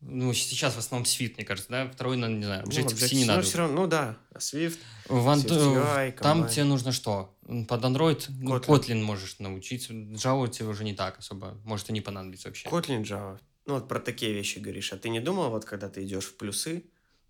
Ну, 0.00 0.32
сейчас 0.34 0.74
в 0.74 0.78
основном 0.78 1.04
Swift, 1.04 1.34
мне 1.36 1.44
кажется, 1.44 1.70
да? 1.70 1.88
Второй, 1.90 2.16
ну, 2.16 2.26
не 2.28 2.44
знаю, 2.44 2.62
Ну, 2.64 2.70
Objective-C 2.70 3.14
не 3.16 3.22
Objective-C, 3.22 3.26
надо. 3.26 3.40
ну, 3.40 3.46
все 3.46 3.58
равно, 3.58 3.82
ну 3.82 3.86
да. 3.88 4.18
Swift, 4.36 4.78
В 5.08 5.28
Анд- 5.28 5.46
CFTI, 5.46 6.12
Там 6.12 6.42
Combine. 6.44 6.50
тебе 6.50 6.64
нужно 6.64 6.92
что? 6.92 7.36
Под 7.68 7.84
Android 7.84 8.24
ну, 8.28 8.56
Kotlin. 8.56 8.66
Kotlin 8.66 9.02
можешь 9.02 9.38
научиться. 9.40 9.92
Java 9.92 10.48
тебе 10.48 10.68
уже 10.68 10.84
не 10.84 10.94
так 10.94 11.18
особо. 11.18 11.58
Может, 11.64 11.90
и 11.90 11.92
не 11.92 12.00
понадобится 12.00 12.48
вообще. 12.48 12.68
Kotlin, 12.68 13.02
Java. 13.02 13.38
Ну, 13.66 13.74
вот 13.74 13.88
про 13.88 14.00
такие 14.00 14.32
вещи 14.32 14.58
говоришь. 14.58 14.92
А 14.92 14.96
ты 14.96 15.08
не 15.08 15.20
думал, 15.20 15.50
вот 15.50 15.64
когда 15.64 15.88
ты 15.88 16.02
идешь 16.04 16.24
в 16.24 16.36
плюсы, 16.36 16.84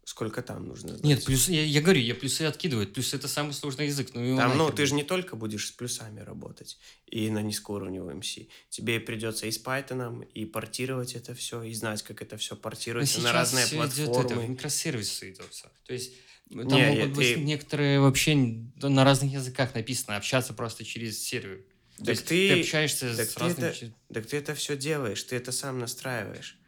сколько 0.04 0.42
там 0.42 0.66
нужно 0.66 0.88
знать? 0.90 1.04
Нет, 1.04 1.24
плюсы, 1.24 1.52
я, 1.52 1.64
я 1.64 1.80
говорю, 1.80 2.00
я 2.00 2.14
плюсы 2.14 2.42
откидываю. 2.42 2.86
Плюсы 2.88 3.16
это 3.16 3.28
самый 3.28 3.52
сложный 3.52 3.86
язык. 3.86 4.08
Ну, 4.14 4.36
Там, 4.36 4.58
ну, 4.58 4.70
ты 4.70 4.84
же 4.86 4.92
будет. 4.94 5.02
не 5.04 5.08
только 5.08 5.36
будешь 5.36 5.68
с 5.68 5.70
плюсами 5.70 6.20
работать 6.20 6.78
и 7.06 7.30
на 7.30 7.40
низкоуровневом 7.42 8.18
MC. 8.18 8.48
Тебе 8.68 8.98
придется 9.00 9.46
и 9.46 9.50
с 9.52 9.62
Python, 9.62 10.26
и 10.34 10.44
портировать 10.44 11.14
это 11.14 11.34
все, 11.34 11.62
и 11.62 11.72
знать, 11.74 12.02
как 12.02 12.20
это 12.22 12.36
все 12.36 12.56
портируется 12.56 13.20
на 13.20 13.32
разные 13.32 13.64
всё 13.66 13.76
идёт 13.76 13.92
это, 13.98 14.04
платформы. 14.12 14.46
в 14.46 14.50
микросервисы 14.50 15.30
идет 15.30 15.46
все. 15.52 15.68
То 15.86 15.92
есть 15.92 16.12
там 16.50 16.66
Не, 16.66 16.86
могут 16.88 16.98
я- 16.98 17.06
быть 17.14 17.34
ты- 17.34 17.40
некоторые 17.40 18.00
вообще 18.00 18.34
на 18.34 19.04
разных 19.04 19.32
языках 19.32 19.74
написано, 19.74 20.16
общаться 20.16 20.52
просто 20.52 20.84
через 20.84 21.22
сервер. 21.22 21.64
То 21.98 22.04
Так 22.06 22.08
есть 22.08 22.24
ты- 22.26 22.48
ты 22.48 22.60
общаешься 22.60 23.16
так 23.16 23.30
с 23.30 23.34
ты 23.34 23.40
разными... 23.40 23.68
это- 23.70 23.92
Так 24.12 24.26
ты 24.26 24.36
это 24.36 24.54
все 24.54 24.76
делаешь, 24.76 25.22
ты 25.22 25.36
это 25.36 25.52
сам 25.52 25.78
настраиваешь. 25.78 26.58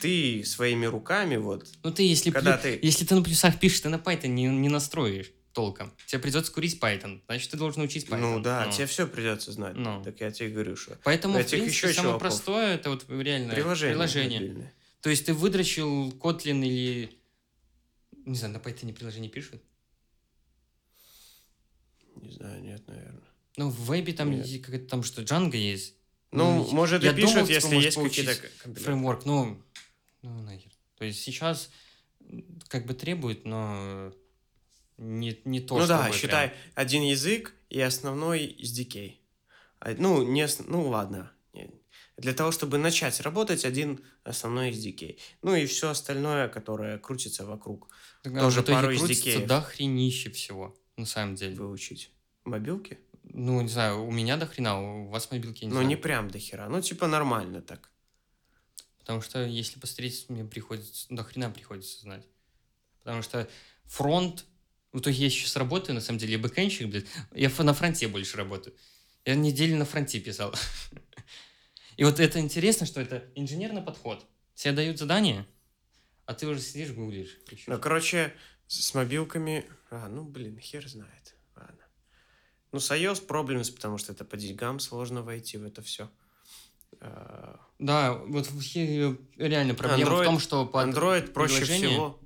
Ты 0.00 0.44
своими 0.44 0.86
руками 0.86 1.36
вот, 1.36 1.68
Ну 1.82 1.90
ты 1.92 2.02
если, 2.02 2.30
когда 2.30 2.56
плю- 2.56 2.62
ты... 2.62 2.78
если 2.82 3.04
ты 3.04 3.14
на 3.14 3.22
плюсах 3.22 3.58
пишешь, 3.60 3.80
ты 3.80 3.88
на 3.88 3.96
Python 3.96 4.28
не, 4.28 4.44
не 4.46 4.68
настроишь 4.68 5.30
толком. 5.52 5.92
Тебе 6.06 6.20
придется 6.20 6.52
курить 6.52 6.78
Python. 6.80 7.20
Значит, 7.26 7.50
ты 7.50 7.56
должен 7.56 7.82
учить 7.82 8.06
Python. 8.06 8.16
Ну 8.18 8.40
да, 8.40 8.70
тебе 8.70 8.86
все 8.86 9.06
придется 9.06 9.52
знать. 9.52 9.74
Ну. 9.76 10.02
Так 10.04 10.20
я 10.20 10.30
тебе 10.30 10.48
говорю, 10.50 10.76
что 10.76 10.96
Поэтому, 11.04 11.38
У 11.38 11.42
в 11.42 11.46
принципе, 11.46 11.70
еще 11.70 11.80
самое 11.92 12.12
чуваков. 12.14 12.20
простое, 12.20 12.74
это 12.76 12.90
вот 12.90 13.04
реально 13.08 13.52
приложение. 13.54 13.94
приложение. 13.94 14.40
мобильное. 14.40 14.74
То 15.00 15.10
есть 15.10 15.26
ты 15.26 15.34
выдрочил 15.34 16.10
Kotlin 16.12 16.64
или... 16.64 17.10
Не 18.26 18.36
знаю, 18.36 18.54
на 18.54 18.58
Python 18.58 18.92
приложение 18.92 19.30
пишут? 19.30 19.60
Не 22.22 22.30
знаю, 22.30 22.62
нет, 22.62 22.86
наверное. 22.86 23.22
Ну, 23.56 23.70
в 23.70 23.86
вебе 23.86 24.12
там, 24.12 24.30
какая-то 24.62 24.86
там 24.86 25.02
что, 25.02 25.22
Django 25.22 25.56
есть. 25.56 25.94
Ну, 26.32 26.64
я- 26.66 26.72
может, 26.74 27.02
я 27.02 27.10
и 27.10 27.14
пишут, 27.14 27.32
думал, 27.34 27.46
типа, 27.46 27.54
если 27.56 27.76
есть 27.76 27.96
какие-то. 27.96 28.80
Фреймворк, 28.80 29.24
ну, 29.24 29.60
ну 30.22 30.42
нахер. 30.42 30.72
То 30.96 31.04
есть 31.04 31.22
сейчас 31.22 31.70
как 32.68 32.86
бы 32.86 32.94
требует, 32.94 33.44
но 33.44 34.12
не, 34.98 35.40
не 35.44 35.60
то, 35.60 35.78
Ну 35.78 35.86
да, 35.86 36.10
считай, 36.12 36.48
прям- 36.48 36.58
один 36.74 37.02
язык 37.02 37.54
и 37.70 37.80
основной 37.80 38.46
SDK. 38.58 39.16
А, 39.78 39.94
Ну, 39.98 40.22
не, 40.22 40.44
ос- 40.44 40.60
ну 40.66 40.88
ладно. 40.88 41.32
Для 42.16 42.34
того, 42.34 42.52
чтобы 42.52 42.76
начать 42.76 43.18
работать, 43.22 43.64
один 43.64 44.04
основной 44.24 44.70
SDK. 44.72 45.18
Ну 45.40 45.54
и 45.54 45.64
все 45.64 45.88
остальное, 45.88 46.48
которое 46.48 46.98
крутится 46.98 47.46
вокруг, 47.46 47.88
Так, 48.22 48.34
а 48.36 48.40
тоже 48.40 48.62
пару 48.62 48.88
крутится 48.88 49.30
SDK. 49.30 49.46
до 49.46 49.62
хренище 49.62 50.30
всего, 50.30 50.76
на 50.98 51.06
самом 51.06 51.34
деле. 51.36 51.56
выучить. 51.56 52.10
Мобилки? 52.44 52.98
Ну, 53.22 53.62
не 53.62 53.68
знаю, 53.68 54.04
у 54.04 54.10
меня 54.10 54.36
до 54.36 54.44
хрена, 54.46 55.04
у 55.04 55.08
вас 55.08 55.30
мобилки, 55.30 55.64
не 55.64 55.68
ну, 55.70 55.76
знаю. 55.76 55.88
не 55.88 55.96
прям 55.96 56.28
до 56.30 56.38
хера. 56.38 56.68
Ну, 56.68 56.82
типа 56.82 57.06
нормально 57.06 57.62
так. 57.62 57.90
Потому 59.10 59.22
что 59.22 59.44
если 59.44 59.80
посмотреть, 59.80 60.26
мне 60.28 60.44
приходится, 60.44 61.04
до 61.10 61.24
хрена 61.24 61.50
приходится 61.50 61.98
знать. 61.98 62.24
Потому 63.00 63.22
что 63.22 63.50
фронт, 63.86 64.44
в 64.92 65.00
итоге 65.00 65.24
я 65.24 65.30
сейчас 65.30 65.56
работаю, 65.56 65.96
на 65.96 66.00
самом 66.00 66.20
деле, 66.20 66.34
я 66.34 66.38
бэкэнщик, 66.38 66.86
блядь, 66.86 67.06
я 67.34 67.50
на 67.58 67.74
фронте 67.74 68.06
больше 68.06 68.36
работаю. 68.36 68.76
Я 69.24 69.34
неделю 69.34 69.76
на 69.78 69.84
фронте 69.84 70.20
писал. 70.20 70.54
И 71.96 72.04
вот 72.04 72.20
это 72.20 72.38
интересно, 72.38 72.86
что 72.86 73.00
это 73.00 73.28
инженерный 73.34 73.82
подход. 73.82 74.24
Тебе 74.54 74.74
дают 74.74 75.00
задание, 75.00 75.44
а 76.26 76.34
ты 76.34 76.46
уже 76.46 76.60
сидишь, 76.60 76.92
гуглишь. 76.92 77.36
Ну, 77.66 77.80
короче, 77.80 78.32
с, 78.68 78.94
мобилками... 78.94 79.66
А, 79.90 80.06
ну, 80.08 80.22
блин, 80.22 80.56
хер 80.60 80.86
знает. 80.86 81.34
Ладно. 81.56 81.82
Ну, 82.70 82.78
с 82.78 82.88
iOS 82.92 83.26
проблемс, 83.26 83.70
потому 83.70 83.98
что 83.98 84.12
это 84.12 84.24
по 84.24 84.36
деньгам 84.36 84.78
сложно 84.78 85.22
войти 85.22 85.58
в 85.58 85.64
это 85.64 85.82
все. 85.82 86.08
Да, 87.00 88.12
вот 88.26 88.46
в- 88.46 88.76
реально 89.38 89.74
проблема 89.74 90.10
в 90.10 90.12
Android- 90.14 90.24
том, 90.24 90.38
что 90.38 90.66
под 90.66 90.88
Android 90.88 91.32
проще 91.32 91.64
всего. 91.64 92.18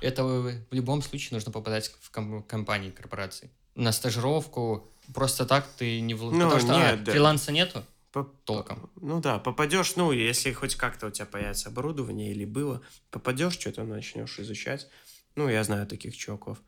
Это 0.00 0.24
в 0.24 0.52
любом 0.72 1.02
случае 1.02 1.36
нужно 1.36 1.52
попадать 1.52 1.94
в 2.00 2.10
ком- 2.10 2.42
компании, 2.42 2.90
корпорации. 2.90 3.50
На 3.76 3.92
стажировку 3.92 4.92
просто 5.14 5.46
так 5.46 5.64
ты 5.78 6.00
не 6.00 6.14
Ну, 6.14 6.30
Потому 6.32 6.58
что 6.60 6.74
а, 6.74 6.78
нет, 6.92 7.04
да. 7.04 7.12
фриланса 7.12 7.52
нету. 7.52 7.84
По- 8.10 8.24
Толком. 8.44 8.90
Ну 9.00 9.20
да, 9.20 9.38
попадешь, 9.38 9.94
ну, 9.96 10.10
если 10.12 10.52
хоть 10.52 10.74
как-то 10.74 11.06
у 11.06 11.10
тебя 11.10 11.24
появится 11.26 11.68
оборудование 11.68 12.32
или 12.32 12.44
было, 12.44 12.82
попадешь, 13.10 13.54
что-то 13.54 13.84
начнешь 13.84 14.38
изучать. 14.40 14.88
Ну, 15.36 15.48
я 15.48 15.62
знаю 15.64 15.86
таких 15.86 16.14
чуваков. 16.16 16.58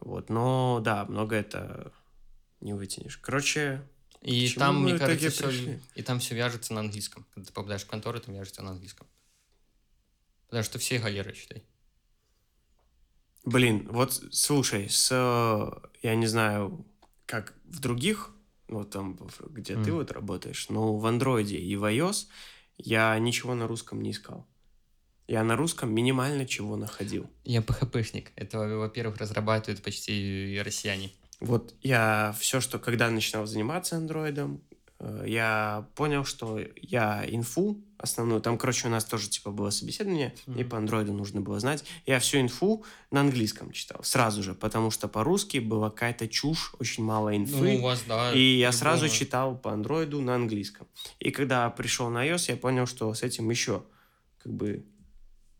Вот, 0.00 0.30
но 0.30 0.80
да, 0.82 1.04
много 1.04 1.36
это 1.36 1.92
не 2.60 2.72
вытянешь. 2.72 3.18
Короче, 3.18 3.82
И 4.22 4.46
К 4.48 4.50
чему 4.52 4.60
там, 4.60 4.82
мне 4.82 4.98
кажется, 4.98 5.30
все, 5.30 5.48
пришли? 5.48 5.80
и 5.94 6.02
там 6.02 6.18
все 6.18 6.34
вяжется 6.34 6.72
на 6.74 6.80
английском. 6.80 7.26
Когда 7.34 7.46
ты 7.46 7.52
попадаешь 7.52 7.82
в 7.82 7.86
контору, 7.86 8.20
там 8.20 8.34
вяжется 8.34 8.62
на 8.62 8.70
английском. 8.70 9.06
Потому 10.46 10.64
что 10.64 10.78
все 10.78 10.98
галеры, 10.98 11.34
считай. 11.34 11.62
блин, 13.44 13.88
вот 13.90 14.22
слушай, 14.32 14.88
с, 14.88 15.08
э, 15.12 15.88
я 16.02 16.14
не 16.14 16.26
знаю, 16.26 16.86
как 17.26 17.54
в 17.64 17.80
других, 17.80 18.30
вот 18.68 18.90
там, 18.90 19.18
где 19.50 19.74
ты 19.74 19.80
Мгм. 19.80 19.92
вот 19.92 20.10
работаешь, 20.10 20.68
но 20.68 20.96
в 20.96 21.06
андроиде 21.06 21.56
и 21.56 21.76
в 21.76 21.84
iOS 21.84 22.26
я 22.76 23.18
ничего 23.18 23.54
на 23.54 23.66
русском 23.66 24.02
не 24.02 24.10
искал. 24.10 24.46
Я 25.26 25.44
на 25.44 25.56
русском 25.56 25.92
минимально 25.92 26.46
чего 26.46 26.76
находил. 26.76 27.30
Я 27.44 27.60
PHP-шник. 27.60 28.28
Это, 28.36 28.58
во-первых, 28.58 29.18
разрабатывают 29.18 29.82
почти 29.82 30.60
россияне. 30.64 31.12
Вот 31.40 31.74
я 31.82 32.34
все, 32.38 32.60
что 32.60 32.78
когда 32.78 33.10
начинал 33.10 33.46
заниматься 33.46 33.96
андроидом, 33.96 34.60
э, 34.98 35.24
я 35.26 35.86
понял, 35.94 36.24
что 36.24 36.58
я 36.76 37.24
инфу 37.28 37.80
основную, 37.96 38.40
там, 38.40 38.58
короче, 38.58 38.86
у 38.86 38.90
нас 38.90 39.04
тоже 39.04 39.28
типа 39.28 39.50
было 39.50 39.70
собеседование, 39.70 40.34
и 40.46 40.50
Мгм. 40.50 40.68
по 40.68 40.76
андроиду 40.78 41.12
нужно 41.12 41.40
было 41.40 41.58
знать. 41.60 41.84
Я 42.06 42.18
всю 42.20 42.38
инфу 42.40 42.84
на 43.10 43.20
английском 43.20 43.72
читал 43.72 44.02
сразу 44.04 44.42
же, 44.42 44.54
потому 44.54 44.90
что 44.92 45.08
по-русски 45.08 45.58
была 45.58 45.90
какая-то 45.90 46.28
чушь, 46.28 46.74
очень 46.78 47.04
мало 47.04 47.36
инфы. 47.36 47.56
Ну, 47.56 47.78
у 47.78 47.82
вас, 47.82 48.02
да. 48.06 48.32
И 48.32 48.38
я 48.58 48.68
любого. 48.68 48.72
сразу 48.78 49.08
читал 49.08 49.56
по 49.56 49.72
андроиду 49.72 50.20
на 50.20 50.34
английском. 50.36 50.86
И 51.18 51.30
когда 51.30 51.68
пришел 51.70 52.08
на 52.08 52.24
iOS, 52.26 52.50
я 52.52 52.56
понял, 52.56 52.86
что 52.86 53.12
с 53.14 53.22
этим 53.24 53.50
еще 53.50 53.82
как 54.42 54.52
бы 54.52 54.84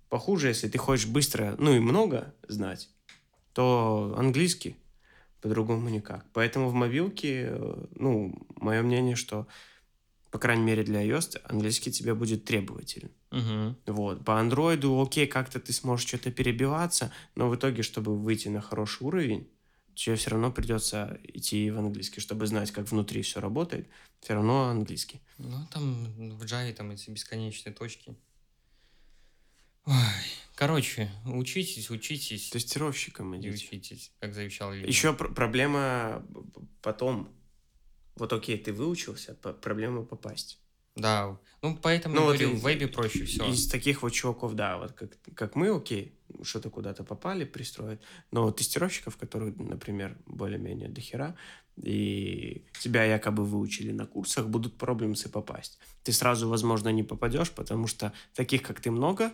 похуже, 0.08 0.48
если 0.48 0.68
ты 0.68 0.78
хочешь 0.78 1.06
быстро, 1.06 1.54
ну 1.58 1.74
и 1.74 1.80
много 1.80 2.34
знать, 2.48 2.88
то 3.52 4.14
английский 4.16 4.76
по-другому 5.40 5.88
никак. 5.88 6.26
Поэтому 6.32 6.68
в 6.68 6.74
мобилке, 6.74 7.48
э, 7.50 7.86
ну, 7.94 8.34
мое 8.56 8.82
мнение, 8.82 9.16
что, 9.16 9.46
по 10.30 10.38
крайней 10.38 10.64
мере 10.64 10.84
для 10.84 11.04
iOS, 11.04 11.40
английский 11.44 11.92
тебе 11.92 12.14
будет 12.14 12.44
требователен. 12.44 13.10
Мгм. 13.30 13.76
Вот. 13.86 14.24
По 14.24 14.40
андроиду, 14.40 15.00
окей, 15.00 15.26
как-то 15.26 15.60
ты 15.60 15.72
сможешь 15.72 16.06
что-то 16.06 16.30
перебиваться, 16.30 17.12
но 17.34 17.48
в 17.48 17.56
итоге, 17.56 17.82
чтобы 17.82 18.16
выйти 18.16 18.48
на 18.48 18.60
хороший 18.60 19.02
уровень, 19.02 19.48
тебе 19.94 20.16
все 20.16 20.30
равно 20.30 20.50
придется 20.52 21.18
идти 21.24 21.70
в 21.70 21.78
английский, 21.78 22.20
чтобы 22.20 22.46
знать, 22.46 22.70
как 22.70 22.90
внутри 22.90 23.22
все 23.22 23.40
работает, 23.40 23.88
все 24.20 24.34
равно 24.34 24.68
английский. 24.68 25.20
Ну, 25.38 25.66
там 25.72 26.04
в 26.36 26.42
Java 26.44 26.72
там 26.72 26.90
эти 26.90 27.10
бесконечные 27.10 27.74
точки. 27.74 28.16
Ой. 29.88 29.94
Короче, 30.54 31.10
учитесь, 31.24 31.88
учитесь. 31.90 32.50
Тестировщиком 32.50 33.34
И 33.34 33.38
идите. 33.38 33.54
учитесь, 33.68 34.12
как 34.20 34.34
завещал 34.34 34.72
Ленин. 34.72 34.86
Еще 34.86 35.12
пр- 35.14 35.32
проблема 35.32 36.24
потом. 36.82 37.32
Вот 38.16 38.32
окей, 38.32 38.58
ты 38.58 38.72
выучился, 38.72 39.34
проблема 39.34 40.04
попасть. 40.04 40.58
Да, 40.96 41.38
ну 41.62 41.78
поэтому 41.80 42.16
Ну, 42.16 42.20
я 42.22 42.26
вот 42.26 42.36
говорю, 42.38 42.54
из- 42.56 42.60
в 42.60 42.64
вебе 42.64 42.88
проще 42.88 43.24
все. 43.24 43.48
Из 43.48 43.68
таких 43.68 44.02
вот 44.02 44.10
чуваков, 44.12 44.54
да, 44.54 44.78
вот 44.78 44.92
как, 44.92 45.16
как 45.36 45.54
мы, 45.54 45.68
окей, 45.74 46.18
что-то 46.42 46.70
куда-то 46.70 47.04
попали, 47.04 47.44
пристроят. 47.44 48.02
Но 48.32 48.50
тестировщиков, 48.50 49.16
которые, 49.16 49.54
например, 49.56 50.18
более-менее 50.26 50.88
дохера, 50.88 51.36
и 51.76 52.66
тебя 52.80 53.04
якобы 53.04 53.44
выучили 53.44 53.92
на 53.92 54.06
курсах, 54.06 54.48
будут 54.48 54.76
проблемы 54.76 55.14
попасть. 55.32 55.78
Ты 56.02 56.12
сразу, 56.12 56.48
возможно, 56.48 56.88
не 56.88 57.04
попадешь, 57.04 57.52
потому 57.52 57.86
что 57.86 58.12
таких, 58.34 58.62
как 58.62 58.80
ты, 58.80 58.90
много, 58.90 59.32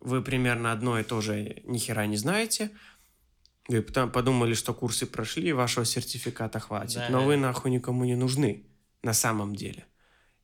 вы 0.00 0.22
примерно 0.22 0.72
одно 0.72 0.98
и 0.98 1.04
то 1.04 1.20
же 1.20 1.62
ни 1.64 1.78
хера 1.78 2.06
не 2.06 2.16
знаете, 2.16 2.70
вы 3.68 3.82
подумали, 3.82 4.54
что 4.54 4.74
курсы 4.74 5.06
прошли, 5.06 5.52
вашего 5.52 5.84
сертификата 5.84 6.58
хватит, 6.58 6.96
да. 6.96 7.08
но 7.10 7.24
вы 7.24 7.36
нахуй 7.36 7.70
никому 7.70 8.04
не 8.04 8.16
нужны 8.16 8.66
на 9.02 9.12
самом 9.12 9.54
деле. 9.54 9.86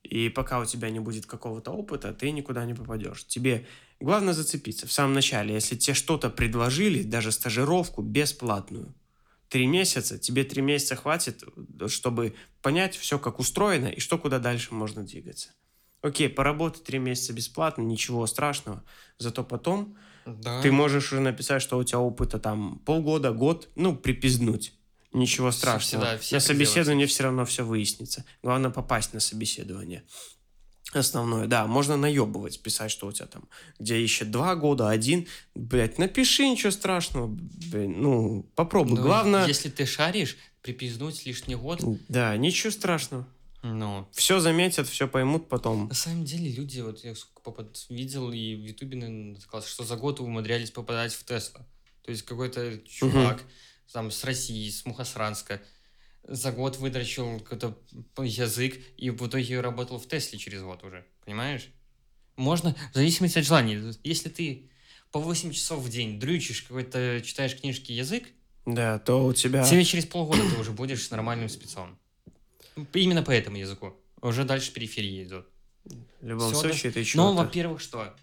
И 0.03 0.29
пока 0.29 0.61
у 0.61 0.65
тебя 0.65 0.91
не 0.91 1.01
будет 1.01 1.27
какого-то 1.27 1.73
опыта, 1.73 2.13
ты 2.13 2.31
никуда 2.31 2.65
не 2.65 2.75
попадешь. 2.75 3.27
Тебе 3.27 3.67
главное 3.99 4.35
зацепиться 4.35 4.87
в 4.87 4.93
самом 4.93 5.15
начале. 5.15 5.55
Если 5.55 5.75
тебе 5.75 5.95
что-то 5.95 6.31
предложили, 6.31 7.03
даже 7.03 7.33
стажировку 7.33 8.03
бесплатную, 8.03 8.95
три 9.49 9.67
месяца, 9.67 10.19
тебе 10.19 10.45
три 10.45 10.63
месяца 10.63 10.95
хватит, 10.95 11.43
чтобы 11.89 12.35
понять 12.63 12.97
все, 12.97 13.19
как 13.19 13.41
устроено 13.41 13.87
и 13.87 13.99
что 13.99 14.19
куда 14.19 14.39
дальше 14.39 14.75
можно 14.75 15.03
двигаться. 15.05 15.51
Окей, 16.03 16.29
поработай 16.29 16.83
три 16.83 16.99
месяца 16.99 17.33
бесплатно, 17.33 17.83
ничего 17.83 18.27
страшного. 18.27 18.83
Зато 19.19 19.43
потом 19.45 19.97
да. 20.27 20.61
ты 20.63 20.71
можешь 20.71 21.13
уже 21.13 21.21
написать, 21.21 21.63
что 21.63 21.79
у 21.79 21.85
тебя 21.85 22.01
опыта 22.01 22.39
там 22.39 22.79
полгода, 22.85 23.33
год, 23.33 23.69
ну, 23.75 23.97
припизнуть. 23.97 24.73
Ничего 25.13 25.51
страшного. 25.51 26.05
Всегда, 26.05 26.19
все 26.19 26.37
на 26.37 26.41
собеседовании 26.41 27.07
все 27.07 27.23
равно 27.23 27.45
все 27.47 27.65
выяснится. 27.65 28.25
Главное 28.43 28.71
попасть 28.71 29.15
на 29.15 29.21
собеседование. 29.21 30.05
Основное, 30.93 31.47
да, 31.47 31.67
можно 31.67 31.97
наебывать, 31.97 32.61
писать, 32.63 32.91
что 32.91 33.09
у 33.09 33.13
тебя 33.13 33.27
там, 33.27 33.49
где 33.79 33.99
ищет 33.99 34.31
два 34.31 34.55
года, 34.55 34.89
один, 34.89 35.27
блядь, 35.55 35.99
напиши, 35.99 36.49
ничего 36.49 36.71
страшного, 36.71 37.27
блин, 37.27 38.01
ну, 38.01 38.47
попробуй, 38.55 38.97
ну, 38.97 39.03
главное... 39.03 39.47
Если 39.47 39.69
ты 39.69 39.85
шаришь, 39.85 40.37
припизнуть 40.63 41.27
лишний 41.27 41.57
год... 41.57 41.83
Да, 42.09 42.37
ничего 42.37 42.71
страшного. 42.71 43.27
Ну. 43.75 44.09
Все 44.13 44.39
заметят, 44.41 44.89
все 44.89 45.09
поймут 45.09 45.49
потом. 45.49 45.89
На 45.89 45.95
самом 45.95 46.25
деле 46.25 46.51
люди, 46.51 46.81
вот 46.81 47.05
я 47.05 47.15
сколько 47.15 47.43
попад... 47.43 47.87
видел 47.89 48.31
и 48.31 48.55
в 48.55 48.61
Ютубе 48.61 48.97
натыкался, 48.97 49.69
что 49.69 49.85
за 49.85 49.97
год 49.97 50.21
умудрялись 50.21 50.71
попадать 50.71 51.13
в 51.13 51.25
Тесла. 51.25 51.67
То 52.03 52.11
есть 52.11 52.23
какой-то 52.23 52.79
чувак 52.87 53.37
угу. 53.37 53.51
там 53.93 54.11
с 54.11 54.23
России, 54.25 54.71
с 54.71 54.85
Мухасранска, 54.85 55.61
за 56.23 56.53
год 56.53 56.77
выдрачил 56.79 57.41
какой-то 57.41 57.77
язык 58.23 58.79
и 58.97 59.11
в 59.11 59.27
итоге 59.27 59.61
работал 59.61 59.99
в 59.99 60.07
Тесле 60.07 60.39
через 60.39 60.63
год 60.63 60.85
уже. 60.85 61.05
Понимаешь? 61.25 61.69
Можно, 62.37 62.75
в 62.93 62.95
зависимости 62.95 63.39
от 63.39 63.45
желания. 63.45 63.95
Если 64.05 64.29
ты 64.29 64.71
по 65.11 65.19
8 65.19 65.53
часов 65.53 65.83
в 65.83 65.89
день 65.89 66.21
дрючишь 66.21 66.63
какой-то, 66.63 67.21
читаешь 67.25 67.59
книжки 67.59 67.93
язык, 67.93 68.25
да, 68.67 68.99
то 68.99 69.25
у 69.25 69.33
тебя... 69.33 69.63
Тебе 69.65 69.85
через 69.85 70.07
полгода 70.07 70.43
ты 70.43 70.61
уже 70.61 70.73
будешь 70.73 71.09
нормальным 71.11 71.49
спецом. 71.49 71.97
Именно 72.93 73.23
по 73.23 73.31
этому 73.31 73.57
языку. 73.57 73.95
Уже 74.21 74.45
дальше 74.45 74.73
периферии 74.73 75.25
идут. 75.25 75.47
В 76.21 76.27
любом 76.27 76.53
Все, 76.53 76.61
случае, 76.61 76.93
ты 76.93 77.05
что 77.05 77.19
Ну, 77.19 77.35
во-первых, 77.35 77.81
что? 77.81 78.15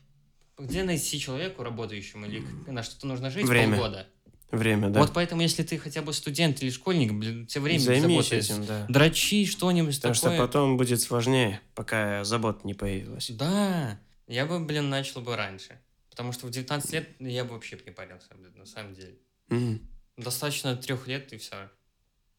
Где 0.58 0.84
найти 0.84 1.20
человеку, 1.20 1.64
работающему, 1.64 2.26
или 2.26 2.44
на 2.68 2.84
что-то 2.84 3.08
нужно 3.08 3.30
жить 3.30 3.46
Время. 3.46 3.78
полгода? 3.78 4.08
Время, 4.52 4.90
да. 4.90 5.00
Вот 5.00 5.14
поэтому, 5.14 5.42
если 5.42 5.64
ты 5.64 5.80
хотя 5.80 6.04
бы 6.04 6.14
студент 6.14 6.62
или 6.62 6.70
школьник, 6.70 7.12
блин, 7.12 7.48
тебе 7.48 7.62
время 7.62 7.80
Займись 7.80 8.32
этим, 8.32 8.64
да. 8.66 8.86
Дрочи 8.88 9.46
что-нибудь 9.46 9.96
Потому 9.96 10.14
такое. 10.14 10.36
что 10.36 10.46
потом 10.46 10.78
будет 10.78 11.02
сложнее, 11.02 11.60
пока 11.74 12.24
забот 12.24 12.64
не 12.64 12.76
появилась. 12.76 13.32
Да. 13.32 14.00
Я 14.28 14.46
бы, 14.46 14.60
блин, 14.60 14.90
начал 14.90 15.22
бы 15.22 15.36
раньше. 15.36 15.80
Потому 16.12 16.32
что 16.34 16.46
в 16.46 16.52
19 16.52 16.94
лет 16.94 17.10
я 17.20 17.44
бы 17.44 17.56
вообще 17.56 17.80
не 17.84 17.92
парился, 17.92 18.28
блин, 18.36 18.54
на 18.56 18.68
самом 18.68 18.94
деле. 18.94 19.18
Mm. 19.50 19.80
Достаточно 20.18 20.76
трех 20.76 21.08
лет 21.08 21.34
и 21.34 21.38
все. 21.38 21.72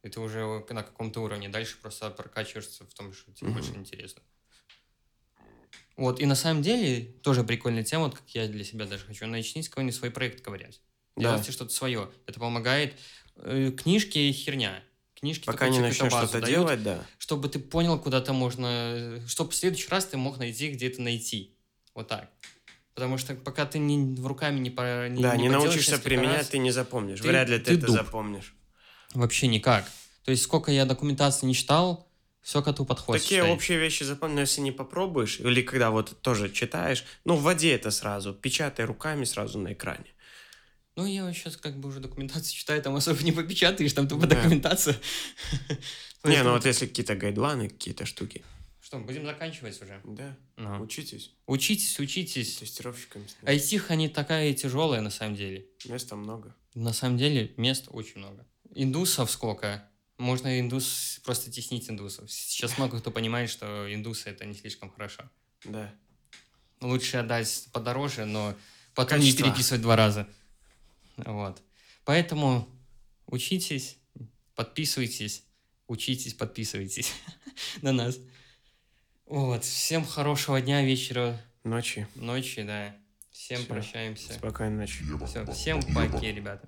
И 0.04 0.08
ты 0.10 0.20
уже 0.20 0.64
на 0.68 0.82
каком-то 0.82 1.20
уровне. 1.20 1.48
Дальше 1.48 1.78
просто 1.80 2.10
прокачиваешься 2.10 2.84
в 2.84 2.92
том, 2.92 3.12
что 3.14 3.32
тебе 3.32 3.48
mm-hmm. 3.48 3.52
больше 3.54 3.70
интересно. 3.74 4.22
Вот, 5.96 6.20
и 6.20 6.26
на 6.26 6.34
самом 6.34 6.62
деле, 6.62 7.04
тоже 7.22 7.42
прикольная 7.42 7.84
тема, 7.84 8.04
вот 8.04 8.16
как 8.16 8.28
я 8.30 8.46
для 8.46 8.64
себя 8.64 8.84
даже 8.84 9.06
хочу, 9.06 9.26
начни 9.26 9.62
с 9.62 9.68
кого-нибудь 9.68 9.96
свой 9.96 10.10
проект 10.10 10.42
ковырять. 10.42 10.80
Да. 11.16 11.22
Делайте 11.22 11.52
что-то 11.52 11.72
свое. 11.72 12.10
Это 12.26 12.38
помогает. 12.38 12.98
Э, 13.36 13.70
книжки 13.70 14.30
херня. 14.32 14.82
Книжки 15.14 15.46
Пока 15.46 15.68
не 15.68 15.78
начнешь 15.78 16.12
что-то 16.12 16.40
дают, 16.40 16.48
делать, 16.48 16.82
да. 16.82 17.06
Чтобы 17.18 17.48
ты 17.48 17.58
понял, 17.58 17.98
куда-то 17.98 18.32
можно... 18.32 19.22
Чтобы 19.26 19.52
в 19.52 19.54
следующий 19.54 19.88
раз 19.88 20.04
ты 20.06 20.16
мог 20.16 20.38
найти, 20.38 20.70
где 20.70 20.88
это 20.88 21.00
найти. 21.00 21.56
Вот 21.94 22.08
так. 22.08 22.30
Потому 22.94 23.16
что 23.16 23.34
пока 23.36 23.64
ты 23.64 23.78
не, 23.78 24.20
руками 24.20 24.58
не, 24.58 24.70
не 24.70 25.22
Да, 25.22 25.36
не, 25.36 25.44
не 25.44 25.48
научишься 25.48 25.98
применять, 25.98 26.38
раз, 26.38 26.48
ты 26.48 26.58
не 26.58 26.72
запомнишь. 26.72 27.20
Ты, 27.20 27.28
Вряд 27.28 27.48
ли 27.48 27.58
ты, 27.58 27.64
ты 27.64 27.72
это 27.74 27.86
дуб. 27.86 27.96
запомнишь. 27.96 28.54
Вообще 29.14 29.46
никак. 29.46 29.90
То 30.24 30.30
есть 30.30 30.42
сколько 30.42 30.70
я 30.70 30.84
документации 30.84 31.46
не 31.46 31.54
читал, 31.54 32.08
все 32.42 32.62
коту 32.62 32.84
подходит. 32.84 33.22
Такие 33.22 33.40
считай. 33.40 33.52
общие 33.52 33.78
вещи 33.78 34.02
запомнил, 34.02 34.40
если 34.40 34.60
не 34.60 34.72
попробуешь, 34.72 35.40
или 35.40 35.62
когда 35.62 35.90
вот 35.90 36.20
тоже 36.20 36.50
читаешь, 36.50 37.04
ну, 37.24 37.36
в 37.36 37.42
воде 37.42 37.72
это 37.72 37.90
сразу, 37.90 38.34
печатай 38.34 38.84
руками 38.84 39.24
сразу 39.24 39.58
на 39.58 39.72
экране. 39.72 40.06
Ну, 40.96 41.06
я 41.06 41.32
сейчас 41.32 41.56
как 41.56 41.78
бы 41.78 41.88
уже 41.88 42.00
документацию 42.00 42.52
читаю, 42.54 42.82
там 42.82 42.94
особо 42.96 43.22
не 43.22 43.32
попечатаешь, 43.32 43.92
там 43.92 44.08
тупо 44.08 44.26
да. 44.26 44.36
документация. 44.36 44.96
Не, 46.24 46.42
ну 46.42 46.52
вот 46.52 46.64
если 46.64 46.86
какие-то 46.86 47.16
гайдлайны, 47.16 47.68
какие-то 47.68 48.06
штуки. 48.06 48.42
Что, 48.80 48.98
будем 48.98 49.26
заканчивать 49.26 49.80
уже? 49.82 50.00
Да. 50.04 50.36
Ну. 50.56 50.80
Учитесь. 50.80 51.32
Учитесь, 51.46 51.98
учитесь. 52.00 52.56
Тестировщиками. 52.56 53.26
IT 53.42 53.82
они 53.88 54.08
такая 54.08 54.54
тяжелая 54.54 55.02
на 55.02 55.10
самом 55.10 55.36
деле. 55.36 55.66
Места 55.84 56.16
много. 56.16 56.54
На 56.74 56.94
самом 56.94 57.18
деле 57.18 57.52
мест 57.58 57.88
очень 57.88 58.20
много. 58.20 58.46
Индусов 58.74 59.30
сколько? 59.30 59.88
Можно 60.18 60.60
индус 60.60 61.20
просто 61.24 61.50
теснить 61.50 61.88
индусов. 61.90 62.30
Сейчас 62.30 62.78
много 62.78 63.00
кто 63.00 63.10
понимает, 63.10 63.50
что 63.50 63.92
индусы 63.92 64.30
это 64.30 64.44
не 64.44 64.54
слишком 64.54 64.90
хорошо. 64.90 65.24
Да. 65.64 65.92
Лучше 66.80 67.18
отдать 67.18 67.68
подороже, 67.72 68.24
но 68.24 68.54
потом 68.94 69.18
Качество. 69.20 69.44
не 69.44 69.50
переписывать 69.50 69.82
два 69.82 69.96
раза. 69.96 70.28
Вот. 71.16 71.62
Поэтому 72.04 72.68
учитесь, 73.26 73.96
подписывайтесь, 74.54 75.44
учитесь, 75.86 76.34
подписывайтесь 76.34 77.12
на 77.82 77.92
нас. 77.92 78.18
Вот. 79.26 79.64
Всем 79.64 80.04
хорошего 80.04 80.60
дня, 80.60 80.82
вечера. 80.82 81.40
Ночи. 81.64 82.06
Ночи, 82.14 82.62
да. 82.62 82.94
Всем 83.34 83.58
Все. 83.58 83.66
прощаемся. 83.66 84.32
Спокойной 84.34 84.76
ночи. 84.76 85.04
Все, 85.26 85.44
всем 85.46 85.82
паки, 85.92 86.26
ребята. 86.26 86.64